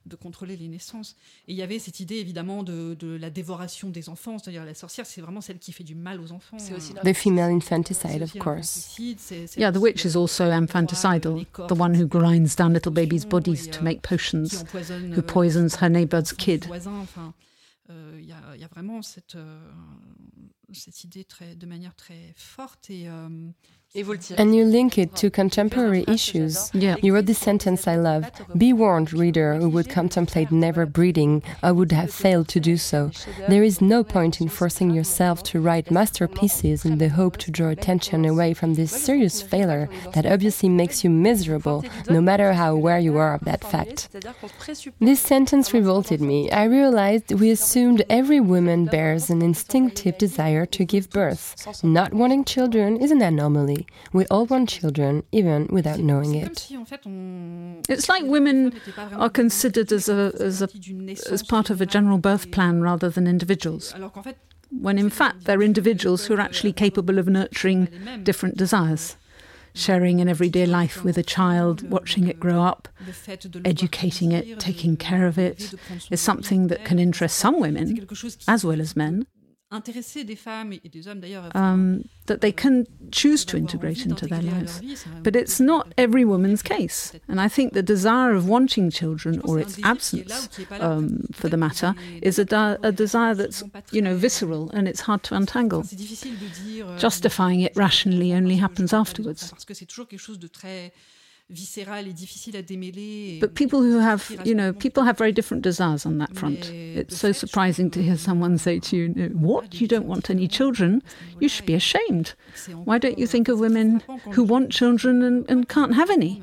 de 0.08 0.16
contrôler 0.16 0.56
les 0.56 0.68
naissances. 0.68 1.16
Et 1.46 1.52
il 1.52 1.56
y 1.56 1.62
avait 1.62 1.78
cette 1.78 2.00
idée 2.00 2.16
évidemment 2.16 2.62
de, 2.62 2.94
de 2.98 3.16
la 3.16 3.30
dévoration 3.30 3.90
des 3.90 4.08
enfants, 4.08 4.38
c'est-à-dire 4.38 4.64
la 4.64 4.74
sorcière, 4.74 5.06
c'est 5.06 5.20
vraiment 5.20 5.40
celle 5.40 5.58
qui 5.58 5.72
fait 5.72 5.84
du 5.84 5.94
mal 5.94 6.20
aux 6.20 6.32
enfants. 6.32 6.58
C'est 6.58 6.74
aussi 6.74 6.94
the 6.94 7.14
female 7.14 7.52
infanticide, 7.52 8.22
of 8.22 8.32
course. 8.38 8.96
Yeah, 9.56 9.72
the 9.72 9.78
witch 9.78 10.04
is 10.04 10.16
also 10.16 10.44
infanticidal, 10.44 11.44
the 11.68 11.78
one 11.78 11.94
who 11.94 12.06
grinds 12.06 12.56
down 12.56 12.72
little 12.72 12.92
babies' 12.92 13.24
bodies 13.24 13.68
to 13.70 13.82
make 13.82 14.02
potions, 14.02 14.64
who 15.14 15.22
poisons 15.22 15.76
her 15.80 15.88
neighbor's 15.88 16.32
kid. 16.32 16.66
Euh, 17.90 18.18
il 18.20 18.26
y, 18.26 18.32
a, 18.32 18.56
y, 18.56 18.64
a 18.64 18.68
vraiment 18.68 19.00
cette, 19.00 19.36
euh, 19.36 19.58
cette 20.72 21.04
idée 21.04 21.24
très, 21.24 21.56
de 21.56 21.64
manière 21.64 21.94
très 21.94 22.34
forte 22.36 22.90
et, 22.90 23.08
euh, 23.08 23.28
And 23.94 24.54
you 24.54 24.66
link 24.66 24.98
it 24.98 25.16
to 25.16 25.30
contemporary 25.30 26.04
issues. 26.06 26.70
Yeah. 26.74 26.96
You 27.02 27.14
wrote 27.14 27.24
this 27.24 27.38
sentence 27.38 27.88
I 27.88 27.96
love 27.96 28.30
Be 28.54 28.74
warned, 28.74 29.14
reader, 29.14 29.54
who 29.54 29.70
would 29.70 29.88
contemplate 29.88 30.52
never 30.52 30.84
breeding, 30.84 31.42
I 31.62 31.72
would 31.72 31.90
have 31.92 32.12
failed 32.12 32.48
to 32.48 32.60
do 32.60 32.76
so. 32.76 33.10
There 33.48 33.64
is 33.64 33.80
no 33.80 34.04
point 34.04 34.42
in 34.42 34.50
forcing 34.50 34.90
yourself 34.90 35.42
to 35.44 35.60
write 35.60 35.90
masterpieces 35.90 36.84
in 36.84 36.98
the 36.98 37.08
hope 37.08 37.38
to 37.38 37.50
draw 37.50 37.70
attention 37.70 38.26
away 38.26 38.52
from 38.52 38.74
this 38.74 38.92
serious 38.92 39.40
failure 39.40 39.88
that 40.12 40.26
obviously 40.26 40.68
makes 40.68 41.02
you 41.02 41.08
miserable, 41.08 41.82
no 42.10 42.20
matter 42.20 42.52
how 42.52 42.74
aware 42.74 42.98
you 42.98 43.16
are 43.16 43.34
of 43.34 43.44
that 43.46 43.64
fact. 43.64 44.10
This 45.00 45.20
sentence 45.20 45.72
revolted 45.72 46.20
me. 46.20 46.50
I 46.50 46.64
realized 46.64 47.32
we 47.32 47.50
assumed 47.50 48.04
every 48.10 48.40
woman 48.40 48.84
bears 48.84 49.30
an 49.30 49.40
instinctive 49.40 50.18
desire 50.18 50.66
to 50.66 50.84
give 50.84 51.08
birth. 51.08 51.82
Not 51.82 52.12
wanting 52.12 52.44
children 52.44 52.98
is 52.98 53.10
an 53.10 53.22
anomaly. 53.22 53.77
We 54.12 54.26
all 54.26 54.46
want 54.46 54.68
children, 54.68 55.22
even 55.32 55.66
without 55.70 55.98
knowing 55.98 56.34
it. 56.34 56.68
It's 57.88 58.08
like 58.08 58.22
women 58.24 58.80
are 59.12 59.30
considered 59.30 59.92
as 59.92 60.08
a, 60.08 60.32
as 60.40 60.62
a 60.62 60.68
as 61.30 61.42
part 61.42 61.70
of 61.70 61.80
a 61.80 61.86
general 61.86 62.18
birth 62.18 62.50
plan 62.50 62.82
rather 62.82 63.08
than 63.10 63.26
individuals. 63.26 63.94
When 64.70 64.98
in 64.98 65.10
fact 65.10 65.44
they're 65.44 65.62
individuals 65.62 66.26
who 66.26 66.34
are 66.34 66.40
actually 66.40 66.72
capable 66.72 67.18
of 67.18 67.26
nurturing 67.28 67.88
different 68.24 68.56
desires 68.56 69.16
sharing 69.74 70.20
an 70.20 70.28
everyday 70.28 70.66
life 70.66 71.04
with 71.04 71.16
a 71.16 71.22
child, 71.22 71.88
watching 71.88 72.26
it 72.26 72.40
grow 72.40 72.62
up, 72.62 72.88
educating 73.64 74.32
it, 74.32 74.58
taking 74.58 74.96
care 74.96 75.26
of 75.26 75.38
it, 75.38 75.74
is 76.10 76.20
something 76.20 76.66
that 76.66 76.84
can 76.84 76.98
interest 76.98 77.38
some 77.38 77.60
women 77.60 78.06
as 78.48 78.64
well 78.64 78.80
as 78.80 78.96
men 78.96 79.26
intéresser 79.70 80.24
des 80.24 80.36
femmes 80.36 80.72
et 80.72 80.88
des 80.88 81.08
hommes 81.08 81.20
d'ailleurs 81.20 81.54
um, 81.54 82.02
that 82.26 82.38
they 82.38 82.52
can 82.52 82.84
choose 83.12 83.44
to 83.44 83.56
integrate 83.56 84.06
into 84.06 84.26
their 84.26 84.40
lives. 84.40 84.80
But 85.22 85.36
it's 85.36 85.60
not 85.60 85.92
every 85.98 86.24
woman's 86.24 86.62
case. 86.62 87.12
And 87.28 87.38
I 87.40 87.48
think 87.48 87.74
the 87.74 87.82
desire 87.82 88.34
of 88.34 88.48
wanting 88.48 88.90
children 88.90 89.40
or 89.44 89.58
its 89.58 89.78
absence, 89.82 90.48
um, 90.80 91.24
for 91.32 91.48
the 91.48 91.56
matter, 91.56 91.94
is 92.22 92.38
a, 92.38 92.78
a, 92.82 92.92
desire 92.92 93.34
that's, 93.34 93.62
you 93.92 94.00
know, 94.00 94.16
visceral 94.16 94.70
and 94.70 94.88
it's 94.88 95.00
hard 95.00 95.22
to 95.24 95.34
untangle. 95.34 95.84
Euh, 95.84 96.98
Justifying 96.98 97.60
it 97.60 97.76
rationally 97.76 98.32
only 98.32 98.56
happens 98.56 98.92
afterwards 98.92 99.52
viscérale 101.50 102.08
et 102.08 102.12
difficile 102.12 102.56
à 102.56 102.62
démêler. 102.62 103.38
But 103.40 103.54
people 103.54 103.78
who 103.80 103.98
have, 103.98 104.30
you 104.44 104.54
know, 104.54 104.72
people 104.72 105.02
have 105.04 105.16
very 105.16 105.32
different 105.32 105.62
desires 105.62 106.04
on 106.04 106.18
that 106.18 106.34
front. 106.34 106.70
It's 106.70 107.16
so 107.16 107.32
surprising 107.32 107.90
to 107.90 108.02
hear 108.02 108.16
someone 108.16 108.58
say 108.58 108.78
to 108.80 108.96
you, 108.96 109.30
"What? 109.34 109.80
You 109.80 109.86
don't 109.88 110.06
want 110.06 110.30
any 110.30 110.48
children? 110.48 111.00
You 111.40 111.48
should 111.48 111.66
be 111.66 111.74
ashamed. 111.74 112.34
Why 112.84 112.98
don't 112.98 113.18
you 113.18 113.26
think 113.26 113.48
of 113.48 113.58
women 113.58 114.02
who 114.34 114.44
want 114.44 114.70
children 114.70 115.22
and, 115.22 115.50
and 115.50 115.68
can't 115.68 115.94
have 115.94 116.10
any?" 116.10 116.40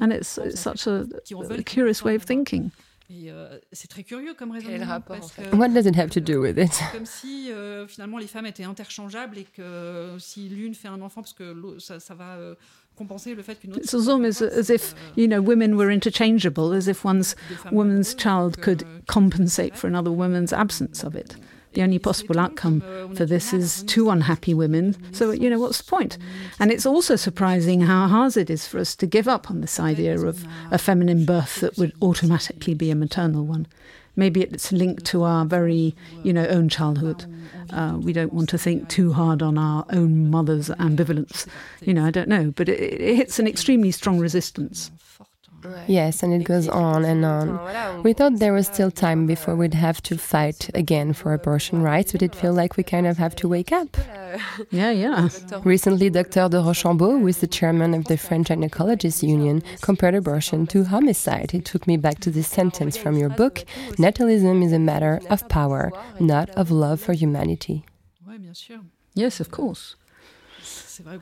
And 0.00 0.12
it's, 0.12 0.38
it's 0.38 0.60
such 0.60 0.86
a, 0.86 1.06
a 1.50 1.62
curious 1.62 2.02
way 2.02 2.14
of 2.14 2.22
thinking. 2.24 2.72
Euh, 3.10 3.58
c'est 3.72 3.88
très 3.88 4.04
curieux 4.04 4.34
comme 4.34 4.50
raisonnement. 4.50 4.86
Rapport, 4.86 5.16
parce 5.16 5.32
que 5.32 5.56
What 5.56 5.68
does 5.70 5.86
it 5.86 5.96
have 5.96 6.10
to 6.10 6.20
do 6.20 6.40
with 6.42 6.58
it? 6.58 6.78
Comme 6.92 7.06
si 7.06 7.50
euh, 7.50 7.86
finalement 7.86 8.18
les 8.18 8.26
femmes 8.26 8.44
étaient 8.44 8.64
interchangeables 8.64 9.38
et 9.38 9.44
que 9.44 10.16
si 10.18 10.48
l'une 10.50 10.74
fait 10.74 10.88
un 10.88 11.00
enfant, 11.00 11.22
parce 11.22 11.32
que 11.32 11.78
ça, 11.78 12.00
ça 12.00 12.14
va 12.14 12.36
euh, 12.36 12.54
It's 13.76 13.94
almost 13.94 14.40
as 14.40 14.70
if, 14.70 14.94
you 15.14 15.28
know, 15.28 15.40
women 15.40 15.76
were 15.76 15.90
interchangeable, 15.90 16.72
as 16.72 16.88
if 16.88 17.04
one's 17.04 17.36
woman's 17.70 18.14
child 18.14 18.60
could 18.60 18.84
compensate 19.06 19.76
for 19.76 19.86
another 19.86 20.12
woman's 20.12 20.52
absence 20.52 21.02
of 21.02 21.14
it. 21.14 21.36
The 21.74 21.82
only 21.82 21.98
possible 21.98 22.40
outcome 22.40 22.80
for 23.14 23.26
this 23.26 23.52
is 23.52 23.82
two 23.84 24.08
unhappy 24.10 24.54
women. 24.54 24.96
So, 25.12 25.30
you 25.30 25.50
know, 25.50 25.60
what's 25.60 25.78
the 25.78 25.84
point? 25.84 26.16
And 26.58 26.72
it's 26.72 26.86
also 26.86 27.14
surprising 27.14 27.82
how 27.82 28.08
hard 28.08 28.36
it 28.36 28.48
is 28.50 28.66
for 28.66 28.78
us 28.78 28.96
to 28.96 29.06
give 29.06 29.28
up 29.28 29.50
on 29.50 29.60
this 29.60 29.78
idea 29.78 30.18
of 30.18 30.44
a 30.70 30.78
feminine 30.78 31.24
birth 31.24 31.60
that 31.60 31.76
would 31.76 31.92
automatically 32.00 32.74
be 32.74 32.90
a 32.90 32.94
maternal 32.94 33.44
one. 33.44 33.66
Maybe 34.18 34.42
it's 34.42 34.72
linked 34.72 35.04
to 35.06 35.22
our 35.22 35.44
very, 35.44 35.94
you 36.24 36.32
know, 36.32 36.44
own 36.46 36.68
childhood. 36.68 37.24
Uh, 37.70 37.98
we 38.00 38.12
don't 38.12 38.32
want 38.32 38.48
to 38.48 38.58
think 38.58 38.88
too 38.88 39.12
hard 39.12 39.42
on 39.42 39.56
our 39.56 39.86
own 39.90 40.28
mother's 40.28 40.70
ambivalence. 40.70 41.46
You 41.82 41.94
know, 41.94 42.04
I 42.04 42.10
don't 42.10 42.28
know, 42.28 42.52
but 42.56 42.68
it, 42.68 43.00
it 43.00 43.14
hits 43.14 43.38
an 43.38 43.46
extremely 43.46 43.92
strong 43.92 44.18
resistance. 44.18 44.90
Yes, 45.86 46.22
and 46.22 46.32
it 46.32 46.44
goes 46.44 46.68
on 46.68 47.04
and 47.04 47.24
on. 47.24 48.02
We 48.02 48.12
thought 48.12 48.38
there 48.38 48.52
was 48.52 48.66
still 48.66 48.90
time 48.90 49.26
before 49.26 49.56
we'd 49.56 49.74
have 49.74 50.02
to 50.02 50.16
fight 50.16 50.70
again 50.74 51.12
for 51.12 51.32
abortion 51.32 51.82
rights, 51.82 52.12
but 52.12 52.22
it 52.22 52.34
feels 52.34 52.56
like 52.56 52.76
we 52.76 52.82
kind 52.82 53.06
of 53.06 53.16
have 53.18 53.34
to 53.36 53.48
wake 53.48 53.72
up. 53.72 53.96
Yeah, 54.70 54.90
yeah. 54.90 55.28
Recently, 55.64 56.10
Dr. 56.10 56.48
de 56.48 56.60
Rochambeau, 56.60 57.18
who 57.18 57.26
is 57.26 57.38
the 57.38 57.46
chairman 57.46 57.94
of 57.94 58.04
the 58.04 58.16
French 58.16 58.48
Gynecologists 58.48 59.22
Union, 59.26 59.62
compared 59.80 60.14
abortion 60.14 60.66
to 60.68 60.84
homicide. 60.84 61.54
It 61.54 61.64
took 61.64 61.86
me 61.86 61.96
back 61.96 62.20
to 62.20 62.30
this 62.30 62.48
sentence 62.48 62.96
from 62.96 63.16
your 63.16 63.30
book 63.30 63.64
Natalism 63.98 64.64
is 64.64 64.72
a 64.72 64.78
matter 64.78 65.20
of 65.30 65.48
power, 65.48 65.90
not 66.20 66.50
of 66.50 66.70
love 66.70 67.00
for 67.00 67.12
humanity. 67.12 67.84
Yes, 69.14 69.40
of 69.40 69.50
course. 69.50 69.96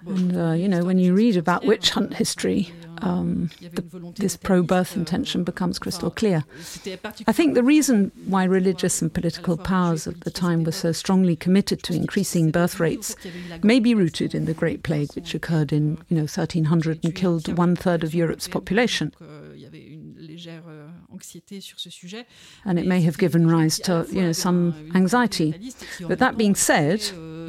And, 0.06 0.36
uh, 0.36 0.52
you 0.52 0.68
know, 0.68 0.84
when 0.84 0.98
you 0.98 1.14
read 1.14 1.36
about 1.36 1.64
witch 1.64 1.90
hunt 1.90 2.14
history, 2.14 2.72
um, 3.02 3.50
the, 3.60 4.12
this 4.16 4.36
pro 4.36 4.62
birth 4.62 4.96
intention 4.96 5.44
becomes 5.44 5.78
crystal 5.78 6.10
clear. 6.10 6.44
I 7.26 7.32
think 7.32 7.54
the 7.54 7.62
reason 7.62 8.12
why 8.26 8.44
religious 8.44 9.02
and 9.02 9.12
political 9.12 9.56
powers 9.56 10.06
of 10.06 10.20
the 10.20 10.30
time 10.30 10.64
were 10.64 10.72
so 10.72 10.92
strongly 10.92 11.36
committed 11.36 11.82
to 11.84 11.94
increasing 11.94 12.50
birth 12.50 12.80
rates 12.80 13.16
may 13.62 13.80
be 13.80 13.94
rooted 13.94 14.34
in 14.34 14.46
the 14.46 14.54
Great 14.54 14.82
Plague, 14.82 15.12
which 15.14 15.34
occurred 15.34 15.72
in 15.72 15.98
you 16.08 16.16
know 16.16 16.22
1300 16.22 17.04
and 17.04 17.14
killed 17.14 17.56
one 17.56 17.76
third 17.76 18.02
of 18.04 18.14
Europe's 18.14 18.48
population. 18.48 19.12
And 22.64 22.78
it 22.78 22.86
may 22.86 23.00
have 23.02 23.18
given 23.18 23.48
rise 23.48 23.78
to 23.80 24.06
you 24.10 24.22
know, 24.22 24.32
some 24.32 24.90
anxiety. 24.94 25.72
But 26.00 26.18
that 26.18 26.36
being 26.36 26.54
said, 26.54 27.00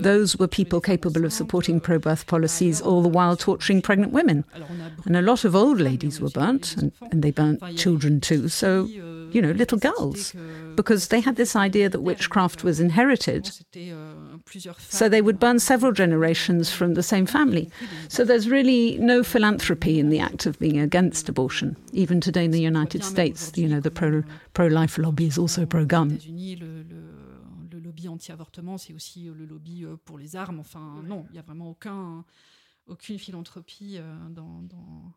those 0.01 0.38
were 0.38 0.47
people 0.47 0.81
capable 0.81 1.25
of 1.25 1.33
supporting 1.33 1.79
pro 1.79 1.99
birth 1.99 2.27
policies 2.27 2.81
all 2.81 3.01
the 3.01 3.10
while 3.10 3.36
torturing 3.36 3.81
pregnant 3.81 4.12
women. 4.12 4.45
And 5.05 5.15
a 5.15 5.21
lot 5.21 5.45
of 5.45 5.55
old 5.55 5.79
ladies 5.79 6.19
were 6.19 6.29
burnt, 6.29 6.75
and, 6.77 6.91
and 7.12 7.23
they 7.23 7.31
burnt 7.31 7.77
children 7.77 8.21
too. 8.21 8.49
So, 8.49 8.86
you 8.86 9.41
know, 9.41 9.51
little 9.51 9.77
girls, 9.77 10.33
because 10.75 11.10
they 11.10 11.19
had 11.19 11.36
this 11.36 11.55
idea 11.55 11.89
that 11.89 12.01
witchcraft 12.01 12.63
was 12.63 12.79
inherited. 12.79 13.51
So 14.77 15.10
they 15.10 15.21
would 15.21 15.39
burn 15.39 15.60
several 15.60 15.91
generations 15.91 16.71
from 16.71 16.93
the 16.93 17.03
same 17.03 17.25
family. 17.25 17.69
So 18.07 18.23
there's 18.23 18.49
really 18.49 18.97
no 18.99 19.23
philanthropy 19.23 19.99
in 19.99 20.10
the 20.10 20.19
act 20.19 20.45
of 20.45 20.60
being 20.60 20.79
against 20.79 21.27
abortion. 21.29 21.75
Even 21.91 22.21
today 22.21 22.45
in 22.45 22.51
the 22.51 22.62
United 22.62 23.03
States, 23.03 23.51
you 23.55 23.67
know, 23.67 23.79
the 23.79 23.91
pro 23.91 24.23
pro 24.53 24.67
life 24.67 24.97
lobby 24.97 25.27
is 25.27 25.38
also 25.38 25.65
pro 25.65 25.86
gun 25.86 26.19
anti-avortement, 28.17 28.77
c'est 28.77 28.93
aussi 28.93 29.30
euh, 29.30 29.34
le 29.34 29.45
lobby 29.45 29.86
euh, 29.86 29.95
pour 29.95 30.17
les 30.17 30.36
armes. 30.36 30.60
Enfin, 30.60 31.01
non, 31.03 31.25
il 31.30 31.34
n'y 31.34 31.39
a 31.39 31.43
vraiment 31.43 31.69
aucun, 31.69 32.25
aucune 32.88 33.19
philanthropie 33.19 33.97
euh, 33.97 34.30
dans, 34.30 34.62
dans, 34.63 35.13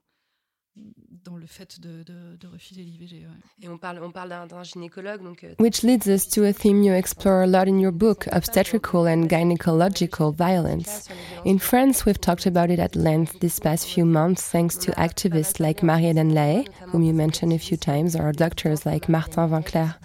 dans 1.24 1.36
le 1.36 1.46
fait 1.46 1.80
de, 1.80 2.02
de, 2.02 2.36
de 2.40 2.46
refuser 2.46 2.82
l'IVG. 2.82 3.26
Ouais. 3.26 3.66
Et 3.66 3.68
on 3.68 3.76
parle, 3.76 4.00
on 4.02 4.10
parle 4.10 4.30
d'un 4.48 4.62
gynécologue. 4.62 5.22
Donc, 5.22 5.44
euh, 5.44 5.54
Which 5.58 5.82
leads 5.82 6.06
us 6.06 6.26
to 6.28 6.44
a 6.44 6.52
theme 6.52 6.82
you 6.82 6.94
explore 6.94 7.42
a 7.42 7.46
lot 7.46 7.68
in 7.68 7.78
your 7.78 7.92
book, 7.92 8.26
obstetrical 8.32 9.06
and 9.06 9.28
gynecological 9.28 10.34
violence. 10.34 11.08
In 11.44 11.58
France, 11.58 12.06
we've 12.06 12.20
talked 12.20 12.46
about 12.46 12.70
it 12.70 12.78
at 12.78 12.96
length 12.96 13.40
this 13.40 13.58
past 13.58 13.86
few 13.86 14.04
months 14.04 14.48
thanks 14.50 14.76
to 14.76 14.92
activists 14.92 15.60
like 15.60 15.82
Marie-Hélène 15.82 16.32
Lahaye, 16.32 16.68
whom 16.90 17.02
you 17.02 17.12
mentioned 17.12 17.52
a 17.52 17.58
few 17.58 17.76
times, 17.76 18.16
or 18.16 18.32
doctors 18.32 18.86
like 18.86 19.08
Martin 19.08 19.48
Winckler. 19.50 19.96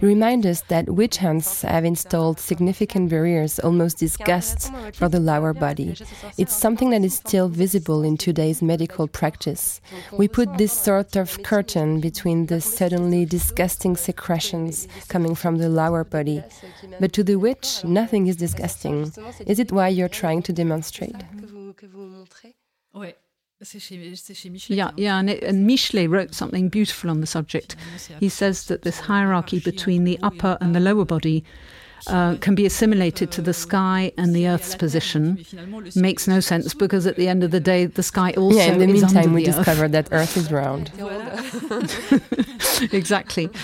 You 0.00 0.08
remind 0.08 0.44
us 0.46 0.62
that 0.68 0.90
witch 0.90 1.18
hunts 1.18 1.62
have 1.62 1.84
installed 1.84 2.40
significant 2.40 3.08
barriers, 3.08 3.58
almost 3.60 3.98
disgusts, 3.98 4.70
for 4.94 5.08
the 5.08 5.20
lower 5.20 5.54
body. 5.54 5.96
It's 6.36 6.54
something 6.54 6.90
that 6.90 7.04
is 7.04 7.14
still 7.14 7.48
visible 7.48 8.02
in 8.02 8.16
today's 8.16 8.62
medical 8.62 9.06
practice. 9.06 9.80
We 10.18 10.28
put 10.28 10.56
this 10.58 10.72
sort 10.72 11.16
of 11.16 11.42
curtain 11.42 12.00
between 12.00 12.46
the 12.46 12.60
suddenly 12.60 13.24
disgusting 13.24 13.96
secretions 13.96 14.88
coming 15.08 15.34
from 15.34 15.58
the 15.58 15.68
lower 15.68 16.04
body. 16.04 16.42
But 17.00 17.12
to 17.14 17.24
the 17.24 17.36
witch, 17.36 17.84
nothing 17.84 18.26
is 18.26 18.36
disgusting. 18.36 19.12
Is 19.46 19.58
it 19.58 19.72
why 19.72 19.88
you're 19.88 20.08
trying 20.08 20.42
to 20.42 20.52
demonstrate? 20.52 21.16
Yeah, 24.68 24.90
yeah, 24.96 25.18
and, 25.18 25.30
it, 25.30 25.42
and 25.42 25.66
Michelet 25.68 26.10
wrote 26.10 26.34
something 26.34 26.68
beautiful 26.68 27.08
on 27.10 27.20
the 27.20 27.26
subject. 27.26 27.74
He 28.20 28.28
says 28.28 28.66
that 28.66 28.82
this 28.82 29.00
hierarchy 29.00 29.60
between 29.60 30.04
the 30.04 30.18
upper 30.22 30.58
and 30.60 30.74
the 30.74 30.80
lower 30.80 31.06
body 31.06 31.42
uh, 32.06 32.36
can 32.40 32.54
be 32.54 32.66
assimilated 32.66 33.30
to 33.32 33.42
the 33.42 33.52
sky 33.52 34.12
and 34.16 34.34
the 34.34 34.48
Earth's 34.48 34.74
position 34.74 35.44
makes 35.94 36.28
no 36.28 36.40
sense 36.40 36.74
because 36.74 37.06
at 37.06 37.16
the 37.16 37.28
end 37.28 37.42
of 37.42 37.50
the 37.50 37.60
day, 37.60 37.86
the 37.86 38.02
sky 38.02 38.32
also. 38.36 38.58
Yeah. 38.58 38.72
In 38.72 38.78
the 38.78 38.86
meantime, 38.86 39.32
we 39.32 39.44
the 39.44 39.52
discovered 39.52 39.92
that 39.92 40.08
Earth 40.12 40.36
is 40.36 40.50
round. 40.52 40.90
exactly. 42.92 43.50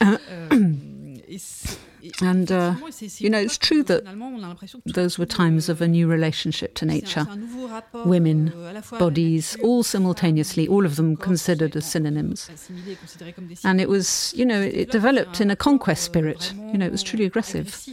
And, 2.22 2.50
uh, 2.50 2.74
you 3.18 3.30
know, 3.30 3.38
it's 3.38 3.58
true 3.58 3.82
that 3.84 4.04
those 4.86 5.18
were 5.18 5.26
times 5.26 5.68
of 5.68 5.80
a 5.80 5.88
new 5.88 6.06
relationship 6.06 6.74
to 6.76 6.86
nature. 6.86 7.26
Women, 7.92 8.52
bodies, 8.98 9.56
all 9.62 9.82
simultaneously, 9.82 10.68
all 10.68 10.84
of 10.84 10.96
them 10.96 11.16
considered 11.16 11.76
as 11.76 11.86
synonyms. 11.86 12.50
And 13.64 13.80
it 13.80 13.88
was, 13.88 14.32
you 14.36 14.44
know, 14.44 14.60
it 14.60 14.90
developed 14.90 15.40
in 15.40 15.50
a 15.50 15.56
conquest 15.56 16.04
spirit. 16.04 16.52
You 16.54 16.78
know, 16.78 16.86
it 16.86 16.92
was 16.92 17.02
truly 17.02 17.24
aggressive. 17.24 17.86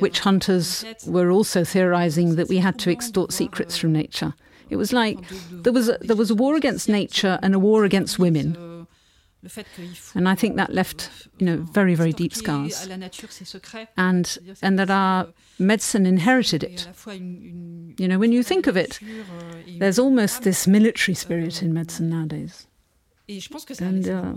Witch 0.00 0.20
hunters 0.20 0.84
were 1.06 1.30
also 1.30 1.64
theorizing 1.64 2.36
that 2.36 2.48
we 2.48 2.58
had 2.58 2.78
to 2.80 2.90
extort 2.90 3.32
secrets 3.32 3.76
from 3.76 3.92
nature. 3.92 4.34
It 4.70 4.76
was 4.76 4.92
like 4.92 5.18
there 5.50 5.72
was 5.72 5.88
a, 5.88 5.98
there 6.00 6.16
was 6.16 6.30
a 6.30 6.34
war 6.34 6.54
against 6.54 6.88
nature 6.88 7.38
and 7.42 7.54
a 7.54 7.58
war 7.58 7.84
against 7.84 8.18
women. 8.18 8.77
And 10.14 10.28
I 10.28 10.34
think 10.34 10.56
that 10.56 10.72
left, 10.74 11.10
you 11.38 11.46
know, 11.46 11.58
very, 11.58 11.94
very 11.94 12.12
deep 12.12 12.34
scars. 12.34 12.88
And, 13.96 14.38
and 14.62 14.78
that 14.78 14.90
our 14.90 15.28
medicine 15.58 16.06
inherited 16.06 16.64
it. 16.64 16.88
You 17.06 18.08
know, 18.08 18.18
when 18.18 18.32
you 18.32 18.42
think 18.42 18.66
of 18.66 18.76
it, 18.76 18.98
there's 19.78 19.98
almost 19.98 20.42
this 20.42 20.66
military 20.66 21.14
spirit 21.14 21.62
in 21.62 21.72
medicine 21.72 22.10
nowadays. 22.10 22.66
And, 23.28 24.08
uh, 24.08 24.32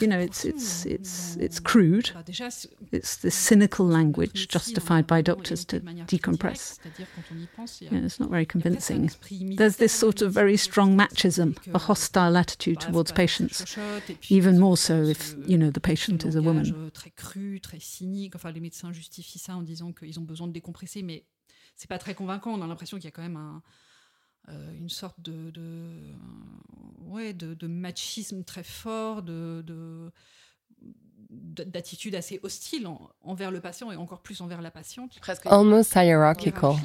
you 0.00 0.08
know, 0.08 0.18
it's, 0.18 0.44
it's, 0.44 0.84
it's, 0.84 1.36
it's 1.36 1.60
crude. 1.60 2.10
It's 2.90 3.16
this 3.16 3.34
cynical 3.36 3.86
language 3.86 4.48
justified 4.48 5.06
by 5.06 5.22
doctors 5.22 5.64
to 5.66 5.78
decompress. 5.80 6.80
It's 7.80 8.18
not 8.18 8.30
very 8.30 8.44
convincing. 8.44 9.10
There's 9.56 9.76
this 9.76 9.92
sort 9.92 10.22
of 10.22 10.32
very 10.32 10.56
strong 10.56 10.96
machism, 10.96 11.56
a 11.72 11.78
hostile 11.78 12.36
attitude 12.36 12.80
towards 12.80 13.12
patients, 13.12 13.76
even 14.28 14.58
more 14.58 14.76
so 14.76 15.02
if, 15.04 15.36
you 15.46 15.56
know, 15.56 15.70
the 15.70 15.80
patient 15.80 16.24
is 16.24 16.34
a 16.34 16.42
woman. 16.42 16.90
c'est 21.74 21.88
pas 21.88 21.98
très 21.98 22.14
convaincant. 22.14 22.52
On 22.52 22.62
a 22.62 22.66
l'impression 22.66 22.98
qu'il 22.98 23.06
y 23.06 23.08
a 23.08 23.10
quand 23.10 23.22
même 23.22 23.36
un, 23.36 23.62
euh, 24.48 24.72
une 24.78 24.88
sorte 24.88 25.20
de, 25.20 25.50
de 25.50 25.62
ouais, 27.06 27.32
de, 27.32 27.54
de, 27.54 27.66
machisme 27.66 28.42
très 28.42 28.64
fort, 28.64 29.22
de, 29.22 29.62
de 29.64 30.10
d'attitude 31.32 32.14
assez 32.14 32.40
hostile 32.42 32.86
en, 32.86 33.10
envers 33.24 33.50
le 33.50 33.60
patient 33.60 33.90
et 33.90 33.96
encore 33.96 34.20
plus 34.20 34.40
envers 34.40 34.60
la 34.60 34.70
patiente. 34.70 35.18
Almost 35.46 35.94
hierarchical. 35.94 36.76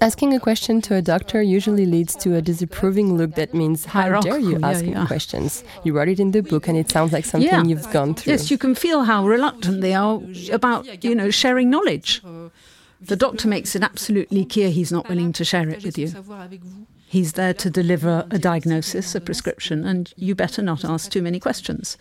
Asking 0.00 0.34
a 0.34 0.40
question 0.40 0.80
to 0.80 0.94
a 0.94 1.02
doctor 1.02 1.42
usually 1.42 1.86
leads 1.86 2.16
to 2.16 2.34
a 2.34 2.40
disapproving 2.40 3.16
look 3.16 3.34
that 3.34 3.54
means, 3.54 3.86
how 3.86 4.20
dare 4.20 4.38
you 4.38 4.58
ask 4.62 4.84
yeah. 4.84 5.06
questions? 5.06 5.64
You 5.84 5.94
wrote 5.94 6.10
it 6.10 6.18
in 6.18 6.32
the 6.32 6.42
book 6.42 6.68
and 6.68 6.76
it 6.76 6.90
sounds 6.90 7.12
like 7.12 7.24
something 7.24 7.48
yeah. 7.48 7.62
you've 7.64 7.90
gone 7.92 8.14
through. 8.14 8.32
Yes, 8.32 8.50
you 8.50 8.58
can 8.58 8.74
feel 8.74 9.04
how 9.04 9.26
reluctant 9.26 9.80
they 9.80 9.94
are 9.94 10.20
about, 10.52 11.04
you 11.04 11.14
know, 11.14 11.30
sharing 11.30 11.70
knowledge. 11.70 12.22
The 13.06 13.16
doctor 13.16 13.48
makes 13.48 13.74
it 13.76 13.82
absolutely 13.82 14.44
clear 14.44 14.70
he's 14.70 14.92
not 14.92 15.08
willing 15.08 15.32
to 15.34 15.44
share 15.44 15.68
it 15.68 15.84
with 15.84 15.98
you. 15.98 16.12
He's 17.06 17.34
there 17.34 17.54
to 17.54 17.70
deliver 17.70 18.26
a 18.32 18.38
diagnosis, 18.40 19.14
a 19.14 19.20
prescription, 19.20 19.84
and 19.84 20.12
you 20.16 20.34
better 20.34 20.62
not 20.62 20.84
ask 20.84 21.12
too 21.12 21.22
many 21.22 21.38
questions. 21.38 21.96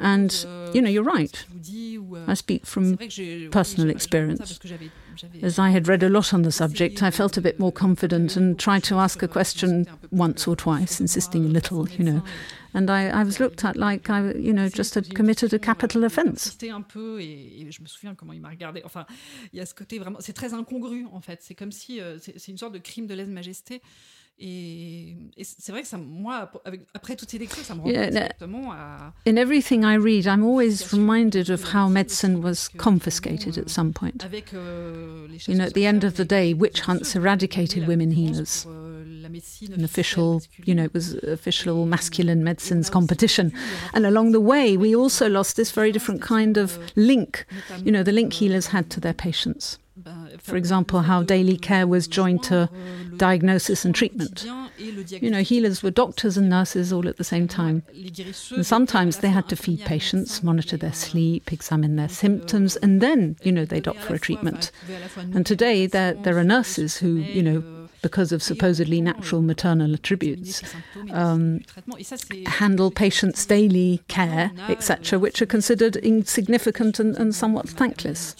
And, 0.00 0.46
you 0.72 0.80
know, 0.80 0.88
you're 0.88 1.02
right. 1.02 1.44
I 2.26 2.34
speak 2.34 2.64
from 2.64 2.96
personal 3.50 3.90
experience. 3.90 4.58
As 5.42 5.58
I 5.58 5.70
had 5.70 5.88
read 5.88 6.02
a 6.02 6.08
lot 6.08 6.32
on 6.32 6.40
the 6.40 6.52
subject, 6.52 7.02
I 7.02 7.10
felt 7.10 7.36
a 7.36 7.42
bit 7.42 7.58
more 7.60 7.72
confident 7.72 8.34
and 8.34 8.58
tried 8.58 8.84
to 8.84 8.94
ask 8.96 9.22
a 9.22 9.28
question 9.28 9.86
once 10.10 10.48
or 10.48 10.56
twice, 10.56 10.98
insisting 10.98 11.44
a 11.44 11.48
little, 11.48 11.86
you 11.90 12.04
know. 12.04 12.22
And 12.74 12.88
I, 12.88 13.08
I 13.08 13.24
was 13.24 13.38
looked 13.38 13.64
at 13.64 13.76
like 13.76 14.08
I, 14.08 14.32
you 14.34 14.52
know, 14.52 14.68
just 14.68 14.94
had 14.94 15.12
committed 15.14 15.52
a 15.52 15.58
capital 15.58 16.04
un 16.70 16.82
peu 16.82 17.20
et, 17.20 17.70
je 17.70 17.82
me 17.82 17.86
souviens 17.86 18.14
comment 18.14 18.32
il 18.32 18.40
m'a 18.40 18.48
regardé. 18.48 18.82
Enfin, 18.84 19.06
il 19.52 19.58
y 19.58 19.60
a 19.60 19.66
ce 19.66 19.74
côté 19.74 19.98
vraiment, 19.98 20.18
c'est 20.20 20.32
très 20.32 20.54
incongru 20.54 21.06
en 21.12 21.20
fait. 21.20 21.40
C'est 21.42 21.54
comme 21.54 21.72
si 21.72 22.00
euh, 22.00 22.18
c'est 22.18 22.48
une 22.48 22.58
sorte 22.58 22.72
de 22.72 22.78
crime 22.78 23.06
de 23.06 23.14
lèse-majesté. 23.14 23.82
Et, 24.44 25.14
et 25.36 25.44
c'est 25.44 25.70
vrai 25.70 25.82
que 25.82 25.88
ça, 25.88 25.98
moi, 25.98 26.50
avec, 26.64 26.80
après 26.94 27.14
toutes 27.14 27.30
ces 27.30 27.38
lectures, 27.38 27.64
ça 27.64 27.76
me 27.76 27.82
rend 27.82 27.88
yeah, 27.88 28.10
directement 28.10 28.72
à. 28.72 29.12
In 29.24 29.36
everything 29.36 29.84
I 29.84 29.94
read, 29.96 30.26
I'm 30.26 30.42
always 30.42 30.92
reminded 30.92 31.48
of 31.48 31.72
how 31.72 31.88
medicine 31.88 32.42
was 32.42 32.68
confiscated 32.76 33.56
at 33.56 33.68
some 33.68 33.92
point. 33.92 34.24
Avec, 34.24 34.52
euh, 34.52 35.28
you 35.46 35.54
know, 35.54 35.64
at 35.64 35.74
the 35.74 35.86
end 35.86 36.04
of 36.04 36.14
the 36.14 36.24
day, 36.24 36.54
witch 36.54 36.80
hunts 36.88 37.14
eradicated 37.14 37.86
women 37.86 38.10
healers. 38.10 38.66
Euh, 38.66 38.82
an 39.24 39.84
official, 39.84 40.42
you 40.64 40.74
know, 40.74 40.84
it 40.84 40.94
was 40.94 41.14
official 41.22 41.86
masculine 41.86 42.42
medicines 42.42 42.90
competition. 42.90 43.52
And 43.94 44.04
along 44.04 44.32
the 44.32 44.40
way, 44.40 44.76
we 44.76 44.94
also 44.94 45.28
lost 45.28 45.56
this 45.56 45.70
very 45.70 45.92
different 45.92 46.20
kind 46.20 46.56
of 46.56 46.78
euh, 46.78 46.86
link, 46.96 47.46
you 47.84 47.92
know, 47.92 48.02
the 48.02 48.12
link 48.12 48.32
healers 48.32 48.68
euh, 48.68 48.70
had 48.72 48.90
to 48.90 49.00
their 49.00 49.14
patients. 49.14 49.78
For 50.40 50.56
example, 50.56 51.00
how 51.00 51.22
daily 51.22 51.56
care 51.56 51.86
was 51.86 52.06
joined 52.06 52.42
to 52.44 52.68
diagnosis 53.16 53.84
and 53.84 53.94
treatment. 53.94 54.46
You 54.78 55.30
know, 55.30 55.42
healers 55.42 55.82
were 55.82 55.90
doctors 55.90 56.36
and 56.36 56.48
nurses 56.48 56.92
all 56.92 57.08
at 57.08 57.16
the 57.16 57.24
same 57.24 57.48
time. 57.48 57.82
And 58.50 58.66
sometimes 58.66 59.18
they 59.18 59.28
had 59.28 59.48
to 59.48 59.56
feed 59.56 59.80
patients, 59.80 60.42
monitor 60.42 60.76
their 60.76 60.92
sleep, 60.92 61.52
examine 61.52 61.96
their 61.96 62.08
symptoms, 62.08 62.76
and 62.76 63.00
then, 63.00 63.36
you 63.42 63.52
know, 63.52 63.64
they'd 63.64 63.88
opt 63.88 64.00
for 64.00 64.14
a 64.14 64.18
treatment. 64.18 64.70
And 65.34 65.46
today 65.46 65.86
there, 65.86 66.14
there 66.14 66.38
are 66.38 66.44
nurses 66.44 66.96
who, 66.96 67.16
you 67.16 67.42
know, 67.42 67.82
because 68.02 68.32
of 68.32 68.42
supposedly 68.42 69.00
natural 69.00 69.40
maternal 69.40 69.94
attributes, 69.94 70.62
um, 71.12 71.60
handle 72.46 72.90
patients' 72.90 73.46
daily 73.46 74.02
care, 74.08 74.50
etc., 74.68 75.18
which 75.18 75.40
are 75.40 75.46
considered 75.46 75.96
insignificant 75.96 76.98
and, 76.98 77.16
and 77.16 77.34
somewhat 77.34 77.68
thankless. 77.68 78.34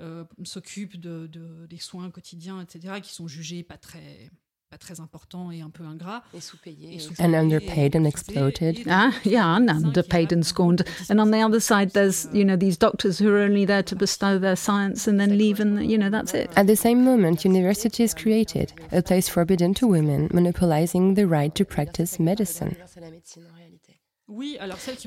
Euh, 0.00 0.24
s'occupe 0.44 0.98
de, 0.98 1.26
de, 1.26 1.66
des 1.68 1.78
soins 1.78 2.10
quotidiens, 2.10 2.60
etc., 2.60 3.00
qui 3.02 3.12
sont 3.12 3.28
jugés 3.28 3.62
pas 3.62 3.76
très 3.76 4.30
pas 4.70 4.78
très 4.78 5.00
important 5.00 5.50
et 5.50 5.62
un 5.62 5.70
peu 5.70 5.82
ingrat. 5.84 6.22
Et 6.32 6.40
sous-payé. 6.40 6.98
And 7.18 7.34
underpaid 7.34 7.96
and 7.96 8.04
exploited. 8.04 8.86
Ah, 8.88 9.10
yeah, 9.24 9.56
and 9.56 9.68
underpaid 9.68 10.32
and 10.32 10.44
scorned. 10.44 10.84
And 11.08 11.18
on 11.18 11.32
the 11.32 11.42
other 11.42 11.58
side, 11.58 11.90
there's, 11.90 12.28
you 12.32 12.44
know, 12.44 12.56
these 12.56 12.76
doctors 12.76 13.18
who 13.18 13.28
are 13.30 13.40
only 13.40 13.64
there 13.66 13.82
to 13.82 13.96
bestow 13.96 14.38
their 14.38 14.54
science 14.54 15.08
and 15.08 15.18
then 15.18 15.36
leave 15.36 15.58
and, 15.58 15.84
you 15.90 15.98
know, 15.98 16.08
that's 16.08 16.34
it. 16.34 16.50
At 16.54 16.68
the 16.68 16.76
same 16.76 17.04
moment, 17.04 17.44
university 17.44 18.04
is 18.04 18.14
created, 18.14 18.72
a 18.92 19.02
place 19.02 19.28
forbidden 19.28 19.74
to 19.74 19.88
women, 19.88 20.28
monopolizing 20.32 21.14
the 21.14 21.26
right 21.26 21.52
to 21.56 21.64
practice 21.64 22.20
medicine. 22.20 22.76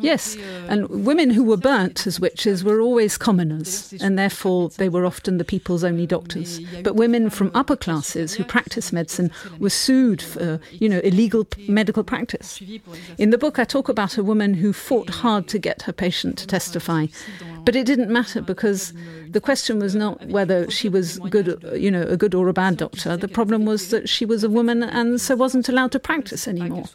Yes, 0.02 0.36
euh, 0.36 0.68
and 0.68 0.88
women 0.90 1.30
who 1.30 1.44
were 1.44 1.58
burnt 1.58 2.06
as 2.06 2.20
witches 2.20 2.64
were 2.64 2.82
always 2.82 3.18
commoners, 3.18 3.94
and 4.02 4.20
therefore 4.20 4.70
they 4.70 4.90
were 4.90 5.06
often 5.06 5.38
the 5.38 5.46
people's 5.46 5.84
only 5.84 6.06
doctors. 6.06 6.60
But 6.84 6.96
women 6.96 7.30
from 7.30 7.50
upper 7.54 7.78
classes 7.78 8.34
who 8.34 8.44
practiced 8.44 8.92
medicine 8.92 9.32
were 9.60 9.70
sued 9.70 10.22
for, 10.22 10.60
you 10.72 10.90
know, 10.90 11.00
illegal 11.00 11.48
medical 11.70 12.04
practice. 12.04 12.62
In 13.18 13.30
the 13.30 13.38
book, 13.38 13.60
I 13.60 13.64
talk 13.64 13.88
about 13.88 14.18
a 14.18 14.24
woman 14.24 14.56
who 14.56 14.74
fought 14.74 15.10
hard 15.10 15.48
to 15.50 15.60
get 15.60 15.84
her 15.84 15.94
patient 15.94 16.38
to 16.40 16.48
testify, 16.48 17.08
but 17.64 17.76
it 17.76 17.86
didn't 17.86 18.10
matter 18.10 18.42
because 18.42 18.94
the 19.30 19.42
question 19.42 19.80
was 19.80 19.96
not 19.96 20.26
whether 20.28 20.70
she 20.70 20.90
was 20.90 21.20
good, 21.30 21.64
you 21.76 21.90
know, 21.90 22.04
a 22.04 22.18
good 22.18 22.36
or 22.36 22.50
a 22.50 22.54
bad 22.54 22.78
doctor. 22.78 23.16
The 23.16 23.28
problem 23.30 23.66
was 23.66 23.90
that 23.90 24.10
she 24.10 24.26
was 24.26 24.44
a 24.44 24.50
woman 24.50 24.84
and 24.84 25.22
so 25.22 25.36
wasn't 25.36 25.70
allowed 25.70 25.94
to 25.94 26.00
practice 26.00 26.48
anymore. 26.48 26.90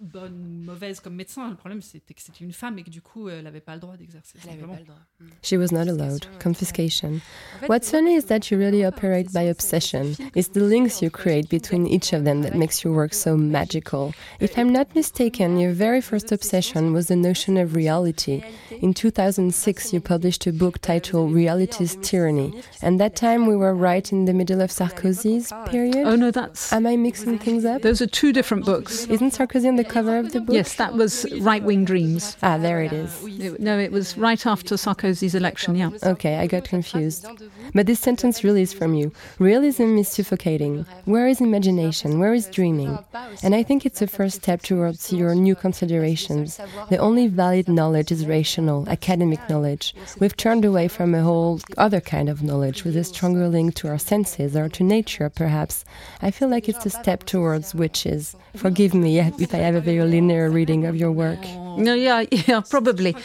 Bonne 0.00 0.32
ou 0.32 0.64
mauvaise 0.64 1.00
comme 1.00 1.14
médecin. 1.14 1.50
Le 1.50 1.56
problème, 1.56 1.82
c'était 1.82 2.14
que 2.14 2.22
c'était 2.22 2.44
une 2.44 2.52
femme 2.52 2.78
et 2.78 2.82
que 2.82 2.90
du 2.90 3.02
coup, 3.02 3.28
elle 3.28 3.44
n'avait 3.44 3.60
pas 3.60 3.74
le 3.74 3.80
droit 3.80 3.96
d'exercer. 3.96 4.38
Mm. 4.46 5.26
She 5.42 5.52
was 5.52 5.72
not 5.72 5.88
allowed. 5.88 6.26
Confiscation. 6.42 7.20
What's 7.66 7.90
funny 7.90 8.14
is 8.16 8.26
that 8.26 8.50
you 8.50 8.58
really 8.58 8.84
operate 8.84 9.32
by 9.32 9.42
obsession. 9.42 10.16
It's 10.34 10.48
the 10.48 10.60
links 10.60 11.02
you 11.02 11.10
create 11.10 11.48
between 11.48 11.86
each 11.86 12.12
of 12.12 12.24
them 12.24 12.42
that 12.42 12.54
makes 12.54 12.82
your 12.82 12.94
work 12.94 13.12
so 13.12 13.36
magical. 13.36 14.14
If 14.40 14.56
I'm 14.58 14.72
not 14.72 14.94
mistaken, 14.94 15.58
your 15.58 15.72
very 15.72 16.00
first 16.00 16.32
obsession 16.32 16.92
was 16.92 17.08
the 17.08 17.16
notion 17.16 17.56
of 17.56 17.74
reality. 17.74 18.42
In 18.80 18.94
2006, 18.94 19.92
you 19.92 20.00
published 20.00 20.46
a 20.46 20.52
book 20.52 20.80
titled 20.80 21.32
Reality's 21.32 21.96
Tyranny. 22.02 22.62
And 22.82 22.98
that 23.00 23.16
time 23.16 23.46
we 23.46 23.56
were 23.56 23.74
right 23.74 24.10
in 24.10 24.24
the 24.24 24.32
middle 24.32 24.60
of 24.60 24.70
Sarkozy's 24.70 25.52
period. 25.70 26.06
Oh, 26.06 26.16
no, 26.16 26.30
that's. 26.30 26.72
Am 26.72 26.86
I 26.86 26.96
mixing 26.96 27.38
things 27.38 27.64
up? 27.64 27.82
Those 27.82 28.00
are 28.00 28.06
two 28.06 28.32
different 28.32 28.64
books. 28.64 29.06
Isn't 29.06 29.32
Sarkozy 29.32 29.68
on 29.68 29.76
the 29.76 29.84
cover 29.90 30.16
of 30.18 30.32
the 30.32 30.40
book? 30.40 30.54
Yes, 30.54 30.74
that 30.76 30.94
was 30.94 31.26
Right 31.40 31.62
Wing 31.62 31.84
Dreams. 31.84 32.36
Ah, 32.42 32.58
there 32.58 32.82
it 32.82 32.92
is. 32.92 33.10
It, 33.24 33.60
no, 33.60 33.78
it 33.78 33.92
was 33.92 34.16
right 34.16 34.44
after 34.46 34.76
Sarkozy's 34.76 35.34
election, 35.34 35.74
yeah. 35.74 35.90
Okay, 36.02 36.36
I 36.36 36.46
got 36.46 36.64
confused. 36.64 37.26
But 37.74 37.86
this 37.86 38.00
sentence 38.00 38.44
really 38.44 38.62
is 38.62 38.72
from 38.72 38.94
you. 38.94 39.12
Realism 39.38 39.98
is 39.98 40.08
suffocating. 40.08 40.86
Where 41.04 41.28
is 41.28 41.40
imagination? 41.40 42.18
Where 42.18 42.34
is 42.34 42.46
dreaming? 42.46 42.98
And 43.42 43.54
I 43.54 43.62
think 43.62 43.84
it's 43.84 44.02
a 44.02 44.06
first 44.06 44.36
step 44.42 44.62
towards 44.62 45.12
your 45.12 45.34
new 45.34 45.54
considerations. 45.54 46.60
The 46.88 46.98
only 46.98 47.26
valid 47.26 47.68
knowledge 47.68 48.12
is 48.12 48.26
rational, 48.26 48.88
academic 48.88 49.40
knowledge. 49.48 49.94
We've 50.18 50.36
turned 50.36 50.64
away 50.64 50.88
from 50.88 51.14
a 51.14 51.22
whole 51.22 51.60
other 51.76 52.00
kind 52.00 52.28
of 52.28 52.42
knowledge 52.42 52.84
with 52.84 52.96
a 52.96 53.04
stronger 53.04 53.48
link 53.48 53.74
to 53.76 53.88
our 53.88 53.98
senses 53.98 54.56
or 54.56 54.68
to 54.68 54.82
nature, 54.84 55.28
perhaps. 55.28 55.84
I 56.22 56.30
feel 56.30 56.48
like 56.48 56.68
it's 56.68 56.86
a 56.86 56.90
step 56.90 57.24
towards 57.24 57.74
witches. 57.74 58.36
Forgive 58.56 58.94
me 58.94 59.18
if 59.20 59.54
I 59.54 59.58
have 59.58 59.74
a 59.74 59.80
very 59.80 60.02
linear 60.04 60.50
reading 60.50 60.86
of 60.86 60.96
your 60.96 61.12
work. 61.12 61.40
No, 61.76 61.94
yeah, 61.94 62.24
yeah, 62.48 62.60
probably. 62.68 63.16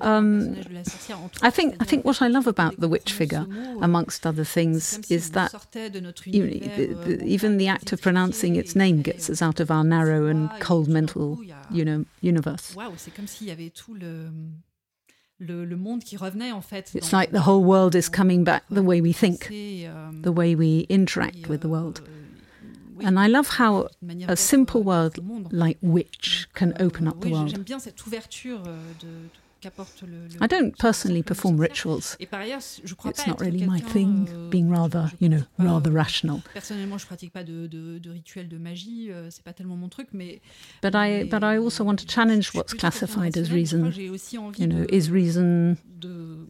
Um, 0.00 0.56
I 1.40 1.50
think 1.50 1.76
I 1.80 1.84
think 1.84 2.04
what 2.04 2.20
I 2.20 2.28
love 2.28 2.46
about 2.46 2.80
the 2.80 2.88
witch 2.88 3.12
figure, 3.12 3.46
amongst 3.80 4.26
other 4.26 4.44
things, 4.44 4.98
is 5.10 5.30
that 5.32 5.52
you 6.24 6.46
know, 6.46 6.52
the, 6.76 6.86
the, 7.16 7.24
even 7.24 7.58
the 7.58 7.68
act 7.68 7.92
of 7.92 8.00
pronouncing 8.02 8.56
its 8.56 8.74
name 8.74 9.02
gets 9.02 9.30
us 9.30 9.40
out 9.40 9.60
of 9.60 9.70
our 9.70 9.84
narrow 9.84 10.26
and 10.26 10.50
cold 10.60 10.88
mental, 10.88 11.38
you 11.70 11.84
know, 11.84 12.04
universe. 12.20 12.74
It's 16.94 17.12
like 17.12 17.30
the 17.32 17.40
whole 17.40 17.64
world 17.64 17.94
is 17.94 18.08
coming 18.08 18.44
back 18.44 18.64
the 18.70 18.82
way 18.82 19.00
we 19.00 19.12
think, 19.12 19.48
the 19.48 20.32
way 20.32 20.54
we 20.54 20.80
interact 20.88 21.48
with 21.48 21.60
the 21.62 21.68
world. 21.68 22.00
And 23.04 23.18
I 23.18 23.26
love 23.26 23.48
how 23.48 23.88
a 24.28 24.36
simple 24.36 24.82
word 24.82 25.18
like 25.52 25.78
witch 25.80 26.48
can 26.54 26.74
open 26.80 27.08
up 27.08 27.20
the 27.20 27.30
world. 27.30 27.52
I 30.40 30.46
don't 30.48 30.76
personally 30.76 31.22
perform 31.22 31.56
rituals. 31.56 32.16
It's 32.18 33.26
not 33.26 33.40
really 33.40 33.64
my 33.64 33.78
thing, 33.78 34.28
euh, 34.28 34.48
being 34.50 34.68
rather, 34.70 35.12
you 35.20 35.28
know, 35.28 35.44
rather 35.58 35.92
rational. 35.92 36.42
Euh, 39.12 39.30
c'est 39.30 39.44
pas 39.44 39.52
tellement 39.52 39.76
mon 39.76 39.88
truc, 39.88 40.08
mais. 40.12 40.40
But 40.82 40.94
I, 40.94 41.24
but 41.24 41.42
I 41.44 41.58
also 41.58 41.84
want 41.84 41.96
to 41.96 42.06
challenge 42.06 42.52
what's 42.54 42.74
classified 42.74 43.36
as 43.36 43.50
reason. 43.52 43.92
You 44.58 44.66
know, 44.66 44.84
is 44.88 45.10
reason, 45.10 45.76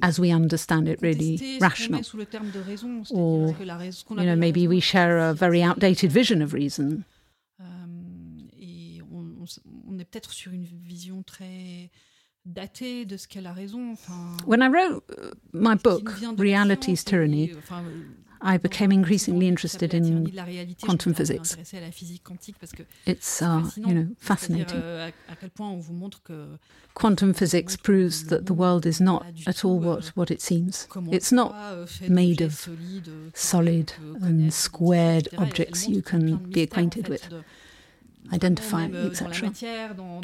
as 0.00 0.18
we 0.18 0.32
understand 0.32 0.88
it, 0.88 1.00
really 1.02 1.58
rational? 1.60 2.00
Or, 3.10 3.54
you 3.58 4.24
know, 4.24 4.36
maybe 4.36 4.66
we 4.66 4.80
share 4.80 5.18
a 5.18 5.34
very 5.34 5.62
outdated 5.62 6.10
vision 6.10 6.40
of 6.40 6.54
reason. 6.54 7.04
Euh, 7.60 7.64
on 9.86 9.98
est 9.98 10.04
peut-être 10.04 10.32
sur 10.32 10.52
une 10.52 10.64
vision 10.64 11.22
très 11.22 11.90
daté 12.44 13.04
de 13.04 13.16
ce 13.16 13.28
qu'elle 13.28 13.46
a 13.46 13.52
raison. 13.52 13.92
Enfin, 13.92 14.36
When 14.46 14.62
I 14.62 14.68
wrote 14.68 15.04
uh, 15.10 15.30
my 15.52 15.74
book, 15.74 16.10
Reality's 16.38 17.04
Tyranny, 17.04 17.52
enfin, 17.56 17.84
I 18.42 18.58
became 18.58 18.90
increasingly 18.90 19.46
interested 19.46 19.94
in 19.94 20.32
quantum 20.82 21.14
physics. 21.14 21.56
It's, 23.06 23.40
uh, 23.40 23.70
you 23.76 23.94
know, 23.94 24.08
fascinating. 24.18 24.82
Euh, 24.82 25.10
quantum 26.94 27.32
physics 27.32 27.76
proves 27.76 28.24
that 28.26 28.46
the 28.46 28.54
world 28.54 28.84
is 28.84 29.00
not 29.00 29.24
at 29.46 29.64
all 29.64 29.78
what, 29.78 30.06
what 30.16 30.30
it 30.30 30.42
seems. 30.42 30.88
It's 31.12 31.30
not 31.30 31.54
euh, 31.54 31.86
made 32.08 32.40
of 32.40 32.68
solid 33.34 33.92
and 34.20 34.52
squared 34.52 35.28
objects 35.38 35.88
you 35.88 36.02
can 36.02 36.36
be 36.50 36.62
acquainted 36.62 37.08
with 37.08 37.28
identifying, 38.32 38.94
etc. 38.94 39.52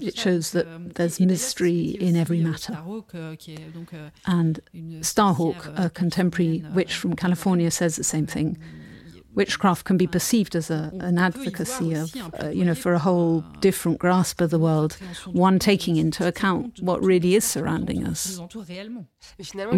It 0.01 0.19
shows 0.19 0.53
that 0.53 0.67
euh, 0.67 0.79
there's 0.95 1.21
mystery 1.21 1.97
in 2.01 2.17
every 2.17 2.41
matter. 2.41 2.77
Euh, 2.87 3.03
euh, 3.15 4.11
and 4.27 4.61
Starhawk, 5.01 5.73
a 5.77 5.91
contemporary 5.91 6.65
witch 6.75 6.95
from 6.95 7.15
California, 7.15 7.71
says 7.71 7.97
the 7.97 8.05
same 8.05 8.27
thing 8.27 8.59
witchcraft 9.39 9.85
can 9.85 9.97
be 9.97 10.07
perceived 10.07 10.57
as 10.57 10.69
a, 10.69 10.91
an 11.01 11.17
advocacy 11.17 11.95
of, 11.95 12.15
uh, 12.43 12.49
you 12.49 12.65
know, 12.65 12.75
for 12.75 12.93
a 12.93 12.99
whole 12.99 13.45
different 13.61 13.97
grasp 13.99 14.41
of 14.41 14.51
the 14.51 14.59
world, 14.59 14.95
one 15.27 15.61
taking 15.61 15.97
into 15.97 16.27
account 16.27 16.83
what 16.83 17.01
really 17.03 17.37
is 17.37 17.45
surrounding 17.45 18.05
us. 18.05 18.41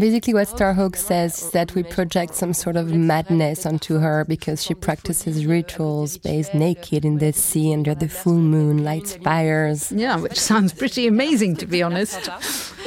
Basically, 0.06 0.32
what 0.32 0.48
Starhawk 0.48 0.96
says 0.96 1.42
is 1.42 1.50
that 1.50 1.74
we 1.74 1.82
project 1.82 2.34
some 2.34 2.54
sort 2.54 2.76
of 2.76 2.86
madness 2.94 3.66
onto 3.66 3.98
her 3.98 4.24
because 4.24 4.62
she 4.64 4.74
practices 4.74 5.44
rituals, 5.44 6.16
bathes 6.16 6.54
naked 6.54 7.04
in 7.04 7.18
the 7.18 7.32
sea 7.32 7.74
under 7.74 7.94
the 7.94 8.08
full 8.08 8.42
moon, 8.54 8.82
lights 8.82 9.16
fires. 9.16 9.92
Yeah, 9.92 10.16
which 10.16 10.40
sounds 10.40 10.72
pretty 10.72 11.06
amazing, 11.06 11.56
to 11.56 11.66
be 11.66 11.82
honest. 11.88 12.30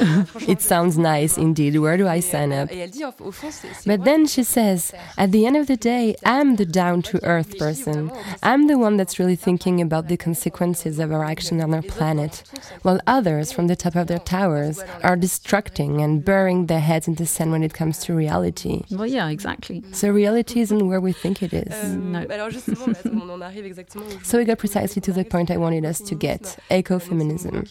it 0.48 0.60
sounds 0.60 0.98
nice 0.98 1.38
indeed. 1.38 1.78
Where 1.78 1.96
do 1.96 2.08
I 2.08 2.18
sign 2.18 2.52
up? 2.52 2.68
But 3.86 4.04
then 4.04 4.26
she 4.26 4.42
says, 4.42 4.92
at 5.16 5.30
the 5.30 5.46
end 5.46 5.56
of 5.56 5.68
the 5.68 5.76
day, 5.76 6.16
I'm 6.24 6.56
the 6.56 6.63
down 6.70 7.02
to 7.02 7.24
earth 7.24 7.58
person. 7.58 8.10
I'm 8.42 8.66
the 8.66 8.78
one 8.78 8.96
that's 8.96 9.18
really 9.18 9.36
thinking 9.36 9.80
about 9.80 10.08
the 10.08 10.16
consequences 10.16 10.98
of 10.98 11.12
our 11.12 11.24
action 11.24 11.60
on 11.60 11.74
our 11.74 11.82
planet, 11.82 12.42
while 12.82 13.00
others 13.06 13.52
from 13.52 13.66
the 13.66 13.76
top 13.76 13.96
of 13.96 14.06
their 14.06 14.18
towers 14.18 14.80
are 15.02 15.16
destructing 15.16 16.02
and 16.02 16.24
burying 16.24 16.66
their 16.66 16.80
heads 16.80 17.08
in 17.08 17.14
the 17.14 17.26
sand 17.26 17.52
when 17.52 17.62
it 17.62 17.74
comes 17.74 17.98
to 18.04 18.14
reality. 18.14 18.82
Well, 18.90 19.06
yeah, 19.06 19.28
exactly. 19.28 19.84
So 19.92 20.10
reality 20.10 20.60
isn't 20.60 20.86
where 20.88 21.00
we 21.00 21.12
think 21.12 21.42
it 21.42 21.52
is. 21.52 21.72
Euh, 21.72 21.96
no. 21.96 22.24
so 24.22 24.38
we 24.38 24.44
got 24.44 24.58
precisely 24.58 25.00
to 25.02 25.12
the 25.12 25.24
point 25.24 25.50
I 25.50 25.56
wanted 25.56 25.84
us 25.84 26.00
to 26.00 26.14
get 26.14 26.58
ecofeminism. 26.70 27.68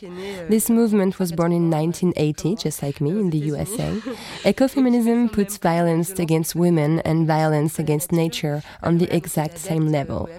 This 0.49 0.69
movement 0.69 1.19
was 1.19 1.31
born 1.31 1.51
in 1.51 1.69
1980, 1.69 2.55
just 2.55 2.83
like 2.83 3.01
me, 3.01 3.11
in 3.11 3.29
the 3.29 3.37
USA. 3.37 3.89
Ecofeminism 4.43 5.31
puts 5.31 5.57
violence 5.57 6.11
against 6.19 6.55
women 6.55 6.99
and 6.99 7.27
violence 7.27 7.79
against 7.79 8.11
nature 8.11 8.61
on 8.81 8.97
the 8.97 9.13
exact 9.15 9.57
same 9.57 9.87
level. 9.87 10.29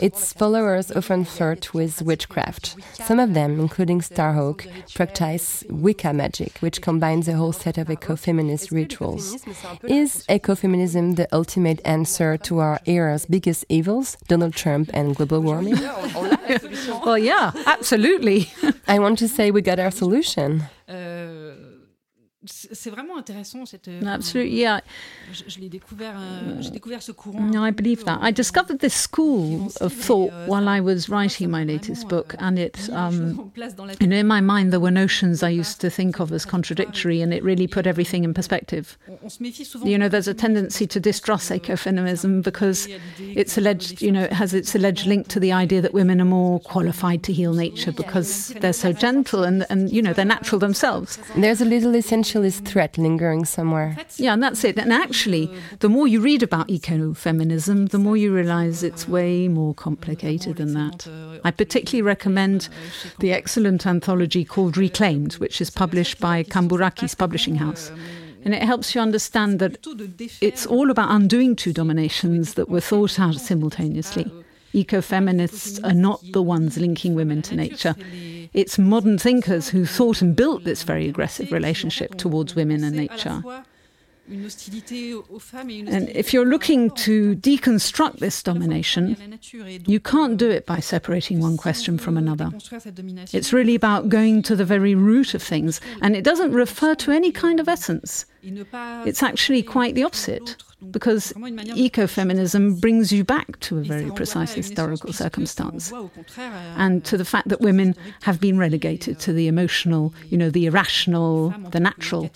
Its 0.00 0.32
followers 0.32 0.90
often 0.92 1.24
flirt 1.24 1.74
with 1.74 2.02
witchcraft. 2.02 2.76
Some 2.94 3.18
of 3.20 3.34
them, 3.34 3.60
including 3.60 4.00
Starhawk, 4.00 4.66
practice 4.94 5.64
Wicca 5.68 6.12
magic, 6.12 6.58
which 6.58 6.80
combines 6.80 7.28
a 7.28 7.34
whole 7.34 7.52
set 7.52 7.78
of 7.78 7.88
ecofeminist 7.88 8.70
rituals. 8.70 9.34
Is 9.84 10.24
ecofeminism 10.28 11.16
the 11.16 11.28
ultimate 11.32 11.80
answer 11.84 12.36
to 12.38 12.58
our 12.58 12.80
era's 12.86 13.26
biggest 13.26 13.64
evils, 13.68 14.16
Donald 14.28 14.54
Trump 14.54 14.90
and 14.94 15.14
global 15.16 15.40
warming? 15.40 15.78
well, 17.04 17.18
yeah, 17.18 17.52
absolutely. 17.66 18.50
I 18.88 18.98
want 18.98 19.18
to 19.18 19.28
say 19.28 19.50
we 19.50 19.62
got 19.62 19.78
our 19.78 19.90
solution. 19.90 20.64
Uh, 20.88 21.54
C'est 22.72 22.90
vraiment 22.90 23.18
intéressant 23.18 23.66
cette. 23.66 23.88
Euh, 23.88 24.00
Absolutely, 24.06 24.56
yeah. 24.56 24.80
Je, 25.30 25.42
je 25.46 25.60
l'ai 25.60 25.68
découvert, 25.68 26.14
euh, 26.16 26.56
j'ai 26.60 26.70
découvert 26.70 27.02
ce 27.02 27.12
courant. 27.12 27.40
No, 27.40 27.66
I 27.66 27.70
believe 27.70 28.04
that. 28.04 28.18
I 28.22 28.32
discovered 28.32 28.78
this 28.78 28.94
school 28.94 29.68
of 29.80 29.92
thought 29.92 30.30
euh, 30.32 30.46
while 30.46 30.66
I 30.68 30.80
was 30.80 31.08
writing 31.10 31.50
my 31.50 31.64
latest 31.64 32.08
book, 32.08 32.34
and 32.38 32.58
it, 32.58 32.88
um, 32.92 33.52
you 34.00 34.06
know, 34.06 34.16
in 34.16 34.26
my 34.26 34.40
mind 34.40 34.72
there 34.72 34.80
were 34.80 34.90
notions 34.90 35.42
I 35.42 35.50
used 35.50 35.80
to 35.82 35.90
think 35.90 36.18
of 36.18 36.32
as 36.32 36.46
contradictory, 36.46 37.20
and 37.20 37.34
it 37.34 37.44
really 37.44 37.66
put 37.66 37.86
everything 37.86 38.24
in 38.24 38.32
perspective. 38.32 38.96
You 39.84 39.98
know, 39.98 40.08
there's 40.08 40.28
a 40.28 40.34
tendency 40.34 40.86
to 40.86 41.00
distrust 41.00 41.50
ecofeminism 41.50 42.42
because 42.42 42.88
it's 43.18 43.58
alleged, 43.58 44.00
you 44.00 44.12
know, 44.12 44.24
it 44.24 44.32
has 44.32 44.54
its 44.54 44.74
alleged 44.74 45.06
link 45.06 45.28
to 45.28 45.40
the 45.40 45.52
idea 45.52 45.82
that 45.82 45.92
women 45.92 46.20
are 46.22 46.26
more 46.26 46.58
qualified 46.60 47.22
to 47.24 47.32
heal 47.34 47.52
nature 47.52 47.92
because 47.92 48.48
they're 48.60 48.72
so 48.72 48.92
gentle 48.92 49.44
and, 49.44 49.66
and 49.68 49.92
you 49.92 50.00
know, 50.00 50.14
they're 50.14 50.24
natural 50.24 50.58
themselves. 50.58 51.18
There's 51.36 51.60
a 51.60 51.66
little 51.66 51.92
essentialist 51.92 52.61
threat 52.64 52.98
lingering 52.98 53.44
somewhere. 53.44 53.96
Yeah, 54.16 54.32
and 54.32 54.42
that's 54.42 54.64
it. 54.64 54.78
And 54.78 54.92
actually, 54.92 55.50
the 55.80 55.88
more 55.88 56.06
you 56.06 56.20
read 56.20 56.42
about 56.42 56.68
ecofeminism, 56.68 57.90
the 57.90 57.98
more 57.98 58.16
you 58.16 58.34
realize 58.34 58.82
it's 58.82 59.08
way 59.08 59.48
more 59.48 59.74
complicated 59.74 60.56
than 60.56 60.74
that. 60.74 61.06
I 61.44 61.50
particularly 61.50 62.02
recommend 62.02 62.68
the 63.18 63.32
excellent 63.32 63.86
anthology 63.86 64.44
called 64.44 64.76
Reclaimed, 64.76 65.34
which 65.34 65.60
is 65.60 65.70
published 65.70 66.20
by 66.20 66.42
Cambourakis 66.44 67.16
Publishing 67.16 67.56
House. 67.56 67.90
And 68.44 68.54
it 68.54 68.62
helps 68.62 68.94
you 68.94 69.00
understand 69.00 69.60
that 69.60 69.78
it's 70.40 70.66
all 70.66 70.90
about 70.90 71.10
undoing 71.10 71.54
two 71.54 71.72
dominations 71.72 72.54
that 72.54 72.68
were 72.68 72.80
thought 72.80 73.20
out 73.20 73.36
simultaneously. 73.36 74.30
Ecofeminists 74.74 75.78
are 75.84 75.94
not 75.94 76.20
the 76.32 76.42
ones 76.42 76.78
linking 76.78 77.14
women 77.14 77.42
to 77.42 77.54
nature. 77.54 77.94
It's 78.52 78.78
modern 78.78 79.18
thinkers 79.18 79.68
who 79.70 79.86
thought 79.86 80.20
and 80.22 80.36
built 80.36 80.64
this 80.64 80.82
very 80.82 81.08
aggressive 81.08 81.52
relationship 81.52 82.16
towards 82.16 82.54
women 82.54 82.84
and 82.84 82.96
nature. 82.96 83.42
And 84.28 86.08
if 86.10 86.32
you're 86.32 86.46
looking 86.46 86.90
to 86.90 87.34
deconstruct 87.36 88.18
this 88.18 88.42
domination, 88.42 89.38
you 89.86 89.98
can't 89.98 90.36
do 90.36 90.48
it 90.50 90.64
by 90.64 90.78
separating 90.78 91.40
one 91.40 91.56
question 91.56 91.98
from 91.98 92.16
another. 92.16 92.50
It's 93.32 93.52
really 93.52 93.74
about 93.74 94.08
going 94.08 94.42
to 94.42 94.54
the 94.54 94.64
very 94.64 94.94
root 94.94 95.34
of 95.34 95.42
things, 95.42 95.80
and 96.00 96.14
it 96.14 96.22
doesn't 96.22 96.52
refer 96.52 96.94
to 96.96 97.10
any 97.10 97.32
kind 97.32 97.58
of 97.58 97.68
essence. 97.68 98.26
It's 98.42 99.22
actually 99.22 99.62
quite 99.62 99.94
the 99.94 100.04
opposite 100.04 100.56
because 100.90 101.32
ecofeminism 101.32 102.80
brings 102.80 103.12
you 103.12 103.22
back 103.24 103.58
to 103.60 103.78
a 103.78 103.82
very 103.82 104.10
precise 104.10 104.52
historical 104.52 105.12
circumstance 105.12 105.92
and 106.76 107.04
to 107.04 107.16
the 107.16 107.24
fact 107.24 107.48
that 107.48 107.60
women 107.60 107.94
have 108.22 108.40
been 108.40 108.58
relegated 108.58 109.20
to 109.20 109.32
the 109.32 109.46
emotional, 109.46 110.12
you 110.28 110.36
know, 110.36 110.50
the 110.50 110.66
irrational, 110.66 111.54
the 111.70 111.80
natural, 111.80 112.30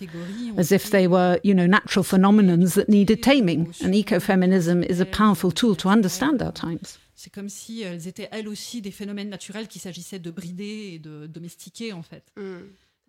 as 0.57 0.70
if 0.70 0.90
they 0.90 1.09
were, 1.09 1.40
you 1.42 1.54
know, 1.54 1.66
natural 1.66 2.04
phenomenons 2.04 2.74
that 2.74 2.88
needed 2.88 3.22
taming. 3.22 3.74
And 3.82 3.94
ecofeminism 3.94 4.84
is 4.84 5.00
a 5.00 5.07
powerful 5.07 5.50
tool 5.50 5.74
to 5.76 5.88
understand 5.88 6.40
our 6.42 6.52
times. 6.52 6.98
C'est 7.18 7.30
comme 7.32 7.48
si 7.48 7.80
elles 7.80 8.09
étaient 8.09 8.28
elles 8.30 8.46
aussi 8.46 8.82
des 8.82 8.90
phénomènes 8.90 9.30
naturels 9.30 9.68
qu'il 9.68 9.80
s'agissait 9.80 10.18
de 10.18 10.30
brider 10.30 10.92
et 10.92 10.98
de 10.98 11.26
domestiquer 11.26 11.94
en 11.94 12.02
fait. 12.02 12.22
Mm. 12.36 12.59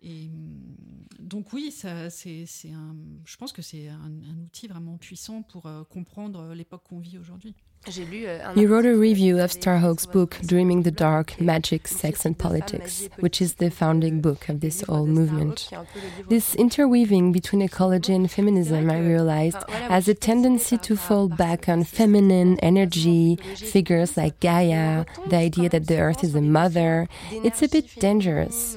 Et 0.02 0.28
mm, 0.28 1.18
donc 1.20 1.52
oui, 1.52 1.70
ça, 1.70 2.10
c'est, 2.10 2.44
c'est 2.46 2.70
un, 2.70 2.96
je 3.24 3.36
pense 3.36 3.52
que 3.52 3.62
c'est 3.62 3.88
un, 3.88 3.94
un, 3.94 4.44
outil 4.44 4.68
vraiment 4.68 4.96
puissant 4.96 5.42
pour 5.42 5.66
euh, 5.66 5.84
comprendre 5.84 6.54
l'époque 6.54 6.82
qu'on 6.88 7.00
vit 7.00 7.18
aujourd'hui. 7.18 7.54
Euh, 7.86 8.52
you 8.54 8.68
wrote 8.68 8.84
a 8.84 8.94
review 8.94 9.38
of 9.38 9.50
Starhawk's 9.50 10.04
book, 10.04 10.38
Dreaming 10.44 10.82
the 10.82 10.90
Dark 10.90 11.40
Magic, 11.40 11.88
Sex 11.88 12.26
and 12.26 12.36
Politics, 12.36 13.08
which 13.20 13.40
is 13.40 13.54
the 13.54 13.70
founding 13.70 14.20
book 14.20 14.48
of 14.50 14.60
this 14.60 14.82
whole 14.82 15.06
movement. 15.06 15.70
This 16.28 16.54
interweaving 16.56 17.32
between 17.32 17.62
ecology 17.62 18.14
and 18.14 18.30
feminism, 18.30 18.90
I 18.90 18.98
realized, 18.98 19.56
has 19.88 20.06
a 20.06 20.14
tendency 20.14 20.76
to 20.78 20.96
fall 20.96 21.28
back 21.28 21.68
on 21.68 21.84
feminine 21.84 22.58
energy, 22.60 23.36
figures 23.56 24.18
like 24.18 24.38
Gaia, 24.40 25.06
the 25.28 25.36
idea 25.36 25.70
that 25.70 25.86
the 25.86 25.98
earth 25.98 26.22
is 26.22 26.34
a 26.34 26.42
mother. 26.42 27.08
It's 27.30 27.62
a 27.62 27.68
bit 27.68 27.98
dangerous. 27.98 28.76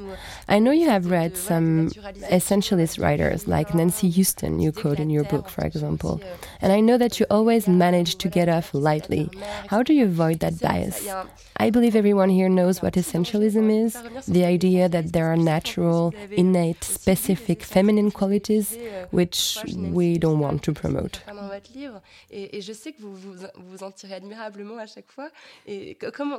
I 0.52 0.60
know 0.60 0.72
you 0.72 0.90
have 0.90 1.10
read 1.10 1.38
some 1.38 1.88
essentialist 2.30 3.02
writers 3.02 3.48
like 3.48 3.74
Nancy 3.74 4.12
Huston, 4.12 4.60
you 4.60 4.74
quote 4.74 5.00
in 5.00 5.10
your 5.10 5.24
book, 5.24 5.48
for 5.48 5.64
example. 5.64 6.20
And 6.60 6.74
I 6.74 6.82
know 6.82 6.98
that 6.98 7.22
you 7.22 7.26
always 7.30 7.70
manage 7.70 8.18
to 8.18 8.28
get 8.28 8.50
off 8.50 8.74
lightly. 8.74 9.30
How 9.68 9.82
do 9.82 9.94
you 9.94 10.04
avoid 10.04 10.42
that 10.42 10.60
bias? 10.60 11.08
I 11.56 11.70
believe 11.70 11.96
everyone 11.96 12.30
here 12.30 12.50
knows 12.50 12.82
what 12.82 12.96
essentialism 12.96 13.86
is 13.86 13.96
the 14.28 14.44
idea 14.44 14.90
that 14.90 15.14
there 15.14 15.28
are 15.28 15.38
natural, 15.38 16.14
innate, 16.32 16.84
specific 16.84 17.64
feminine 17.64 18.12
qualities 18.12 18.78
which 19.12 19.58
we 19.78 20.18
don't 20.18 20.40
want 20.40 20.64
to 20.64 20.74
promote. 20.74 21.22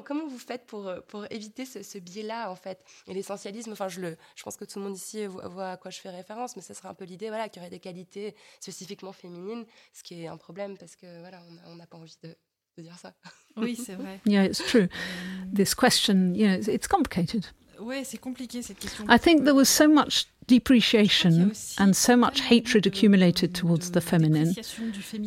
Comment, 0.04 0.28
vous 0.28 0.38
faites 0.38 0.66
pour, 0.66 0.88
euh, 0.88 1.00
pour 1.08 1.24
éviter 1.30 1.64
ce 1.64 1.98
biais-là, 1.98 2.50
en 2.50 2.56
fait 2.56 2.78
Et 3.06 3.14
l'essentialisme, 3.14 3.72
enfin, 3.72 3.88
je, 3.88 4.01
le, 4.02 4.16
je 4.36 4.42
pense 4.42 4.56
que 4.56 4.64
tout 4.64 4.78
le 4.78 4.84
monde 4.84 4.96
ici 4.96 5.26
voit 5.26 5.70
à 5.70 5.76
quoi 5.76 5.90
je 5.90 5.98
fais 5.98 6.10
référence, 6.10 6.56
mais 6.56 6.62
ce 6.62 6.74
serait 6.74 6.88
un 6.88 6.94
peu 6.94 7.04
l'idée 7.04 7.28
voilà, 7.28 7.48
qu'il 7.48 7.60
y 7.60 7.64
aurait 7.64 7.70
des 7.70 7.80
qualités 7.80 8.34
spécifiquement 8.60 9.12
féminines, 9.12 9.64
ce 9.92 10.02
qui 10.02 10.22
est 10.22 10.26
un 10.28 10.36
problème 10.36 10.76
parce 10.76 10.96
que 10.96 11.20
voilà, 11.20 11.42
on 11.66 11.76
n'a 11.76 11.86
pas 11.86 11.96
envie 11.96 12.16
de, 12.22 12.36
de 12.76 12.82
dire 12.82 12.98
ça. 12.98 13.14
Oui, 13.56 13.76
c'est 13.76 13.94
vrai. 13.94 14.20
yeah, 14.26 14.44
it's 14.44 14.62
true. 14.64 14.88
This 15.54 15.74
question, 15.74 16.34
you 16.34 16.46
know, 16.46 16.72
it's 16.72 16.88
complicated. 16.88 17.46
Ouais, 17.80 18.04
c'est 18.04 18.18
compliqué 18.18 18.62
cette 18.62 18.78
question. 18.78 19.04
I 19.08 19.18
think 19.18 19.44
there 19.44 19.54
was 19.54 19.68
so 19.68 19.88
much 19.88 20.26
depreciation 20.46 21.52
and 21.78 21.96
so 21.96 22.16
much 22.16 22.40
hatred 22.40 22.86
accumulated 22.86 23.54
towards 23.54 23.92
the 23.92 24.00
feminine 24.00 24.54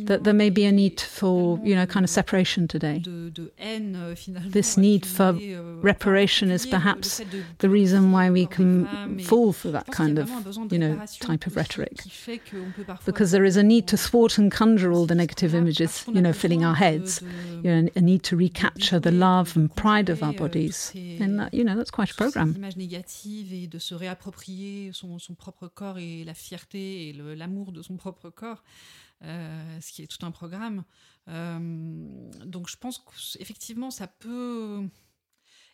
that 0.04 0.24
there 0.24 0.34
may 0.34 0.50
be 0.50 0.64
a 0.64 0.72
need 0.72 1.00
for, 1.00 1.58
you 1.64 1.74
know, 1.74 1.86
kind 1.86 2.04
of 2.04 2.10
separation 2.10 2.68
today. 2.68 3.02
Euh, 3.06 4.14
this 4.48 4.76
need 4.76 5.06
for 5.06 5.34
euh, 5.34 5.80
reparation 5.80 6.50
is 6.50 6.66
perhaps 6.66 7.20
the 7.58 7.68
reason 7.68 8.12
why 8.12 8.30
we 8.30 8.46
can 8.46 9.18
fall 9.20 9.52
for 9.52 9.70
that 9.70 9.86
kind 9.90 10.18
of, 10.18 10.30
you 10.70 10.78
know, 10.78 11.00
type 11.20 11.46
of 11.46 11.56
rhetoric. 11.56 11.98
Because 13.04 13.30
there 13.30 13.44
is 13.44 13.56
a 13.56 13.62
need 13.62 13.86
to 13.88 13.96
thwart 13.96 14.38
and 14.38 14.52
conjure 14.52 14.92
all 14.92 15.06
the 15.06 15.14
negative 15.14 15.54
images, 15.54 16.04
you 16.12 16.20
know, 16.20 16.32
filling 16.32 16.64
our 16.64 16.74
heads, 16.74 17.22
you 17.62 17.70
know, 17.70 17.88
a 17.96 18.00
need 18.00 18.22
to 18.24 18.36
recapture 18.36 18.98
the 18.98 19.12
love 19.12 19.56
and 19.56 19.74
pride 19.74 20.08
of 20.08 20.22
our 20.22 20.34
euh, 20.34 20.38
bodies. 20.38 20.92
And 20.94 21.40
that, 21.40 21.54
you 21.54 21.64
know, 21.64 21.76
that's 21.76 21.90
quite 21.90 22.10
a 22.10 22.14
program 22.36 22.54
son, 24.92 25.18
son, 25.18 25.34
propre 25.34 25.68
corps 25.68 25.98
et 25.98 26.24
la 26.24 26.34
fierté 26.34 27.08
et 27.08 27.12
l'amour 27.12 27.72
de 27.72 27.82
son 27.82 27.96
propre 27.96 28.30
corps, 28.30 28.62
euh, 29.24 29.80
ce 29.80 29.92
qui 29.92 30.02
est 30.02 30.06
tout 30.06 30.24
un 30.24 30.30
programme. 30.30 30.84
Euh, 31.28 31.58
donc 32.44 32.68
je 32.68 32.76
pense 32.76 32.98
qu'effectivement, 32.98 33.90
ça 33.90 34.06
peut... 34.06 34.82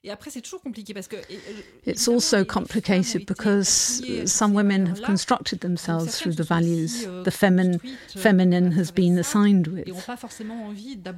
Et 0.05 0.11
après, 0.11 0.31
c'est 0.31 0.41
toujours 0.41 0.63
compliqué 0.63 0.95
parce 0.95 1.07
que. 1.07 1.15
It's 1.87 2.09
also 2.09 2.45
complicated 2.45 3.25
because 3.25 4.03
some 4.27 4.53
women 4.53 4.89
have 4.89 5.01
constructed 5.01 5.61
themselves 5.61 6.19
through 6.19 6.35
the 6.35 6.43
values 6.43 7.07
euh, 7.07 7.23
the 7.23 7.31
feminine, 7.31 7.79
feminine 8.09 8.77
has 8.77 8.91
been 8.91 9.17
assigned 9.17 9.69
with. 9.69 9.87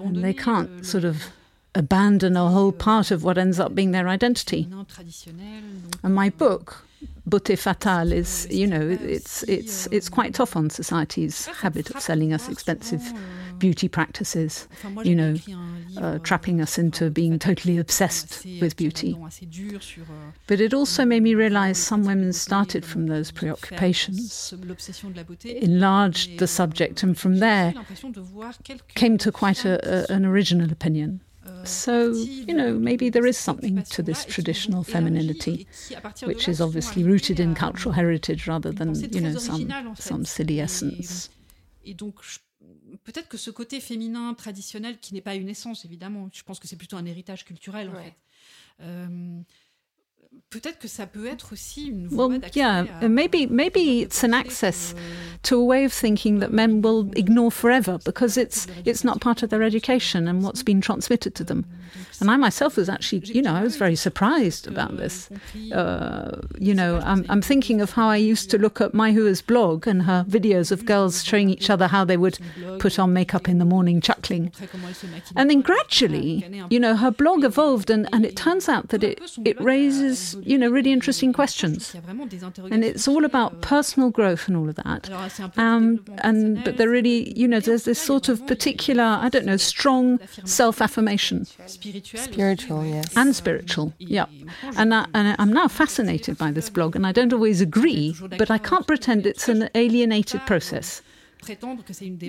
And 0.01 0.21
they 0.21 0.35
can't 0.35 0.85
sort 0.85 1.05
of 1.05 1.17
abandon 1.75 2.37
a 2.37 2.49
whole 2.49 2.73
part 2.73 3.11
of 3.11 3.25
what 3.25 3.39
ends 3.39 3.59
up 3.59 3.75
being 3.75 3.93
their 3.93 4.09
identity. 4.09 4.69
And 6.03 6.15
my 6.15 6.31
book 6.31 6.85
Beauté 7.29 7.59
fatale 7.59 8.13
is, 8.13 8.47
you 8.51 8.67
know, 8.67 8.97
it's 9.03 9.43
it's 9.45 9.87
it's 9.87 10.11
quite 10.11 10.35
tough 10.35 10.57
on 10.57 10.69
society's 10.69 11.47
habit 11.47 11.91
of 11.91 12.01
selling 12.01 12.35
us 12.35 12.49
expensive 12.51 13.03
beauty 13.59 13.89
practices, 13.89 14.69
you 15.05 15.15
know, 15.15 15.35
uh, 15.97 16.19
trapping 16.19 16.61
us 16.61 16.77
into 16.77 17.09
being 17.09 17.39
totally 17.39 17.79
obsessed 17.79 18.45
with 18.61 18.77
beauty. 18.77 19.17
But 20.47 20.61
it 20.61 20.75
also 20.75 21.05
made 21.07 21.23
me 21.23 21.35
realize 21.35 21.79
some 21.79 22.05
women 22.05 22.33
started 22.35 22.85
from 22.85 23.07
those 23.07 23.31
preoccupations, 23.31 24.53
enlarged 25.45 26.39
the 26.39 26.47
subject, 26.47 27.03
and 27.03 27.17
from 27.17 27.39
there 27.39 27.73
came 28.95 29.17
to 29.19 29.33
quite 29.33 29.65
a, 29.65 30.11
a, 30.11 30.13
an 30.13 30.27
original 30.27 30.71
opinion. 30.71 31.21
So, 31.65 32.13
you 32.13 32.55
know, 32.55 32.79
maybe 32.79 33.11
there 33.11 33.27
is 33.27 33.37
something 33.37 33.83
to 33.83 34.03
this 34.03 34.25
traditional 34.25 34.83
femininity, 34.83 35.67
which 36.25 36.49
is 36.49 36.61
obviously 36.61 37.05
rooted 37.05 37.39
in 37.39 37.55
cultural 37.55 37.93
heritage 37.93 38.47
rather 38.47 38.73
than, 38.73 38.95
you 38.95 39.21
know, 39.21 39.37
some, 39.39 39.95
some 39.97 40.25
silly 40.25 40.61
essence. 40.61 41.31
Et 41.85 41.95
donc, 41.95 42.15
peut-être 43.05 43.29
que 43.29 43.37
ce 43.37 43.51
côté 43.51 43.81
féminin 43.81 44.35
traditionnel, 44.35 44.99
qui 44.99 45.13
n'est 45.13 45.21
pas 45.21 45.35
une 45.35 45.49
essence, 45.49 45.85
évidemment, 45.85 46.31
je 46.33 46.43
pense 46.43 46.59
que 46.59 46.67
c'est 46.67 46.77
plutôt 46.77 46.97
un 46.97 47.05
héritage 47.05 47.45
culturel, 47.45 47.91
en 47.91 48.03
fait. 48.03 48.15
Well, 52.13 52.33
yeah, 52.53 52.87
maybe 53.03 53.47
maybe 53.47 54.03
it's 54.03 54.23
an 54.23 54.35
access 54.35 54.95
to 55.43 55.61
a 55.61 55.65
way 55.65 55.85
of 55.85 55.93
thinking 55.93 56.39
that 56.39 56.53
men 56.53 56.81
will 56.81 57.11
ignore 57.17 57.51
forever 57.51 57.99
because 58.05 58.37
it's 58.37 58.67
it's 58.85 59.03
not 59.05 59.21
part 59.21 59.43
of 59.43 59.51
their 59.51 59.63
education 59.63 60.29
and 60.29 60.43
what's 60.43 60.63
been 60.63 60.81
transmitted 60.81 61.35
to 61.35 61.45
them. 61.45 61.67
And 62.21 62.31
I 62.31 62.37
myself 62.37 62.77
was 62.77 62.89
actually, 62.89 63.21
you 63.27 63.43
know, 63.43 63.55
I 63.55 63.63
was 63.63 63.77
very 63.77 63.97
surprised 63.97 64.67
about 64.67 64.97
this. 64.97 65.29
Uh, 65.73 66.41
you 66.59 66.75
know, 66.75 67.01
I'm, 67.05 67.25
I'm 67.29 67.43
thinking 67.43 67.81
of 67.81 67.91
how 67.91 68.09
I 68.09 68.17
used 68.17 68.51
to 68.53 68.59
look 68.59 68.81
at 68.81 68.95
Mai 68.95 69.11
Hua's 69.13 69.43
blog 69.43 69.87
and 69.87 70.03
her 70.05 70.25
videos 70.29 70.71
of 70.73 70.87
girls 70.87 71.25
showing 71.25 71.51
each 71.51 71.69
other 71.71 71.89
how 71.89 72.05
they 72.05 72.17
would 72.17 72.39
put 72.79 72.99
on 72.99 73.13
makeup 73.13 73.49
in 73.49 73.59
the 73.59 73.65
morning, 73.65 74.01
chuckling. 74.01 74.53
And 75.37 75.51
then 75.51 75.61
gradually, 75.61 76.45
you 76.71 76.81
know, 76.81 76.95
her 76.97 77.11
blog 77.11 77.45
evolved 77.45 77.91
and, 77.91 78.09
and 78.13 78.25
it 78.25 78.37
turns 78.37 78.69
out 78.69 78.89
that 78.89 79.03
it, 79.05 79.21
it 79.45 79.61
raises 79.61 80.24
you 80.43 80.57
know, 80.57 80.71
really 80.71 80.93
interesting 80.93 81.33
questions. 81.33 81.95
And 82.71 82.85
it's 82.85 83.07
all 83.07 83.25
about 83.25 83.61
personal 83.61 84.11
growth 84.11 84.49
and 84.49 84.57
all 84.57 84.69
of 84.69 84.77
that. 84.77 85.11
Um, 85.57 86.05
and 86.19 86.65
but 86.65 86.77
there 86.79 86.89
really, 86.89 87.39
you 87.39 87.47
know, 87.47 87.61
there's 87.61 87.85
this 87.85 88.01
sort 88.01 88.29
of 88.29 88.47
particular, 88.47 89.05
I 89.05 89.29
don't 89.29 89.47
know, 89.47 89.57
strong 89.57 90.21
self-affirmation. 90.45 91.47
Spiritual, 91.67 92.87
yes. 92.87 93.17
And 93.17 93.35
spiritual, 93.37 93.93
yeah. 93.99 94.27
And, 94.77 94.95
I, 94.95 95.07
and 95.15 95.37
I'm 95.39 95.53
now 95.53 95.69
fascinated 95.69 96.39
by 96.39 96.51
this 96.51 96.71
blog, 96.71 96.97
and 96.97 97.07
I 97.07 97.13
don't 97.13 97.33
always 97.33 97.61
agree, 97.61 98.15
but 98.39 98.51
I 98.51 98.59
can't 98.59 98.87
pretend 98.87 99.27
it's 99.27 99.49
an 99.49 99.69
alienated 99.75 100.41
process 100.47 101.03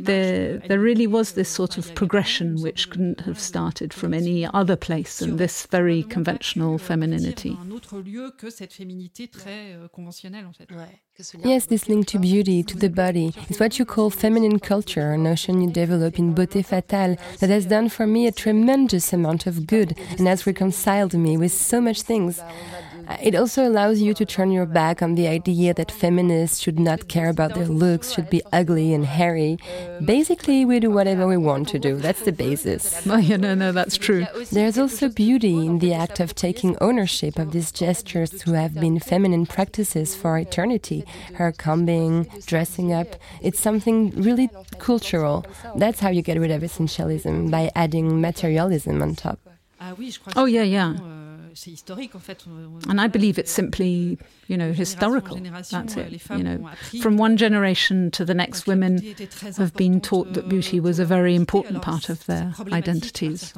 there, 0.02 0.58
there 0.58 0.80
really 0.80 1.08
was 1.08 1.34
this 1.34 1.50
sort 1.50 1.78
of 1.78 1.94
progression 1.96 2.62
which 2.62 2.90
couldn't 2.90 3.22
have 3.22 3.40
started 3.40 3.94
from 3.94 4.14
any 4.14 4.46
other 4.46 4.76
place 4.76 5.20
than 5.20 5.38
this 5.38 5.66
very 5.68 6.04
conventional 6.04 6.78
femininity. 6.78 7.58
Yes, 11.44 11.66
this 11.68 11.88
link 11.88 12.08
to 12.08 12.20
beauty, 12.20 12.62
to 12.64 12.78
the 12.78 12.90
body, 12.90 13.34
is 13.50 13.60
what 13.60 13.80
you 13.80 13.86
call 13.86 14.10
feminine 14.10 14.60
culture, 14.60 15.14
a 15.14 15.18
notion 15.18 15.62
you 15.62 15.72
develop 15.72 16.20
in 16.20 16.36
Beauté 16.36 16.66
Fatale 16.66 17.18
that 17.40 17.50
has 17.50 17.66
done 17.66 17.88
for 17.88 18.06
me 18.06 18.28
a 18.28 18.32
tremendous 18.34 19.14
amount 19.14 19.48
of 19.48 19.66
good 19.66 19.98
and 20.18 20.28
has 20.28 20.46
reconciled 20.46 21.14
me 21.14 21.38
with 21.38 21.54
so 21.54 21.80
much 21.80 22.02
things. 22.02 22.42
It 23.22 23.36
also 23.36 23.68
allows 23.68 24.02
you 24.02 24.14
to 24.14 24.26
turn 24.26 24.52
your 24.52 24.66
back 24.66 25.02
on 25.02 25.16
the 25.16 25.28
idea 25.28 25.74
that 25.74 25.92
feminists 25.92 26.60
should 26.60 26.80
not 26.80 27.08
care 27.08 27.30
about 27.30 27.54
their 27.54 27.68
looks, 27.68 28.12
should 28.12 28.30
be 28.30 28.42
ugly 28.52 28.94
and 28.94 29.06
hairy. 29.06 29.58
Basically, 30.04 30.66
we 30.66 30.80
do 30.80 30.92
whatever 30.92 31.28
we 31.28 31.38
want 31.38 31.68
to 31.70 31.80
do. 31.80 31.98
That's 31.98 32.22
the 32.22 32.32
basis. 32.32 33.06
Oh, 33.16 33.18
yeah, 33.18 33.38
no, 33.38 33.56
no, 33.56 33.72
that's 33.72 33.98
true. 33.98 34.26
There's 34.52 34.78
also 34.78 35.08
beauty 35.08 35.66
in 35.66 35.80
the 35.80 35.94
act 35.94 36.20
of 36.20 36.36
taking 36.36 36.76
ownership 36.82 37.40
of 37.40 37.52
these 37.52 37.72
gestures 37.72 38.42
who 38.42 38.54
have 38.54 38.74
been 38.74 39.00
feminine 39.00 39.46
practices 39.46 40.16
for 40.16 40.38
eternity. 40.38 41.06
Hair 41.36 41.54
combing, 41.54 42.28
dressing 42.46 42.92
up. 42.92 43.16
It's 43.42 43.60
something 43.60 44.10
really 44.12 44.50
cultural. 44.80 45.46
That's 45.78 46.00
how 46.02 46.10
you 46.10 46.22
get 46.22 46.40
rid 46.40 46.52
of 46.52 46.62
essentialism, 46.62 47.52
by 47.52 47.72
adding 47.76 48.20
materialism 48.20 49.02
on 49.02 49.16
top. 49.16 49.40
Oh, 50.36 50.46
yeah, 50.46 50.64
yeah. 50.64 50.96
C'est 51.56 51.72
historique 51.72 52.16
en 52.16 52.20
fait. 52.20 52.46
And 52.90 53.00
I 53.00 53.08
believe 53.08 53.40
it's 53.40 53.52
simply, 53.52 54.18
you 54.48 54.58
know, 54.58 54.72
historical. 54.74 55.38
That's 55.38 55.96
it. 55.96 56.30
You 56.30 56.44
know, 56.44 56.70
from 57.02 57.18
one 57.18 57.38
generation 57.38 58.12
to 58.12 58.26
the 58.26 58.34
next, 58.34 58.68
women 58.68 59.02
have 59.58 59.74
been 59.74 60.02
taught 60.02 60.34
that 60.34 60.50
beauty 60.50 60.80
was 60.80 61.00
a 61.00 61.06
very 61.06 61.34
important 61.36 61.82
part 61.82 62.10
of 62.10 62.26
their 62.26 62.54
identities. 62.72 63.54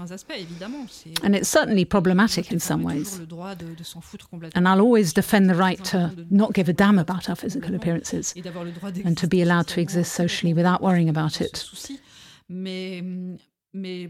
And 1.23 1.35
it's 1.35 1.49
certainly 1.49 1.85
problematic 1.85 2.51
in 2.51 2.59
some 2.59 2.83
ways. 2.83 3.19
And 4.55 4.67
I'll 4.67 4.81
always 4.81 5.13
defend 5.13 5.49
the 5.49 5.55
right 5.55 5.83
to 5.85 6.13
not 6.29 6.53
give 6.53 6.69
a 6.69 6.73
damn 6.73 6.99
about 6.99 7.29
our 7.29 7.35
physical 7.35 7.75
appearances 7.75 8.33
and 9.03 9.17
to 9.17 9.27
be 9.27 9.41
allowed 9.41 9.67
to 9.69 9.81
exist 9.81 10.13
socially 10.13 10.53
without 10.53 10.81
worrying 10.81 11.09
about 11.09 11.41
it. 11.41 11.65
Mais 13.77 14.07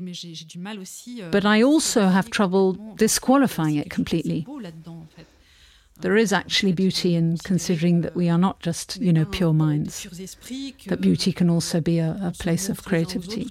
But 1.31 1.45
I 1.45 1.63
also 1.63 2.01
have 2.01 2.29
trouble 2.29 2.77
disqualifying 2.97 3.77
it 3.77 3.89
completely. 3.89 4.45
There 5.99 6.15
is 6.15 6.31
actually 6.31 6.73
beauty 6.73 7.15
in 7.15 7.37
considering 7.37 8.01
that 8.01 8.15
we 8.15 8.29
are 8.29 8.37
not 8.37 8.59
just, 8.59 8.97
you 9.01 9.11
know, 9.11 9.25
pure 9.25 9.53
minds. 9.53 10.03
That 10.87 11.01
beauty 11.01 11.31
can 11.31 11.49
also 11.49 11.81
be 11.81 11.97
a, 11.97 12.19
a 12.21 12.31
place 12.31 12.69
of 12.69 12.83
creativity. 12.83 13.49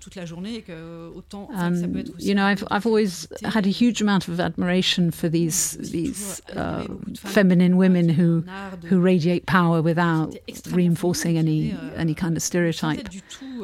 And 1.51 2.13
you 2.19 2.35
know, 2.35 2.45
I've 2.47 2.65
I've 2.71 2.87
always 2.87 3.27
had 3.43 3.67
a 3.67 3.71
huge 3.71 4.01
amount 4.01 4.29
of 4.29 4.39
admiration 4.39 5.11
for 5.11 5.29
these 5.29 5.73
these 5.73 6.41
uh, 6.55 6.87
feminine 7.19 7.77
women 7.77 8.09
who 8.09 8.43
who 8.85 9.01
radiate 9.01 9.47
power 9.47 9.83
without 9.83 10.37
reinforcing 10.71 11.39
any 11.39 11.77
any 11.97 12.15
kind 12.15 12.37
of 12.37 12.43
stereotype 12.43 13.09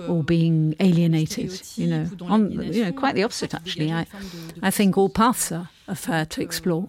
or 0.09 0.25
being 0.25 0.75
alienated. 0.81 1.63
You 1.77 1.87
know, 1.87 2.11
on 2.23 2.51
you 2.51 2.85
know, 2.85 2.93
quite 2.93 3.15
the 3.15 3.23
opposite 3.23 3.55
actually. 3.55 3.93
I 3.93 4.07
I 4.61 4.71
think 4.73 4.99
all 4.99 5.09
paths 5.09 5.53
are, 5.53 5.69
are 5.87 5.95
fair 5.95 6.27
to 6.27 6.43
explore 6.43 6.89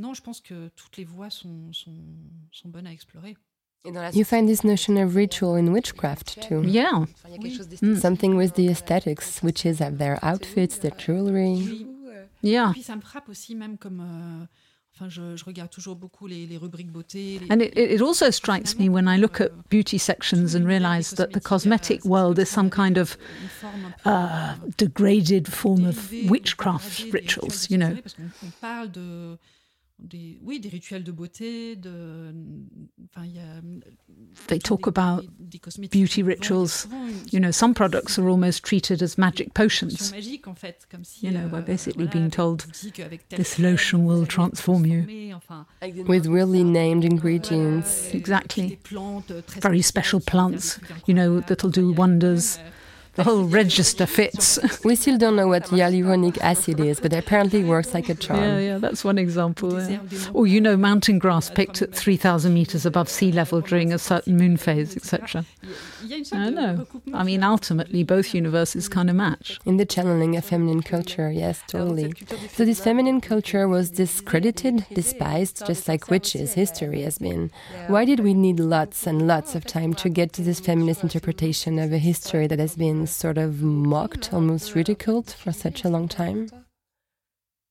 non, 0.00 0.14
je 0.14 0.22
pense 0.22 0.40
que 0.40 0.68
toutes 0.76 0.96
les 0.96 1.04
voies 1.04 1.30
sont, 1.30 1.72
sont, 1.72 1.94
sont 2.52 2.68
bonnes 2.68 2.86
à 2.86 2.92
explorer. 2.92 3.36
You 4.12 4.24
find 4.24 4.46
this 4.46 4.62
notion 4.62 4.98
of 4.98 5.14
ritual 5.14 5.56
in 5.56 5.72
witchcraft 5.72 6.42
too. 6.42 6.62
Yeah. 6.62 7.06
Mm. 7.80 7.96
Something 7.98 8.36
with 8.36 8.52
the 8.54 8.68
aesthetics, 8.68 9.42
which 9.42 9.64
is 9.64 9.78
their 9.78 10.18
outfits, 10.22 10.80
their 10.80 10.92
jewelry. 10.98 11.86
Yeah. 12.42 12.72
Puis 12.72 12.82
ça 12.82 12.96
me 12.96 13.00
frappe 13.00 13.28
aussi 13.30 13.54
même 13.54 13.78
comme 13.78 14.00
euh, 14.00 14.46
Enfin, 14.94 15.08
je, 15.08 15.36
je, 15.36 15.44
regarde 15.44 15.70
toujours 15.70 15.96
beaucoup 15.96 16.26
les, 16.26 16.46
les 16.46 16.58
rubriques 16.58 16.90
beauté. 16.90 17.38
Les... 17.38 17.46
And 17.50 17.62
it, 17.62 17.72
it 17.74 18.02
also 18.02 18.30
strikes 18.30 18.76
me 18.78 18.90
when 18.90 19.06
I 19.08 19.18
look 19.18 19.40
at 19.40 19.48
beauty 19.70 19.98
sections 19.98 20.54
and 20.54 20.66
realize 20.66 21.12
that 21.12 21.32
the 21.32 21.40
cosmetic 21.40 22.04
world 22.04 22.38
is 22.38 22.50
some 22.50 22.68
kind 22.68 22.98
of 22.98 23.16
uh, 24.04 24.56
degraded 24.76 25.48
form 25.48 25.86
of 25.86 26.12
witchcraft 26.28 27.12
rituals, 27.12 27.70
you 27.70 27.78
know. 27.78 27.96
Des, 30.00 30.38
oui, 30.42 30.60
des 30.60 30.68
rituels 30.68 31.04
de 31.04 31.12
beauté. 31.12 31.76
De, 31.76 32.32
enfin, 33.04 33.26
y 33.26 33.38
a, 33.38 33.60
they 34.46 34.58
talk 34.58 34.86
about 34.86 35.24
beauty 35.90 36.22
rituals. 36.22 36.86
You 37.30 37.40
know, 37.40 37.50
some 37.50 37.74
products 37.74 38.18
are 38.18 38.28
almost 38.28 38.64
treated 38.64 39.02
as 39.02 39.18
magic 39.18 39.54
potions. 39.54 40.12
You 41.20 41.30
know, 41.30 41.48
we're 41.52 41.62
basically 41.62 42.06
being 42.06 42.30
told 42.30 42.66
this 43.30 43.58
lotion 43.58 44.04
will 44.04 44.26
transform 44.26 44.86
you. 44.86 45.34
With 46.06 46.26
really 46.26 46.64
named 46.64 47.04
ingredients. 47.04 48.12
Exactly. 48.12 48.78
Very 49.60 49.82
special 49.82 50.20
plants, 50.20 50.78
you 51.06 51.14
know, 51.14 51.40
that'll 51.40 51.70
do 51.70 51.92
wonders 51.92 52.58
the 53.20 53.30
whole 53.30 53.44
register 53.44 54.06
fits. 54.06 54.58
we 54.84 54.96
still 54.96 55.18
don't 55.18 55.36
know 55.36 55.48
what 55.48 55.64
hyaluronic 55.64 56.38
acid 56.38 56.80
is, 56.80 57.00
but 57.00 57.12
it 57.12 57.18
apparently 57.18 57.62
works 57.62 57.92
like 57.92 58.08
a 58.08 58.14
charm. 58.14 58.40
Yeah, 58.40 58.58
yeah, 58.58 58.78
that's 58.78 59.04
one 59.04 59.18
example. 59.18 59.78
Yeah. 59.78 60.00
Or, 60.32 60.46
you 60.46 60.60
know, 60.60 60.76
mountain 60.76 61.18
grass 61.18 61.50
picked 61.50 61.82
at 61.82 61.94
3,000 61.94 62.54
meters 62.54 62.86
above 62.86 63.08
sea 63.08 63.30
level 63.30 63.60
during 63.60 63.92
a 63.92 63.98
certain 63.98 64.36
moon 64.36 64.56
phase, 64.56 64.96
etc. 64.96 65.44
I 66.32 66.50
know. 66.50 66.86
I 67.12 67.22
mean, 67.24 67.42
ultimately, 67.42 68.04
both 68.04 68.34
universes 68.34 68.88
kind 68.88 69.10
of 69.10 69.16
match. 69.16 69.58
In 69.66 69.76
the 69.76 69.84
channeling 69.84 70.36
of 70.36 70.44
feminine 70.44 70.82
culture, 70.82 71.30
yes, 71.30 71.62
totally. 71.66 72.14
So, 72.52 72.64
this 72.64 72.80
feminine 72.80 73.20
culture 73.20 73.68
was 73.68 73.90
discredited, 73.90 74.86
despised, 74.94 75.66
just 75.66 75.88
like 75.88 76.08
witches' 76.08 76.54
history 76.54 77.02
has 77.02 77.18
been. 77.18 77.50
Why 77.88 78.06
did 78.06 78.20
we 78.20 78.32
need 78.32 78.60
lots 78.60 79.06
and 79.06 79.26
lots 79.26 79.54
of 79.54 79.66
time 79.66 79.92
to 79.94 80.08
get 80.08 80.32
to 80.34 80.42
this 80.42 80.58
feminist 80.58 81.02
interpretation 81.02 81.78
of 81.78 81.92
a 81.92 81.98
history 81.98 82.46
that 82.46 82.58
has 82.58 82.76
been 82.76 83.06
sort 83.12 83.38
of 83.38 83.62
mocked, 83.62 84.32
almost 84.32 84.74
ridiculed 84.74 85.30
for 85.30 85.52
such 85.52 85.84
a 85.84 85.88
long 85.88 86.08
time? 86.08 86.48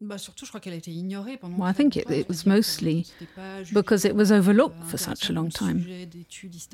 Well, 0.01 1.67
I 1.67 1.73
think 1.73 1.97
it, 1.97 2.09
it, 2.09 2.27
was 2.29 2.45
mostly 2.45 3.05
because 3.73 4.05
it 4.05 4.15
was 4.15 4.31
overlooked 4.31 4.85
for 4.85 4.97
such 4.97 5.29
a 5.29 5.33
long 5.33 5.49
time. 5.49 5.85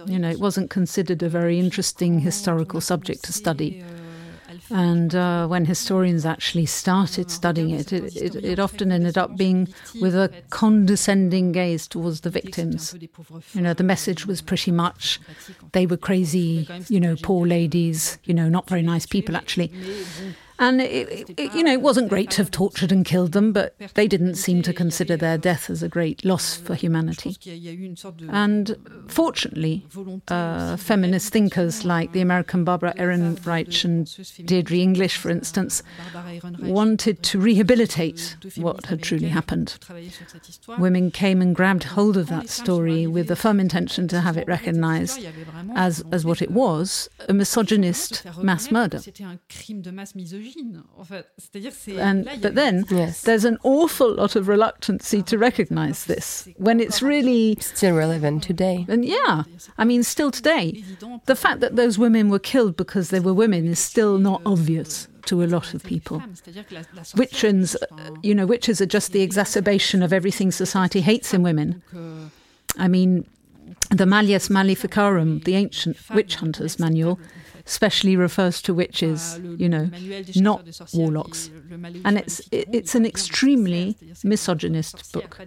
You 0.06 0.20
know, 0.20 0.30
it 0.30 0.40
wasn't 0.40 0.70
considered 0.70 1.24
a 1.24 1.30
very 1.30 1.58
interesting 1.58 2.20
historical 2.20 2.82
subject 2.82 3.24
to 3.26 3.34
study. 3.34 3.84
And 4.72 5.14
uh, 5.14 5.48
when 5.48 5.66
historians 5.66 6.26
actually 6.26 6.66
started 6.66 7.30
studying 7.30 7.70
it 7.72 7.94
it, 7.94 8.16
it, 8.16 8.36
it, 8.36 8.60
often 8.60 8.92
ended 8.92 9.18
up 9.18 9.38
being 9.38 9.68
with 10.02 10.16
a 10.16 10.32
condescending 10.50 11.52
gaze 11.52 11.88
towards 11.88 12.22
the 12.22 12.30
victims. 12.30 12.96
You 13.54 13.62
know, 13.62 13.74
the 13.74 13.84
message 13.84 14.26
was 14.26 14.42
pretty 14.42 14.72
much 14.72 15.20
they 15.74 15.86
were 15.86 15.98
crazy, 15.98 16.68
you 16.90 17.00
know, 17.00 17.16
poor 17.22 17.46
ladies, 17.46 18.18
you 18.24 18.34
know, 18.34 18.50
not 18.50 18.68
very 18.68 18.82
nice 18.82 19.06
people 19.06 19.36
actually. 19.36 19.72
And 20.58 20.82
it, 20.82 21.30
it, 21.38 21.54
you 21.54 21.64
know, 21.64 21.74
it 21.74 21.82
wasn't 21.82 22.10
great 22.10 22.32
to 22.32 22.38
have 22.38 22.52
tortured 22.52 22.92
and 22.92 23.06
killed 23.06 23.34
them, 23.34 23.52
but 23.52 23.76
they 23.96 24.08
didn't 24.08 24.36
seem 24.36 24.62
to 24.64 24.74
consider 24.74 25.18
their 25.18 25.38
death 25.38 25.70
as 25.70 25.84
a 25.84 25.90
great 25.90 26.24
loss 26.24 26.56
for 26.56 26.76
humanity. 26.76 27.36
And 28.30 28.76
fortunately, 29.08 29.86
uh, 30.30 30.78
feminist 30.78 31.34
thinkers 31.34 31.84
like 31.84 32.14
the 32.14 32.22
American 32.22 32.64
Barbara 32.64 32.94
Ehrenreich 32.98 33.84
and 33.84 34.48
Deirdre 34.48 34.78
English, 34.78 35.18
for 35.18 35.30
instance, 35.30 35.84
wanted 36.60 37.22
to 37.24 37.40
rehabilitate 37.40 38.38
what 38.56 38.86
had 38.86 39.04
truly 39.04 39.30
happened. 39.30 39.78
Women 40.78 41.12
came 41.12 41.42
and 41.42 41.56
grabbed 41.56 41.84
hold 41.84 42.16
of 42.18 42.28
that 42.28 42.50
story 42.50 43.08
with 43.08 43.28
the 43.28 43.36
firm 43.36 43.60
intention 43.60 44.08
to 44.08 44.22
have 44.22 44.38
it 44.38 44.48
recognized 44.48 45.26
as, 45.76 46.04
as 46.12 46.26
what 46.26 46.42
it 46.42 46.52
was 46.52 47.10
a 47.28 47.34
misogynist 47.34 48.26
mass 48.42 48.72
murder. 48.72 49.02
And, 51.98 52.26
but 52.42 52.56
then 52.56 52.86
yes. 52.90 53.22
there's 53.22 53.46
an 53.46 53.58
awful 53.64 54.14
lot 54.14 54.36
of 54.36 54.48
reluctancy 54.48 55.22
to 55.24 55.38
recognize 55.38 56.06
this 56.06 56.48
when 56.58 56.80
it's 56.80 57.02
really 57.02 57.58
still 57.60 57.96
relevant 57.96 58.44
today. 58.44 58.86
And 58.88 59.06
yeah, 59.06 59.44
I 59.78 59.86
mean, 59.86 60.04
still 60.04 60.32
today, 60.32 60.84
the 61.26 61.36
fact 61.36 61.60
that 61.62 61.76
those 61.76 61.98
women 61.98 62.30
were 62.30 62.40
killed 62.40 62.78
because 62.78 63.10
they 63.10 63.20
were 63.20 63.34
women 63.34 63.68
is 63.68 63.80
still 63.80 64.18
not 64.18 64.42
obvious 64.46 65.08
to 65.26 65.44
a 65.44 65.48
lot 65.48 65.74
of 65.74 65.84
people. 65.84 66.22
Witches, 67.16 67.76
you 68.22 68.36
know, 68.36 68.46
witches 68.46 68.80
are 68.82 68.86
just 68.86 69.12
the 69.12 69.22
exacerbation 69.22 70.04
of 70.04 70.14
everything 70.14 70.52
society 70.52 71.02
hates 71.02 71.34
in 71.34 71.42
women. 71.42 71.82
I 72.78 72.88
mean, 72.88 73.28
the 73.90 74.06
Malleus 74.06 74.50
Maleficarum, 74.50 75.40
the 75.42 75.56
ancient 75.56 75.98
witch 76.10 76.36
hunters 76.36 76.80
manual, 76.80 77.20
specially 77.66 78.16
refers 78.16 78.62
to 78.62 78.74
witches, 78.74 79.40
you 79.58 79.68
know, 79.68 79.90
not 80.36 80.64
warlocks. 80.94 81.50
And 82.04 82.18
it's 82.18 82.42
it's 82.52 82.96
an 82.96 83.06
extremely 83.06 83.98
misogynist 84.24 85.12
book. 85.12 85.40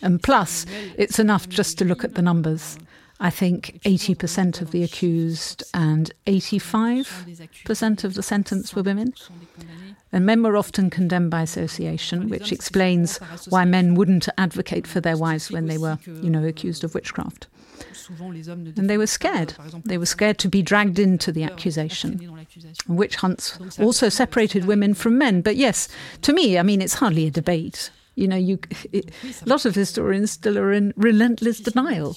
And 0.00 0.22
plus, 0.22 0.66
it's 0.96 1.18
enough 1.18 1.48
just 1.48 1.78
to 1.78 1.84
look 1.84 2.04
at 2.04 2.14
the 2.14 2.22
numbers. 2.22 2.78
I 3.20 3.30
think 3.30 3.80
80% 3.84 4.60
of 4.60 4.72
the 4.72 4.82
accused 4.82 5.62
and 5.72 6.10
85% 6.26 8.04
of 8.04 8.14
the 8.14 8.22
sentence 8.22 8.74
were 8.74 8.82
women. 8.82 9.14
And 10.12 10.26
men 10.26 10.42
were 10.42 10.56
often 10.56 10.90
condemned 10.90 11.30
by 11.30 11.42
association, 11.42 12.28
which 12.28 12.52
explains 12.52 13.18
why 13.48 13.64
men 13.64 13.94
wouldn't 13.94 14.28
advocate 14.36 14.86
for 14.86 15.00
their 15.00 15.16
wives 15.16 15.50
when 15.50 15.66
they 15.66 15.78
were, 15.78 15.98
you 16.06 16.30
know, 16.30 16.44
accused 16.44 16.84
of 16.84 16.94
witchcraft. 16.94 17.46
And 18.76 18.90
they 18.90 18.98
were 18.98 19.06
scared. 19.06 19.54
They 19.84 19.98
were 19.98 20.06
scared 20.06 20.38
to 20.38 20.48
be 20.48 20.62
dragged 20.62 20.98
into 20.98 21.32
the 21.32 21.44
accusation. 21.44 22.20
Witch 22.86 23.16
hunts 23.16 23.58
also 23.78 24.08
separated 24.08 24.66
women 24.66 24.94
from 24.94 25.18
men. 25.18 25.40
But 25.40 25.56
yes, 25.56 25.88
to 26.22 26.32
me, 26.32 26.58
I 26.58 26.62
mean, 26.62 26.82
it's 26.82 26.94
hardly 26.94 27.26
a 27.26 27.30
debate. 27.30 27.90
You 28.14 28.28
know, 28.28 28.36
you, 28.36 28.58
it, 28.92 29.10
a 29.44 29.48
lot 29.48 29.64
of 29.64 29.74
historians 29.74 30.30
still 30.30 30.56
are 30.58 30.72
in 30.72 30.92
relentless 30.96 31.58
denial. 31.60 32.16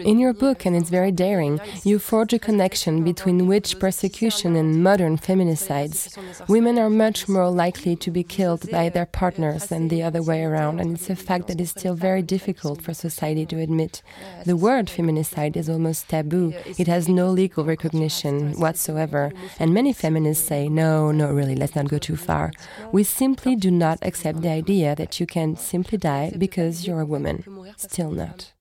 In 0.00 0.18
your 0.18 0.32
book, 0.32 0.64
and 0.64 0.76
it's 0.76 0.90
very 0.90 1.12
daring, 1.12 1.60
you 1.82 1.98
forge 1.98 2.32
a 2.32 2.38
connection 2.38 3.02
between 3.02 3.46
witch 3.46 3.78
persecution 3.80 4.54
and 4.54 4.82
modern 4.82 5.18
feminicides. 5.18 6.16
Women 6.48 6.78
are 6.78 6.90
much 6.90 7.28
more 7.28 7.50
likely 7.50 7.96
to 7.96 8.10
be 8.10 8.22
killed 8.22 8.70
by 8.70 8.88
their 8.88 9.06
partners 9.06 9.66
than 9.66 9.88
the 9.88 10.02
other 10.02 10.22
way 10.22 10.44
around, 10.44 10.80
and 10.80 10.92
it's 10.92 11.10
a 11.10 11.16
fact 11.16 11.48
that 11.48 11.60
is 11.60 11.70
still 11.70 11.94
very 11.94 12.22
difficult 12.22 12.80
for 12.80 12.94
society 12.94 13.44
to 13.46 13.58
admit. 13.58 14.02
The 14.44 14.56
word 14.56 14.86
feminicide 14.86 15.56
is 15.56 15.68
almost 15.68 16.08
taboo, 16.08 16.54
it 16.78 16.86
has 16.86 17.08
no 17.08 17.30
legal 17.30 17.64
recognition 17.64 18.52
whatsoever, 18.60 19.32
and 19.58 19.74
many 19.74 19.92
feminists 19.92 20.46
say, 20.46 20.68
no, 20.68 21.10
no, 21.10 21.32
really 21.32 21.55
let's 21.56 21.74
not 21.74 21.88
go 21.88 21.98
too 21.98 22.16
far. 22.16 22.52
We 22.92 23.02
simply 23.04 23.56
do 23.56 23.70
not 23.70 23.98
accept 24.02 24.42
the 24.42 24.50
idea 24.50 24.94
that 24.94 25.18
you 25.20 25.26
can 25.26 25.56
simply 25.56 25.98
die 25.98 26.32
because 26.38 26.86
you're 26.86 27.00
a 27.00 27.06
woman. 27.06 27.44
Still 27.76 28.10
not. 28.10 28.52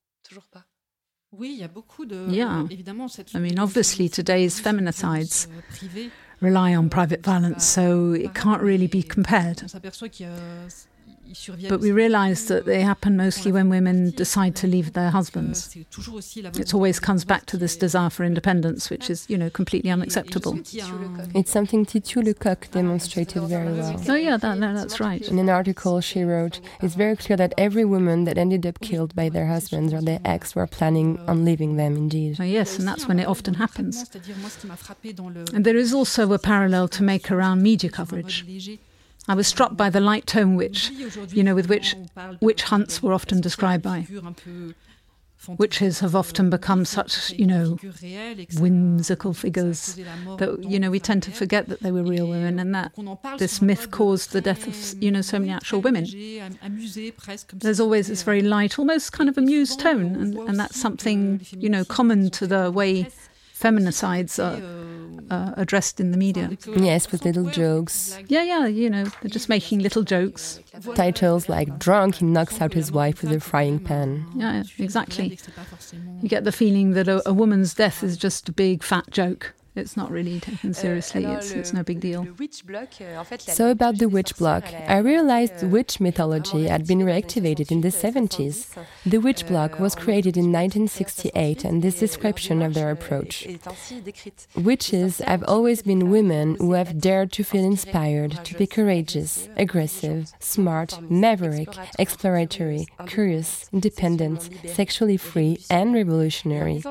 Yeah. 2.30 2.68
I 3.36 3.40
mean, 3.40 3.60
obviously, 3.60 4.08
today's 4.10 4.60
feminicides 4.62 5.48
rely 6.40 6.76
on 6.76 6.90
private 6.90 7.22
violence, 7.24 7.66
so 7.66 8.14
it 8.14 8.34
can't 8.34 8.62
really 8.62 8.88
be 8.88 9.04
compared. 9.04 9.58
But 11.70 11.80
we 11.80 11.92
realize 11.92 12.48
that 12.48 12.66
they 12.66 12.82
happen 12.82 13.18
mostly 13.18 13.52
when 13.52 13.70
women 13.70 14.12
decide 14.12 14.56
to 14.58 14.68
leave 14.68 14.94
their 14.94 15.10
husbands. 15.10 15.76
It 15.76 16.74
always 16.74 17.00
comes 17.00 17.26
back 17.26 17.46
to 17.48 17.58
this 17.58 17.76
desire 17.76 18.10
for 18.10 18.24
independence, 18.24 18.90
which 18.90 19.10
is, 19.10 19.26
you 19.30 19.38
know, 19.38 19.50
completely 19.50 19.90
unacceptable. 19.90 20.60
It's 21.34 21.52
something 21.52 21.86
Titiou 21.86 22.24
Lecoq 22.24 22.72
demonstrated 22.72 23.44
very 23.44 23.74
well. 23.74 24.02
Oh, 24.08 24.16
yeah, 24.16 24.38
that, 24.38 24.58
no, 24.58 24.74
that's 24.74 25.00
right. 25.00 25.22
In 25.22 25.40
an 25.40 25.50
article 25.50 26.02
she 26.02 26.24
wrote, 26.24 26.60
it's 26.82 26.96
very 26.96 27.16
clear 27.16 27.38
that 27.38 27.54
every 27.58 27.86
woman 27.86 28.24
that 28.26 28.38
ended 28.38 28.66
up 28.66 28.80
killed 28.80 29.16
by 29.16 29.30
their 29.30 29.48
husbands 29.48 29.94
or 29.94 30.02
their 30.02 30.20
ex 30.26 30.56
were 30.56 30.68
planning 30.68 31.20
on 31.28 31.46
leaving 31.46 31.78
them, 31.78 31.96
indeed. 31.96 32.38
Oh, 32.40 32.44
yes, 32.44 32.78
and 32.80 32.88
that's 32.88 33.08
when 33.08 33.20
it 33.20 33.28
often 33.28 33.56
happens. 33.56 34.10
And 35.54 35.66
there 35.66 35.78
is 35.78 35.94
also 35.94 36.32
a 36.34 36.40
parallel 36.40 36.88
to 36.90 37.04
make 37.04 37.32
around 37.32 37.62
media 37.62 37.90
coverage. 37.90 38.46
I 39.28 39.34
was 39.34 39.48
struck 39.48 39.76
by 39.76 39.90
the 39.90 40.00
light 40.00 40.28
tone 40.28 40.56
which, 40.56 40.92
you 41.30 41.44
know, 41.44 41.56
with 41.56 41.68
which 41.68 41.96
witch 42.42 42.64
hunts 42.64 43.02
were 43.02 43.14
often 43.14 43.42
described 43.42 43.84
by. 43.84 44.08
Witches 45.48 46.00
have 46.00 46.16
often 46.16 46.50
become 46.50 46.86
such, 46.86 47.32
you 47.32 47.46
know, 47.46 47.78
whimsical 48.58 49.34
figures 49.34 49.96
that, 50.38 50.64
you 50.68 50.80
know, 50.80 50.90
we 50.90 51.00
tend 51.00 51.22
to 51.24 51.32
forget 51.32 51.68
that 51.68 51.82
they 51.82 51.92
were 51.92 52.04
real 52.04 52.28
women 52.28 52.58
and 52.58 52.74
that 52.74 52.94
this 53.38 53.62
myth 53.62 53.92
caused 53.92 54.32
the 54.32 54.42
death 54.42 54.66
of, 54.66 55.04
you 55.04 55.12
know, 55.12 55.22
so 55.22 55.38
many 55.38 55.52
actual 55.52 55.82
women. 55.82 56.06
There's 57.54 57.80
always 57.80 58.08
this 58.08 58.24
very 58.24 58.42
light, 58.42 58.80
almost 58.80 59.12
kind 59.12 59.30
of 59.30 59.38
amused 59.38 59.80
tone, 59.80 60.16
and, 60.16 60.36
and 60.36 60.60
that's 60.60 60.80
something, 60.80 61.46
you 61.52 61.70
know, 61.70 61.86
common 61.86 62.32
to 62.32 62.48
the 62.48 62.72
way 62.72 63.08
feminicides 63.54 64.44
are 64.44 64.60
uh, 65.30 65.54
addressed 65.58 66.00
in 66.00 66.12
the 66.12 66.18
media. 66.18 66.58
Yes, 66.76 67.12
with 67.12 67.26
little 67.26 67.46
jokes. 67.50 68.18
Yeah, 68.28 68.44
yeah, 68.44 68.68
you 68.68 68.90
know, 68.90 69.06
they're 69.22 69.30
just 69.30 69.50
making 69.50 69.80
little 69.80 70.04
jokes. 70.04 70.60
Titles 70.96 71.50
like 71.50 71.80
Drunk, 71.80 72.16
he 72.16 72.26
knocks 72.26 72.62
out 72.62 72.74
his 72.74 72.92
wife 72.92 73.22
with 73.22 73.32
a 73.32 73.40
frying 73.40 73.80
pan. 73.80 74.26
Yeah, 74.36 74.64
exactly. 74.78 75.40
You 76.22 76.30
get 76.30 76.44
the 76.44 76.52
feeling 76.52 76.92
that 76.92 77.08
a, 77.08 77.28
a 77.28 77.34
woman's 77.34 77.74
death 77.74 78.04
is 78.04 78.18
just 78.18 78.50
a 78.50 78.52
big 78.52 78.84
fat 78.84 79.10
joke. 79.12 79.54
It's 79.76 79.98
not 79.98 80.10
really 80.10 80.40
taken 80.40 80.74
seriously. 80.74 81.26
it's, 81.26 81.52
it's 81.52 81.74
no 81.74 81.84
big 81.84 82.00
deal. 82.00 82.26
So 83.40 83.72
about 83.72 83.98
the 83.98 84.08
witch 84.08 84.38
block, 84.38 84.64
I 84.88 84.98
realized 85.00 85.64
witch 85.64 86.00
mythology 86.00 86.68
had 86.68 86.88
been 86.88 87.00
reactivated 87.00 87.72
in 87.72 87.82
the 87.82 87.90
70s. 87.90 88.74
The 89.06 89.18
witch 89.18 89.46
block 89.46 89.80
was 89.80 89.94
created 89.94 90.38
in 90.38 90.46
1968 90.46 91.66
and 91.66 91.82
this 91.82 92.00
description 92.00 92.62
of 92.62 92.74
their 92.74 92.90
approach. 92.90 93.48
Witches 94.56 95.20
have 95.20 95.44
always 95.44 95.82
been 95.82 96.10
women 96.10 96.56
who 96.56 96.72
have 96.74 97.02
dared 97.02 97.34
to 97.34 97.44
feel 97.44 97.66
inspired, 97.66 98.32
to 98.46 98.58
be 98.58 98.68
courageous, 98.68 99.50
aggressive, 99.58 100.32
smart, 100.40 101.00
maverick, 101.10 101.70
exploratory, 102.00 102.88
curious, 103.08 103.70
independent, 103.74 104.50
sexually 104.68 105.18
free 105.18 105.58
and 105.70 105.94
revolutionary. 105.94 106.82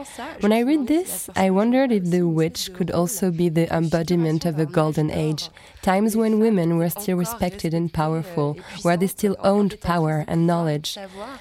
When 0.41 0.53
I 0.53 0.61
read 0.61 0.87
this, 0.87 1.31
I 1.35 1.49
wondered 1.49 1.91
if 1.91 2.05
the 2.11 2.25
witch 2.25 2.74
could 2.75 2.91
also 2.91 3.31
be 3.31 3.49
the 3.49 3.73
embodiment 3.75 4.45
of 4.45 4.59
a 4.59 4.67
golden 4.67 5.11
age, 5.11 5.51
times 5.83 6.17
when 6.17 6.41
women 6.41 6.77
were 6.77 6.91
still 6.91 7.17
respected 7.17 7.73
and 7.75 7.93
powerful, 7.93 8.59
where 8.83 8.97
they 8.97 9.07
still 9.07 9.37
owned 9.41 9.81
power 9.81 10.25
and 10.27 10.47
knowledge. 10.47 10.99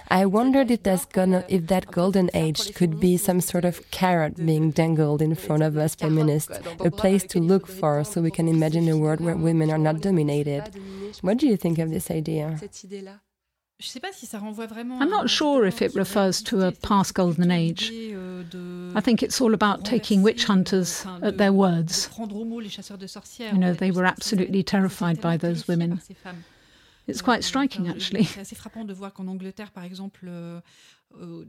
I 0.10 0.26
wondered 0.26 0.72
if, 0.72 1.10
gonna, 1.10 1.44
if 1.48 1.68
that 1.68 1.92
golden 1.92 2.30
age 2.34 2.74
could 2.76 3.00
be 3.00 3.18
some 3.18 3.42
sort 3.42 3.66
of 3.66 3.90
carrot 3.92 4.36
being 4.38 4.72
dangled 4.72 5.22
in 5.22 5.36
front 5.36 5.64
of 5.64 5.78
us 5.78 5.96
feminists, 5.96 6.60
a 6.80 6.92
place 6.92 7.24
to 7.26 7.40
look 7.40 7.68
for 7.68 8.04
so 8.04 8.22
we 8.22 8.32
can 8.32 8.48
imagine 8.48 8.88
a 8.90 8.98
world 8.98 9.22
where 9.22 9.36
women 9.36 9.72
are 9.72 9.78
not 9.78 10.02
dominated. 10.02 10.64
What 11.22 11.38
do 11.38 11.48
you 11.48 11.58
think 11.58 11.80
of 11.80 11.90
this 11.90 12.10
idea? 12.12 12.60
I'm 15.02 15.10
not 15.10 15.30
sure 15.30 15.66
if 15.66 15.82
it 15.82 15.94
refers 15.96 16.42
to 16.44 16.62
a 16.62 16.72
past 16.72 17.14
golden 17.14 17.52
age. 17.52 17.90
I 18.96 19.02
think 19.02 19.22
it's 19.24 19.42
all 19.42 19.54
about 19.54 19.84
taking 19.86 20.22
witch 20.24 20.46
hunters 20.46 21.06
at 21.22 21.38
their 21.38 21.52
words. 21.54 22.08
You 23.54 23.60
know, 23.60 23.74
they 23.74 23.92
were 23.92 24.06
absolutely 24.06 24.64
terrified 24.64 25.20
by 25.22 25.38
those 25.38 25.68
women. 25.68 26.02
It's 27.06 27.22
quite 27.22 27.44
striking, 27.44 27.90
actually. 27.90 28.24
Euh, 31.22 31.46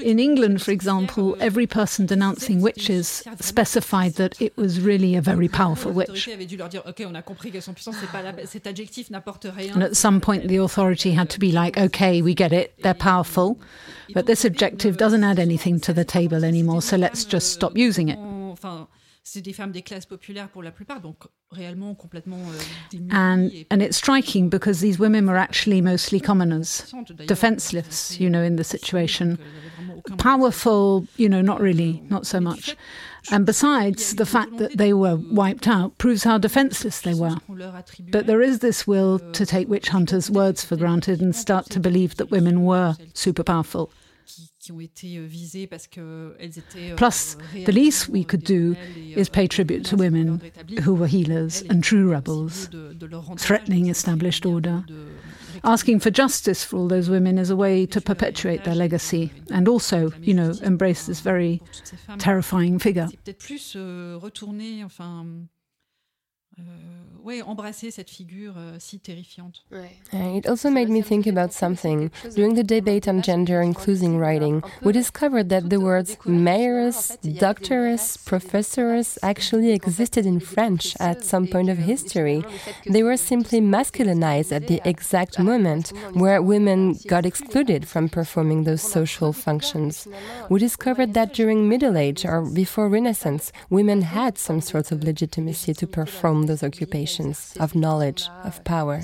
In 0.00 0.18
England, 0.18 0.58
for 0.60 0.70
example, 0.70 1.34
euh, 1.34 1.36
every 1.40 1.66
person 1.66 2.06
denouncing 2.06 2.60
witches 2.62 3.24
specified 3.40 4.14
that 4.14 4.40
it 4.40 4.52
was 4.56 4.80
really 4.80 5.16
a 5.16 5.20
very 5.20 5.48
powerful 5.48 5.92
witch. 5.92 6.28
And 9.74 9.82
at 9.82 9.96
some 9.96 10.20
point, 10.20 10.48
the 10.48 10.56
authority 10.56 11.10
had 11.12 11.28
to 11.30 11.40
be 11.40 11.50
like, 11.50 11.76
okay, 11.78 12.22
we 12.22 12.34
get 12.34 12.52
it, 12.52 12.74
they're 12.82 12.94
powerful, 12.94 13.58
but 14.14 14.26
this 14.26 14.44
objective 14.44 14.96
doesn't 14.96 15.24
add 15.24 15.38
anything 15.38 15.80
to 15.80 15.92
the 15.92 16.04
table 16.04 16.44
anymore, 16.44 16.82
so 16.82 16.96
let's 16.96 17.24
just 17.24 17.52
stop 17.52 17.76
using 17.76 18.08
it 18.08 18.18
c'est 19.24 19.40
des 19.40 19.52
femmes 19.52 19.70
des 19.70 19.82
classes 19.82 20.06
populaires 20.06 20.48
pour 20.48 20.62
la 20.62 20.72
plupart, 20.72 21.00
donc 21.00 21.16
réellement 21.50 21.94
complètement 21.94 22.38
euh, 22.38 22.98
And, 23.12 23.50
and 23.70 23.80
it's 23.80 23.96
striking 23.96 24.48
because 24.48 24.80
these 24.80 24.98
women 24.98 25.26
were 25.26 25.36
actually 25.36 25.80
mostly 25.80 26.20
commoners, 26.20 26.92
defenseless, 27.26 28.18
you 28.18 28.28
know, 28.28 28.42
in 28.42 28.56
the 28.56 28.64
situation. 28.64 29.38
Powerful, 30.18 31.06
you 31.16 31.28
know, 31.28 31.40
not 31.40 31.60
really, 31.60 32.02
not 32.10 32.26
so 32.26 32.40
much. 32.40 32.76
And 33.30 33.46
besides, 33.46 34.16
the 34.16 34.26
fact 34.26 34.58
that 34.58 34.76
they 34.76 34.92
were 34.92 35.16
wiped 35.30 35.68
out 35.68 35.96
proves 35.98 36.24
how 36.24 36.38
defenseless 36.38 37.02
they 37.02 37.14
were. 37.14 37.36
But 38.10 38.26
there 38.26 38.42
is 38.42 38.58
this 38.58 38.86
will 38.86 39.20
to 39.32 39.46
take 39.46 39.68
witch 39.68 39.88
hunters' 39.88 40.30
words 40.30 40.64
for 40.64 40.76
granted 40.76 41.20
and 41.20 41.36
start 41.36 41.70
to 41.70 41.78
believe 41.78 42.16
that 42.16 42.30
women 42.30 42.64
were 42.64 42.96
super 43.14 43.44
powerful. 43.44 43.92
Plus, 46.96 47.36
the 47.54 47.72
least 47.72 48.08
we 48.08 48.22
could 48.22 48.44
do 48.44 48.76
is 48.96 49.28
pay 49.28 49.48
tribute 49.48 49.84
to 49.86 49.96
women 49.96 50.40
who 50.82 50.94
were 50.94 51.08
healers 51.08 51.62
and 51.62 51.82
true 51.82 52.08
rebels, 52.08 52.68
threatening 53.38 53.88
established 53.88 54.46
order. 54.46 54.84
Asking 55.64 55.98
for 55.98 56.10
justice 56.10 56.64
for 56.64 56.76
all 56.76 56.88
those 56.88 57.10
women 57.10 57.38
is 57.38 57.50
a 57.50 57.56
way 57.56 57.86
to 57.86 58.00
perpetuate 58.00 58.62
their 58.64 58.76
legacy 58.76 59.32
and 59.50 59.66
also, 59.66 60.12
you 60.20 60.34
know, 60.34 60.52
embrace 60.62 61.06
this 61.06 61.20
very 61.20 61.60
terrifying 62.18 62.78
figure. 62.78 63.08
Euh, 66.68 66.92
ouais, 67.24 67.42
embrasser 67.42 67.90
cette 67.90 68.10
figure 68.10 68.54
euh, 68.56 68.76
si 68.78 68.98
terrifiante. 68.98 69.64
Uh, 69.72 70.36
it 70.36 70.46
also 70.48 70.70
made 70.70 70.88
me 70.88 71.02
think 71.02 71.26
about 71.26 71.52
something. 71.52 72.10
During 72.34 72.54
the 72.54 72.62
debate 72.62 73.08
on 73.08 73.22
gender 73.22 73.60
inclusive 73.62 74.14
writing, 74.14 74.62
we 74.82 74.92
discovered 74.92 75.48
that 75.48 75.70
the 75.70 75.78
words 75.78 76.16
mayoress, 76.26 77.16
doctoress, 77.22 78.18
professoress 78.24 79.18
actually 79.22 79.72
existed 79.72 80.26
in 80.26 80.40
French 80.40 80.94
at 81.00 81.24
some 81.24 81.46
point 81.46 81.68
of 81.68 81.78
history. 81.78 82.44
They 82.86 83.02
were 83.02 83.16
simply 83.16 83.60
masculinized 83.60 84.52
at 84.52 84.66
the 84.66 84.80
exact 84.84 85.38
moment 85.38 85.92
where 86.14 86.42
women 86.42 86.98
got 87.06 87.24
excluded 87.24 87.86
from 87.86 88.08
performing 88.08 88.64
those 88.64 88.82
social 88.82 89.32
functions. 89.32 90.08
We 90.48 90.58
discovered 90.60 91.14
that 91.14 91.32
during 91.32 91.68
Middle 91.68 91.96
Age 91.96 92.24
or 92.24 92.42
before 92.42 92.88
Renaissance, 92.88 93.52
women 93.70 94.02
had 94.02 94.38
some 94.38 94.60
sort 94.60 94.92
of 94.92 95.04
legitimacy 95.04 95.74
to 95.74 95.86
perform 95.86 96.46
those 96.46 96.51
occupations 96.62 97.54
of 97.58 97.74
knowledge, 97.74 98.28
of 98.44 98.62
power. 98.64 99.00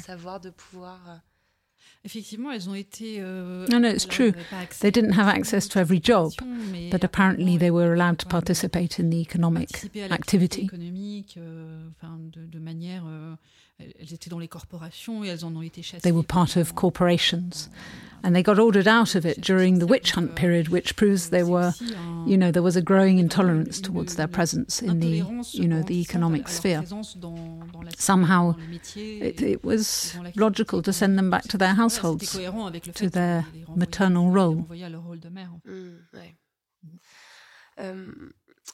No, 3.68 3.78
no, 3.78 3.88
it's 3.88 4.04
true. 4.04 4.32
They 4.80 4.90
didn't 4.90 5.12
have 5.12 5.26
access 5.28 5.66
to 5.68 5.78
every 5.80 5.98
job, 5.98 6.32
but 6.90 7.02
apparently 7.04 7.56
they 7.58 7.70
were 7.70 7.92
allowed 7.92 8.18
to 8.20 8.26
participate 8.26 8.98
in 9.00 9.10
the 9.10 9.18
economic 9.20 9.68
activity. 10.12 10.68
They 16.02 16.12
were 16.12 16.22
part 16.24 16.56
of 16.56 16.74
corporations. 16.74 17.68
And 18.24 18.34
they 18.34 18.42
got 18.42 18.58
ordered 18.58 18.88
out 18.88 19.14
of 19.14 19.24
it 19.24 19.40
during 19.40 19.78
the 19.78 19.86
witch 19.86 20.10
hunt 20.10 20.34
period, 20.34 20.70
which 20.70 20.96
proves 20.96 21.30
they 21.30 21.44
were, 21.44 21.72
you 22.26 22.36
know, 22.36 22.50
there 22.50 22.64
was 22.64 22.74
a 22.74 22.82
growing 22.82 23.20
intolerance 23.20 23.80
towards 23.80 24.16
their 24.16 24.26
presence 24.26 24.82
in 24.82 24.98
the, 24.98 25.24
you 25.52 25.68
know, 25.68 25.82
the 25.82 26.00
economic 26.00 26.48
sphere. 26.48 26.82
Somehow, 27.96 28.56
it, 28.96 29.40
it 29.40 29.62
was 29.62 30.16
logical 30.34 30.82
to 30.82 30.92
send 30.92 31.16
them 31.16 31.30
back 31.30 31.44
to 31.44 31.56
their 31.56 31.74
households, 31.74 32.32
to 32.94 33.08
their 33.08 33.46
maternal 33.76 34.30
role. 34.32 34.66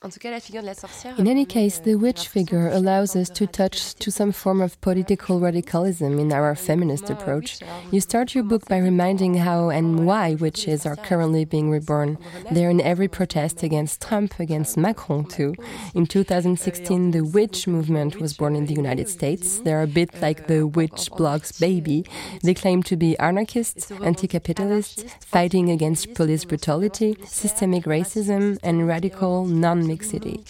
In 0.02 1.28
any 1.28 1.44
case, 1.46 1.78
the 1.78 1.94
witch 1.94 2.28
figure 2.28 2.68
allows 2.68 3.16
us 3.16 3.30
to 3.30 3.46
touch 3.46 3.94
to 3.94 4.10
some 4.10 4.32
form 4.32 4.60
of 4.60 4.78
political 4.80 5.40
radicalism 5.40 6.18
in 6.18 6.32
our 6.32 6.54
feminist 6.54 7.08
approach. 7.10 7.60
You 7.90 8.00
start 8.00 8.34
your 8.34 8.44
book 8.44 8.66
by 8.68 8.78
reminding 8.78 9.34
how 9.34 9.70
and 9.70 10.06
why 10.06 10.34
witches 10.34 10.84
are 10.84 10.96
currently 10.96 11.44
being 11.44 11.70
reborn. 11.70 12.18
They're 12.50 12.70
in 12.70 12.80
every 12.80 13.08
protest 13.08 13.62
against 13.62 14.02
Trump, 14.02 14.38
against 14.38 14.76
Macron 14.76 15.24
too. 15.24 15.54
In 15.94 16.06
2016, 16.06 17.12
the 17.12 17.22
witch 17.22 17.66
movement 17.66 18.20
was 18.20 18.34
born 18.34 18.56
in 18.56 18.66
the 18.66 18.74
United 18.74 19.08
States. 19.08 19.58
They're 19.60 19.82
a 19.82 19.86
bit 19.86 20.20
like 20.20 20.48
the 20.48 20.66
witch 20.66 21.10
blog's 21.16 21.52
baby. 21.58 22.04
They 22.42 22.54
claim 22.54 22.82
to 22.84 22.96
be 22.96 23.16
anarchists, 23.18 23.90
anti-capitalists, 23.90 25.04
fighting 25.20 25.70
against 25.70 26.14
police 26.14 26.44
brutality, 26.44 27.16
systemic 27.26 27.84
racism, 27.84 28.58
and 28.62 28.86
radical 28.86 29.46
non 29.46 29.83
City. 30.02 30.44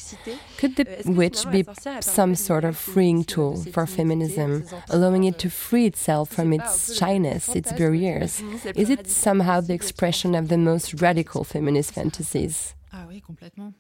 Could 0.59 0.77
the 0.77 0.87
witch 1.07 1.49
be 1.51 1.65
some 2.01 2.35
sort 2.35 2.65
of 2.65 2.77
freeing 2.77 3.25
tool 3.25 3.57
for 3.73 3.87
feminism, 3.87 4.65
allowing 4.91 5.25
it 5.25 5.39
to 5.41 5.51
free 5.51 5.87
itself 5.87 6.31
from 6.31 6.53
its 6.53 6.95
shyness, 6.97 7.49
its 7.55 7.73
barriers? 7.73 8.43
Is 8.75 8.91
it 8.91 9.09
somehow 9.09 9.61
the 9.61 9.75
expression 9.75 10.35
of 10.35 10.49
the 10.49 10.59
most 10.59 11.01
radical 11.01 11.45
feminist 11.45 11.93
fantasies? 11.93 12.75
Ah 12.93 13.07
oui, 13.09 13.21
complètement. 13.21 13.75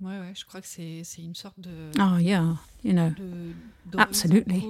Ouais, 0.00 0.18
ouais, 0.20 0.32
je 0.34 0.44
crois 0.44 0.60
que 0.60 0.66
c'est 0.66 1.22
une 1.22 1.34
sorte 1.34 1.58
de. 1.58 1.90
Oh, 1.98 2.18
yeah, 2.18 2.56
you 2.84 2.92
know, 2.92 3.12
absolutely. 3.98 4.62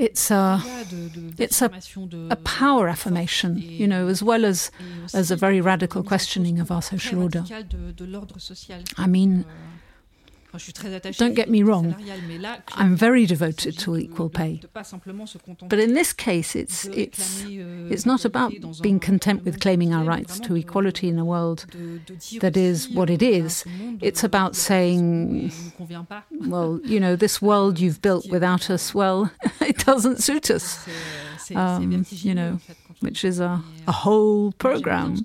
It's 0.00 0.30
a 0.30 0.62
it's 1.38 1.60
a, 1.60 1.70
a 2.30 2.36
power 2.36 2.88
affirmation, 2.88 3.58
you 3.58 3.86
know, 3.86 4.08
as 4.08 4.22
well 4.22 4.46
as 4.46 4.70
as 5.12 5.30
a 5.30 5.36
very 5.36 5.60
radical 5.60 6.02
questioning 6.02 6.58
of 6.58 6.70
our 6.70 6.80
social 6.80 7.22
order. 7.22 7.44
I 8.96 9.06
mean, 9.06 9.44
euh, 9.46 9.89
don't 11.16 11.34
get 11.34 11.48
me 11.48 11.62
wrong, 11.62 11.94
I'm 12.74 12.96
very 12.96 13.26
devoted 13.26 13.78
to 13.78 13.96
equal 13.96 14.28
pay. 14.28 14.60
But 15.68 15.78
in 15.78 15.94
this 15.94 16.12
case, 16.12 16.56
it's, 16.56 16.86
it's, 16.86 17.44
euh, 17.44 17.88
it's 17.90 18.04
not 18.06 18.24
about 18.24 18.52
being 18.82 19.00
content 19.00 19.44
with 19.44 19.60
claiming 19.60 19.94
our 19.94 20.04
rights 20.04 20.40
to 20.40 20.56
equality 20.56 21.08
in 21.08 21.18
a 21.18 21.24
world 21.24 21.66
that 22.40 22.56
is 22.56 22.88
what 22.88 23.10
it 23.10 23.22
is. 23.22 23.64
It's 24.00 24.24
about 24.24 24.56
saying, 24.56 25.52
well, 26.46 26.80
you 26.84 27.00
know, 27.00 27.16
this 27.16 27.40
world 27.40 27.78
you've 27.78 28.02
built 28.08 28.28
without 28.30 28.70
us, 28.70 28.94
well, 28.94 29.30
it 29.60 29.78
doesn't 29.78 30.22
suit 30.22 30.50
us. 30.50 30.86
Um, 31.54 32.04
you 32.10 32.34
know, 32.34 32.60
which 33.00 33.24
is 33.24 33.40
a, 33.40 33.60
a 33.88 33.92
whole 33.92 34.52
program 34.52 35.24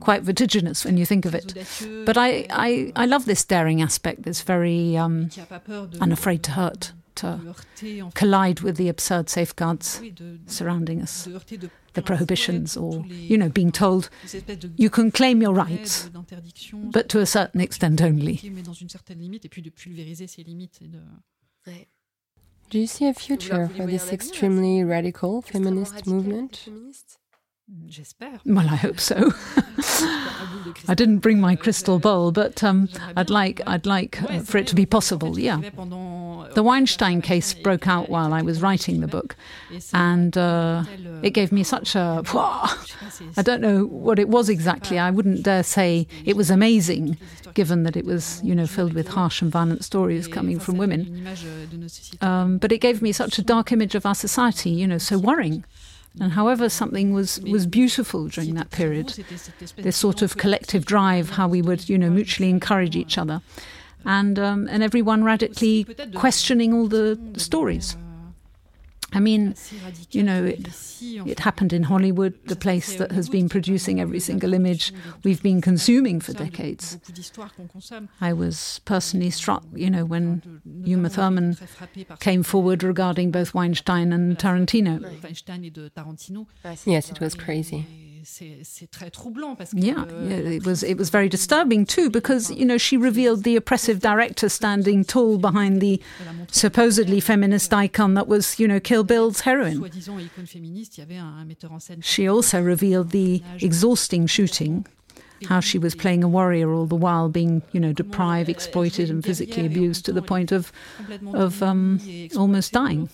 quite 0.00 0.22
vertiginous 0.22 0.84
when 0.84 0.96
you 0.96 1.06
think 1.06 1.24
of 1.24 1.34
it. 1.34 1.54
But 2.04 2.16
I, 2.16 2.46
I, 2.50 2.92
I 2.96 3.06
love 3.06 3.24
this 3.24 3.44
daring 3.44 3.82
aspect 3.82 4.22
that's 4.22 4.42
very 4.42 4.96
um, 4.96 5.30
unafraid 6.00 6.42
to 6.44 6.50
hurt, 6.52 6.92
to 7.16 7.54
collide 8.14 8.60
with 8.60 8.76
the 8.76 8.88
absurd 8.88 9.28
safeguards 9.28 10.00
surrounding 10.46 11.02
us, 11.02 11.28
the 11.94 12.02
prohibitions, 12.02 12.76
or, 12.76 13.04
you 13.06 13.38
know, 13.38 13.48
being 13.48 13.72
told 13.72 14.10
you 14.76 14.90
can 14.90 15.10
claim 15.10 15.40
your 15.40 15.52
rights, 15.52 16.10
but 16.72 17.08
to 17.08 17.20
a 17.20 17.26
certain 17.26 17.60
extent 17.60 18.02
only. 18.02 18.36
Do 22.68 22.80
you 22.80 22.88
see 22.88 23.06
a 23.06 23.14
future 23.14 23.68
for 23.76 23.86
this 23.86 24.12
extremely 24.12 24.82
radical 24.82 25.40
feminist 25.40 26.06
movement? 26.06 26.68
J'espère. 27.88 28.38
Well, 28.46 28.68
I 28.68 28.76
hope 28.76 29.00
so. 29.00 29.32
I 30.88 30.94
didn't 30.94 31.18
bring 31.18 31.40
my 31.40 31.56
crystal 31.56 31.98
ball, 31.98 32.30
but 32.30 32.62
um, 32.62 32.88
I'd 33.16 33.28
like 33.28 33.60
I'd 33.66 33.86
like 33.86 34.22
uh, 34.22 34.38
for 34.38 34.58
it 34.58 34.68
to 34.68 34.76
be 34.76 34.86
possible. 34.86 35.36
Yeah. 35.36 35.60
The 36.54 36.62
Weinstein 36.62 37.22
case 37.22 37.54
broke 37.54 37.88
out 37.88 38.08
while 38.08 38.32
I 38.32 38.42
was 38.42 38.62
writing 38.62 39.00
the 39.00 39.08
book, 39.08 39.34
and 39.92 40.38
uh, 40.38 40.84
it 41.24 41.30
gave 41.30 41.50
me 41.50 41.64
such 41.64 41.96
a. 41.96 42.22
I 43.36 43.42
don't 43.42 43.60
know 43.60 43.86
what 43.86 44.20
it 44.20 44.28
was 44.28 44.48
exactly. 44.48 45.00
I 45.00 45.10
wouldn't 45.10 45.42
dare 45.42 45.64
say 45.64 46.06
it 46.24 46.36
was 46.36 46.50
amazing, 46.50 47.18
given 47.54 47.82
that 47.82 47.96
it 47.96 48.04
was 48.04 48.40
you 48.44 48.54
know 48.54 48.68
filled 48.68 48.92
with 48.92 49.08
harsh 49.08 49.42
and 49.42 49.50
violent 49.50 49.84
stories 49.84 50.28
coming 50.28 50.60
from 50.60 50.76
women. 50.76 51.28
Um, 52.20 52.58
but 52.58 52.70
it 52.70 52.78
gave 52.78 53.02
me 53.02 53.10
such 53.10 53.40
a 53.40 53.42
dark 53.42 53.72
image 53.72 53.96
of 53.96 54.06
our 54.06 54.14
society. 54.14 54.70
You 54.70 54.86
know, 54.86 54.98
so 54.98 55.18
worrying. 55.18 55.64
And 56.20 56.32
however 56.32 56.68
something 56.68 57.12
was, 57.12 57.40
was 57.40 57.66
beautiful 57.66 58.28
during 58.28 58.54
that 58.54 58.70
period, 58.70 59.08
this 59.76 59.96
sort 59.96 60.22
of 60.22 60.38
collective 60.38 60.86
drive, 60.86 61.30
how 61.30 61.46
we 61.46 61.60
would, 61.60 61.88
you 61.88 61.98
know, 61.98 62.08
mutually 62.08 62.48
encourage 62.48 62.96
each 62.96 63.18
other, 63.18 63.42
and 64.04 64.38
um, 64.38 64.66
and 64.70 64.82
everyone 64.82 65.24
radically 65.24 65.84
questioning 66.14 66.72
all 66.72 66.86
the 66.86 67.18
stories. 67.36 67.96
I 69.12 69.20
mean, 69.20 69.54
you 70.10 70.22
know, 70.22 70.44
it, 70.44 70.68
it 71.00 71.40
happened 71.40 71.72
in 71.72 71.84
Hollywood, 71.84 72.34
the 72.46 72.56
place 72.56 72.96
that 72.96 73.12
has 73.12 73.28
been 73.28 73.48
producing 73.48 74.00
every 74.00 74.20
single 74.20 74.52
image 74.52 74.92
we've 75.22 75.42
been 75.42 75.60
consuming 75.60 76.20
for 76.20 76.32
decades. 76.32 76.98
I 78.20 78.32
was 78.32 78.80
personally 78.84 79.30
struck, 79.30 79.64
you 79.74 79.90
know, 79.90 80.04
when 80.04 80.60
Uma 80.84 81.08
Thurman 81.08 81.56
came 82.18 82.42
forward 82.42 82.82
regarding 82.82 83.30
both 83.30 83.54
Weinstein 83.54 84.12
and 84.12 84.36
Tarantino. 84.38 85.00
Yes, 86.84 87.10
it 87.10 87.20
was 87.20 87.34
crazy 87.34 88.05
c'est 88.26 88.90
très 88.90 89.10
troublant 89.10 89.54
parce 89.54 89.70
que 89.70 89.78
yeah, 89.78 90.04
yeah, 90.28 90.36
it 90.38 90.66
was 90.66 90.82
it 90.82 90.98
was 90.98 91.10
very 91.10 91.28
disturbing 91.28 91.86
too 91.86 92.10
because 92.10 92.50
you 92.50 92.64
know 92.64 92.76
she 92.76 92.96
revealed 92.96 93.44
the 93.44 93.56
oppressive 93.56 94.00
director 94.00 94.48
standing 94.48 95.04
tall 95.04 95.38
behind 95.38 95.80
the 95.80 96.00
supposedly 96.50 97.20
feminist 97.20 97.72
icon 97.72 98.14
that 98.14 98.26
was 98.26 98.58
you 98.58 98.66
know 98.66 98.80
Kill 98.80 99.04
Bill's 99.04 99.40
heroine. 99.40 99.82
She 102.02 102.28
also 102.28 102.60
revealed 102.62 103.10
the 103.10 103.42
exhausting 103.60 104.26
shooting 104.26 104.86
how 105.44 105.60
she 105.60 105.78
was 105.78 105.94
playing 105.94 106.24
a 106.24 106.28
warrior 106.28 106.72
all 106.72 106.86
the 106.86 106.96
while 106.96 107.28
being, 107.28 107.62
you 107.72 107.80
know, 107.80 107.92
deprived, 107.92 108.48
exploited, 108.48 109.10
and 109.10 109.24
physically 109.24 109.66
abused 109.66 110.04
to 110.06 110.12
the 110.12 110.22
point 110.22 110.52
of, 110.52 110.72
of 111.34 111.62
um, 111.62 112.00
almost 112.36 112.72
dying. 112.72 113.08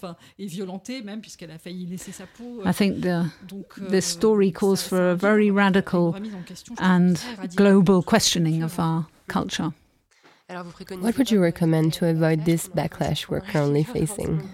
I 2.65 2.73
think 2.73 3.01
the, 3.03 3.33
this 3.79 4.07
story 4.07 4.51
calls 4.51 4.87
for 4.87 5.11
a 5.11 5.17
very 5.17 5.51
radical 5.51 6.17
and 6.79 7.23
global 7.55 8.03
questioning 8.03 8.63
of 8.63 8.79
our 8.79 9.07
culture. 9.29 9.73
What 11.01 11.17
would 11.17 11.31
you 11.31 11.41
recommend 11.41 11.95
to 11.95 12.07
avoid 12.07 12.45
this 12.45 12.69
backlash 12.69 13.29
we're 13.29 13.41
currently 13.41 13.85
facing? 13.85 14.49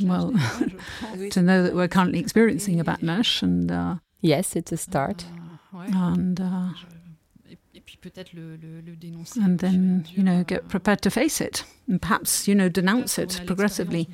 Well, 0.00 0.32
to 1.30 1.42
know 1.42 1.62
that 1.62 1.74
we're 1.74 1.88
currently 1.88 2.20
experiencing 2.20 2.80
a 2.80 2.84
backlash 2.84 3.42
and 3.42 3.70
uh, 3.70 3.96
Yes, 4.20 4.56
it's 4.56 4.72
a 4.72 4.76
start. 4.76 5.24
And, 5.72 6.40
uh, 6.40 6.70
and 9.36 9.58
then, 9.58 10.06
you 10.10 10.22
know, 10.22 10.44
get 10.44 10.68
prepared 10.68 11.02
to 11.02 11.10
face 11.10 11.40
it 11.40 11.64
and 11.86 12.00
perhaps, 12.00 12.48
you 12.48 12.54
know, 12.54 12.68
denounce 12.68 13.18
it 13.18 13.42
progressively. 13.46 14.08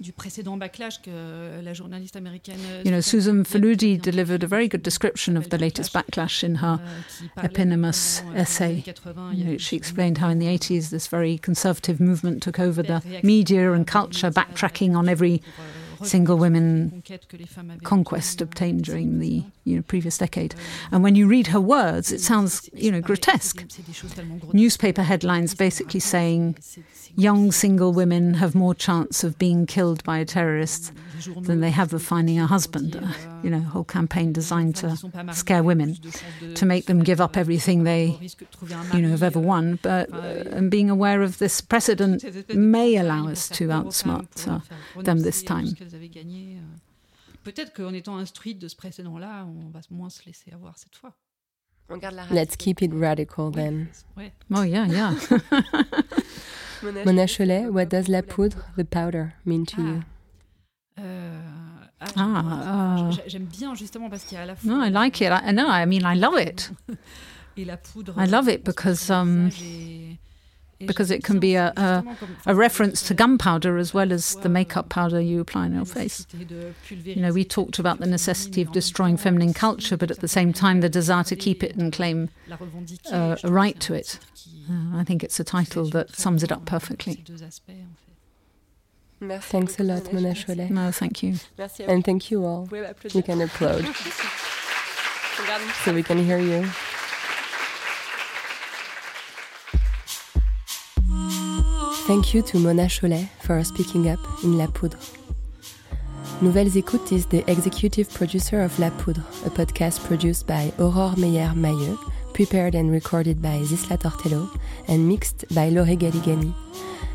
Du 0.00 0.12
précédent 0.12 0.56
backlash 0.56 1.02
que 1.02 1.10
la 1.60 1.72
journaliste 1.72 2.14
américaine. 2.14 2.60
You 2.84 2.92
know, 2.92 3.00
Susan 3.00 3.42
Faludi 3.42 4.00
delivered 4.00 4.44
a 4.44 4.46
very 4.46 4.68
good 4.68 4.84
description 4.84 5.36
of 5.36 5.50
the 5.50 5.58
latest 5.58 5.92
backlash 5.92 6.44
in 6.44 6.54
her 6.56 6.78
eponymous 7.36 8.22
essay. 8.36 8.84
You 9.32 9.44
know, 9.44 9.58
she 9.58 9.74
explained 9.74 10.18
how 10.18 10.28
in 10.28 10.38
the 10.38 10.46
80s 10.46 10.90
this 10.90 11.08
very 11.08 11.36
conservative 11.36 11.98
movement 11.98 12.44
took 12.44 12.60
over 12.60 12.80
the 12.80 13.02
media 13.24 13.72
and 13.72 13.88
culture, 13.88 14.30
backtracking 14.30 14.94
on 14.94 15.08
every 15.08 15.42
single 16.02 16.36
women 16.36 17.02
conquest 17.82 18.40
obtained 18.40 18.84
during 18.84 19.18
the 19.18 19.44
you 19.64 19.76
know, 19.76 19.82
previous 19.82 20.18
decade. 20.18 20.54
And 20.90 21.02
when 21.02 21.14
you 21.14 21.26
read 21.26 21.48
her 21.48 21.60
words, 21.60 22.12
it 22.12 22.20
sounds 22.20 22.68
you 22.72 22.90
know 22.90 23.00
grotesque. 23.00 23.64
Newspaper 24.52 25.02
headlines 25.02 25.54
basically 25.54 26.00
saying 26.00 26.56
young 27.16 27.50
single 27.50 27.92
women 27.92 28.34
have 28.34 28.54
more 28.54 28.74
chance 28.74 29.24
of 29.24 29.38
being 29.38 29.66
killed 29.66 30.04
by 30.04 30.18
a 30.18 30.24
terrorist 30.24 30.92
than 31.36 31.60
they 31.60 31.70
have 31.70 31.92
of 31.92 32.02
finding 32.02 32.38
a 32.38 32.46
husband. 32.46 32.96
Uh, 32.96 33.08
you 33.42 33.50
know, 33.50 33.58
a 33.58 33.60
whole 33.60 33.84
campaign 33.84 34.32
designed 34.32 34.76
to 34.76 34.96
scare 35.32 35.62
women, 35.62 35.96
to 36.54 36.64
make 36.64 36.86
them 36.86 37.02
give 37.02 37.20
up 37.20 37.36
everything 37.36 37.84
they, 37.84 38.18
you 38.92 39.02
know, 39.02 39.08
have 39.08 39.22
ever 39.22 39.40
won. 39.40 39.78
But 39.82 40.12
uh, 40.12 40.44
and 40.50 40.70
being 40.70 40.90
aware 40.90 41.22
of 41.22 41.38
this 41.38 41.60
precedent 41.60 42.24
may 42.54 42.96
allow 42.96 43.28
us 43.28 43.48
to 43.50 43.68
outsmart 43.68 44.48
uh, 44.48 44.60
them 45.02 45.20
this 45.20 45.42
time. 45.42 45.76
Peut-être 47.44 47.72
qu'en 47.72 47.92
étant 47.92 48.16
instruite 48.18 48.58
de 48.58 48.68
ce 48.68 48.76
précédent-là, 48.76 49.46
on 49.46 49.70
va 49.70 49.80
moins 49.90 50.10
se 50.10 50.24
laisser 50.26 50.52
avoir 50.52 50.76
cette 50.78 50.96
fois. 50.96 51.14
Let's 52.30 52.56
keep 52.56 52.82
it 52.82 52.92
radical 52.92 53.50
then. 53.50 53.88
Oh 54.54 54.62
yeah, 54.62 54.86
yeah. 54.86 55.14
Mona 57.04 57.26
Cholet, 57.26 57.66
what 57.68 57.86
does 57.86 58.08
la 58.08 58.22
poudre, 58.22 58.58
the 58.76 58.84
powder, 58.84 59.32
mean 59.46 59.64
to 59.64 59.80
you? 59.80 60.02
Euh, 60.98 61.40
Ah, 62.16 63.10
j'aime 63.26 63.44
bien 63.44 63.74
justement 63.74 64.08
parce 64.08 64.24
qu'il 64.24 64.36
y 64.36 64.40
a 64.40 64.44
à 64.44 64.46
la 64.46 64.56
fois. 64.56 64.70
No, 64.70 64.84
I 64.84 64.90
like 64.90 65.20
it. 65.20 65.30
I, 65.30 65.52
no, 65.52 65.66
I 65.68 65.84
mean 65.86 66.02
I 66.04 66.16
love 66.16 66.38
it. 66.38 66.70
et 67.56 67.64
la 67.64 67.76
poudre. 67.76 68.14
I 68.16 68.26
love 68.26 68.48
it 68.48 68.64
because 68.64 69.10
um, 69.10 69.50
because 70.86 71.10
it 71.10 71.24
can 71.24 71.40
be 71.40 71.54
a, 71.54 71.72
a, 71.76 72.16
a, 72.46 72.54
reference 72.54 73.02
to 73.08 73.14
gunpowder 73.14 73.78
as 73.78 73.92
well 73.92 74.12
as 74.12 74.34
the 74.36 74.48
makeup 74.48 74.88
powder 74.88 75.20
you 75.20 75.40
apply 75.40 75.62
on 75.62 75.74
your 75.74 75.84
face. 75.84 76.26
You 76.88 77.16
know, 77.16 77.32
we 77.32 77.44
talked 77.44 77.78
about 77.78 77.98
the 77.98 78.06
necessity 78.06 78.62
of 78.62 78.70
destroying 78.72 79.16
feminine 79.16 79.54
culture, 79.54 79.96
but 79.96 80.10
at 80.10 80.20
the 80.20 80.28
same 80.28 80.52
time, 80.52 80.80
the 80.80 80.88
desire 80.88 81.24
to 81.24 81.36
keep 81.36 81.64
it 81.64 81.74
and 81.74 81.92
claim 81.92 82.30
uh, 83.10 83.36
a 83.42 83.50
right 83.50 83.78
to 83.80 83.94
it. 83.94 84.18
Uh, 84.70 84.96
I 84.96 85.04
think 85.04 85.24
it's 85.24 85.40
a 85.40 85.44
title 85.44 85.88
that 85.90 86.14
sums 86.14 86.42
it 86.42 86.52
up 86.52 86.64
perfectly. 86.64 87.24
Thanks 89.20 89.80
a 89.80 89.82
lot, 89.82 90.12
Mona 90.12 90.30
Chollet. 90.30 90.70
No, 90.70 90.92
thank 90.92 91.24
you. 91.24 91.34
And 91.80 92.04
thank 92.04 92.30
you 92.30 92.44
all. 92.44 92.68
You 93.12 93.22
can 93.22 93.40
applaud. 93.40 93.84
so 95.84 95.92
we 95.92 96.04
can 96.04 96.18
hear 96.18 96.38
you. 96.38 96.70
Thank 102.08 102.32
you 102.32 102.40
to 102.40 102.58
Mona 102.58 102.84
Chollet 102.84 103.28
for 103.42 103.62
speaking 103.62 104.08
up 104.08 104.18
in 104.42 104.56
La 104.56 104.66
Poudre. 104.66 104.98
Nouvelles 106.40 106.74
Écoutes 106.74 107.12
is 107.12 107.26
the 107.26 107.44
executive 107.50 108.08
producer 108.14 108.62
of 108.62 108.78
La 108.78 108.88
Poudre, 108.88 109.22
a 109.44 109.50
podcast 109.50 110.02
produced 110.06 110.46
by 110.46 110.72
Aurore 110.78 111.18
Meyer-Mailleux, 111.18 111.98
prepared 112.32 112.74
and 112.74 112.90
recorded 112.90 113.42
by 113.42 113.58
Zisla 113.58 113.98
Tortello, 113.98 114.48
and 114.88 115.06
mixed 115.06 115.44
by 115.54 115.68
Laurie 115.68 115.98
Galigani. 115.98 116.54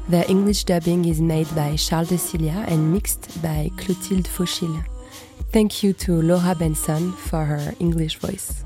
The 0.10 0.30
English 0.30 0.66
dubbing 0.66 1.06
is 1.06 1.20
made 1.20 1.48
by 1.56 1.76
Charles 1.76 2.10
de 2.10 2.20
Cilia 2.20 2.64
and 2.68 2.94
mixed 2.94 3.42
by 3.42 3.72
Clotilde 3.78 4.28
Fauchil. 4.28 4.86
Thank 5.52 5.82
you 5.82 5.94
to 6.06 6.22
Laura 6.22 6.54
Benson 6.54 7.14
for 7.14 7.46
her 7.46 7.74
English 7.80 8.20
voice. 8.20 8.63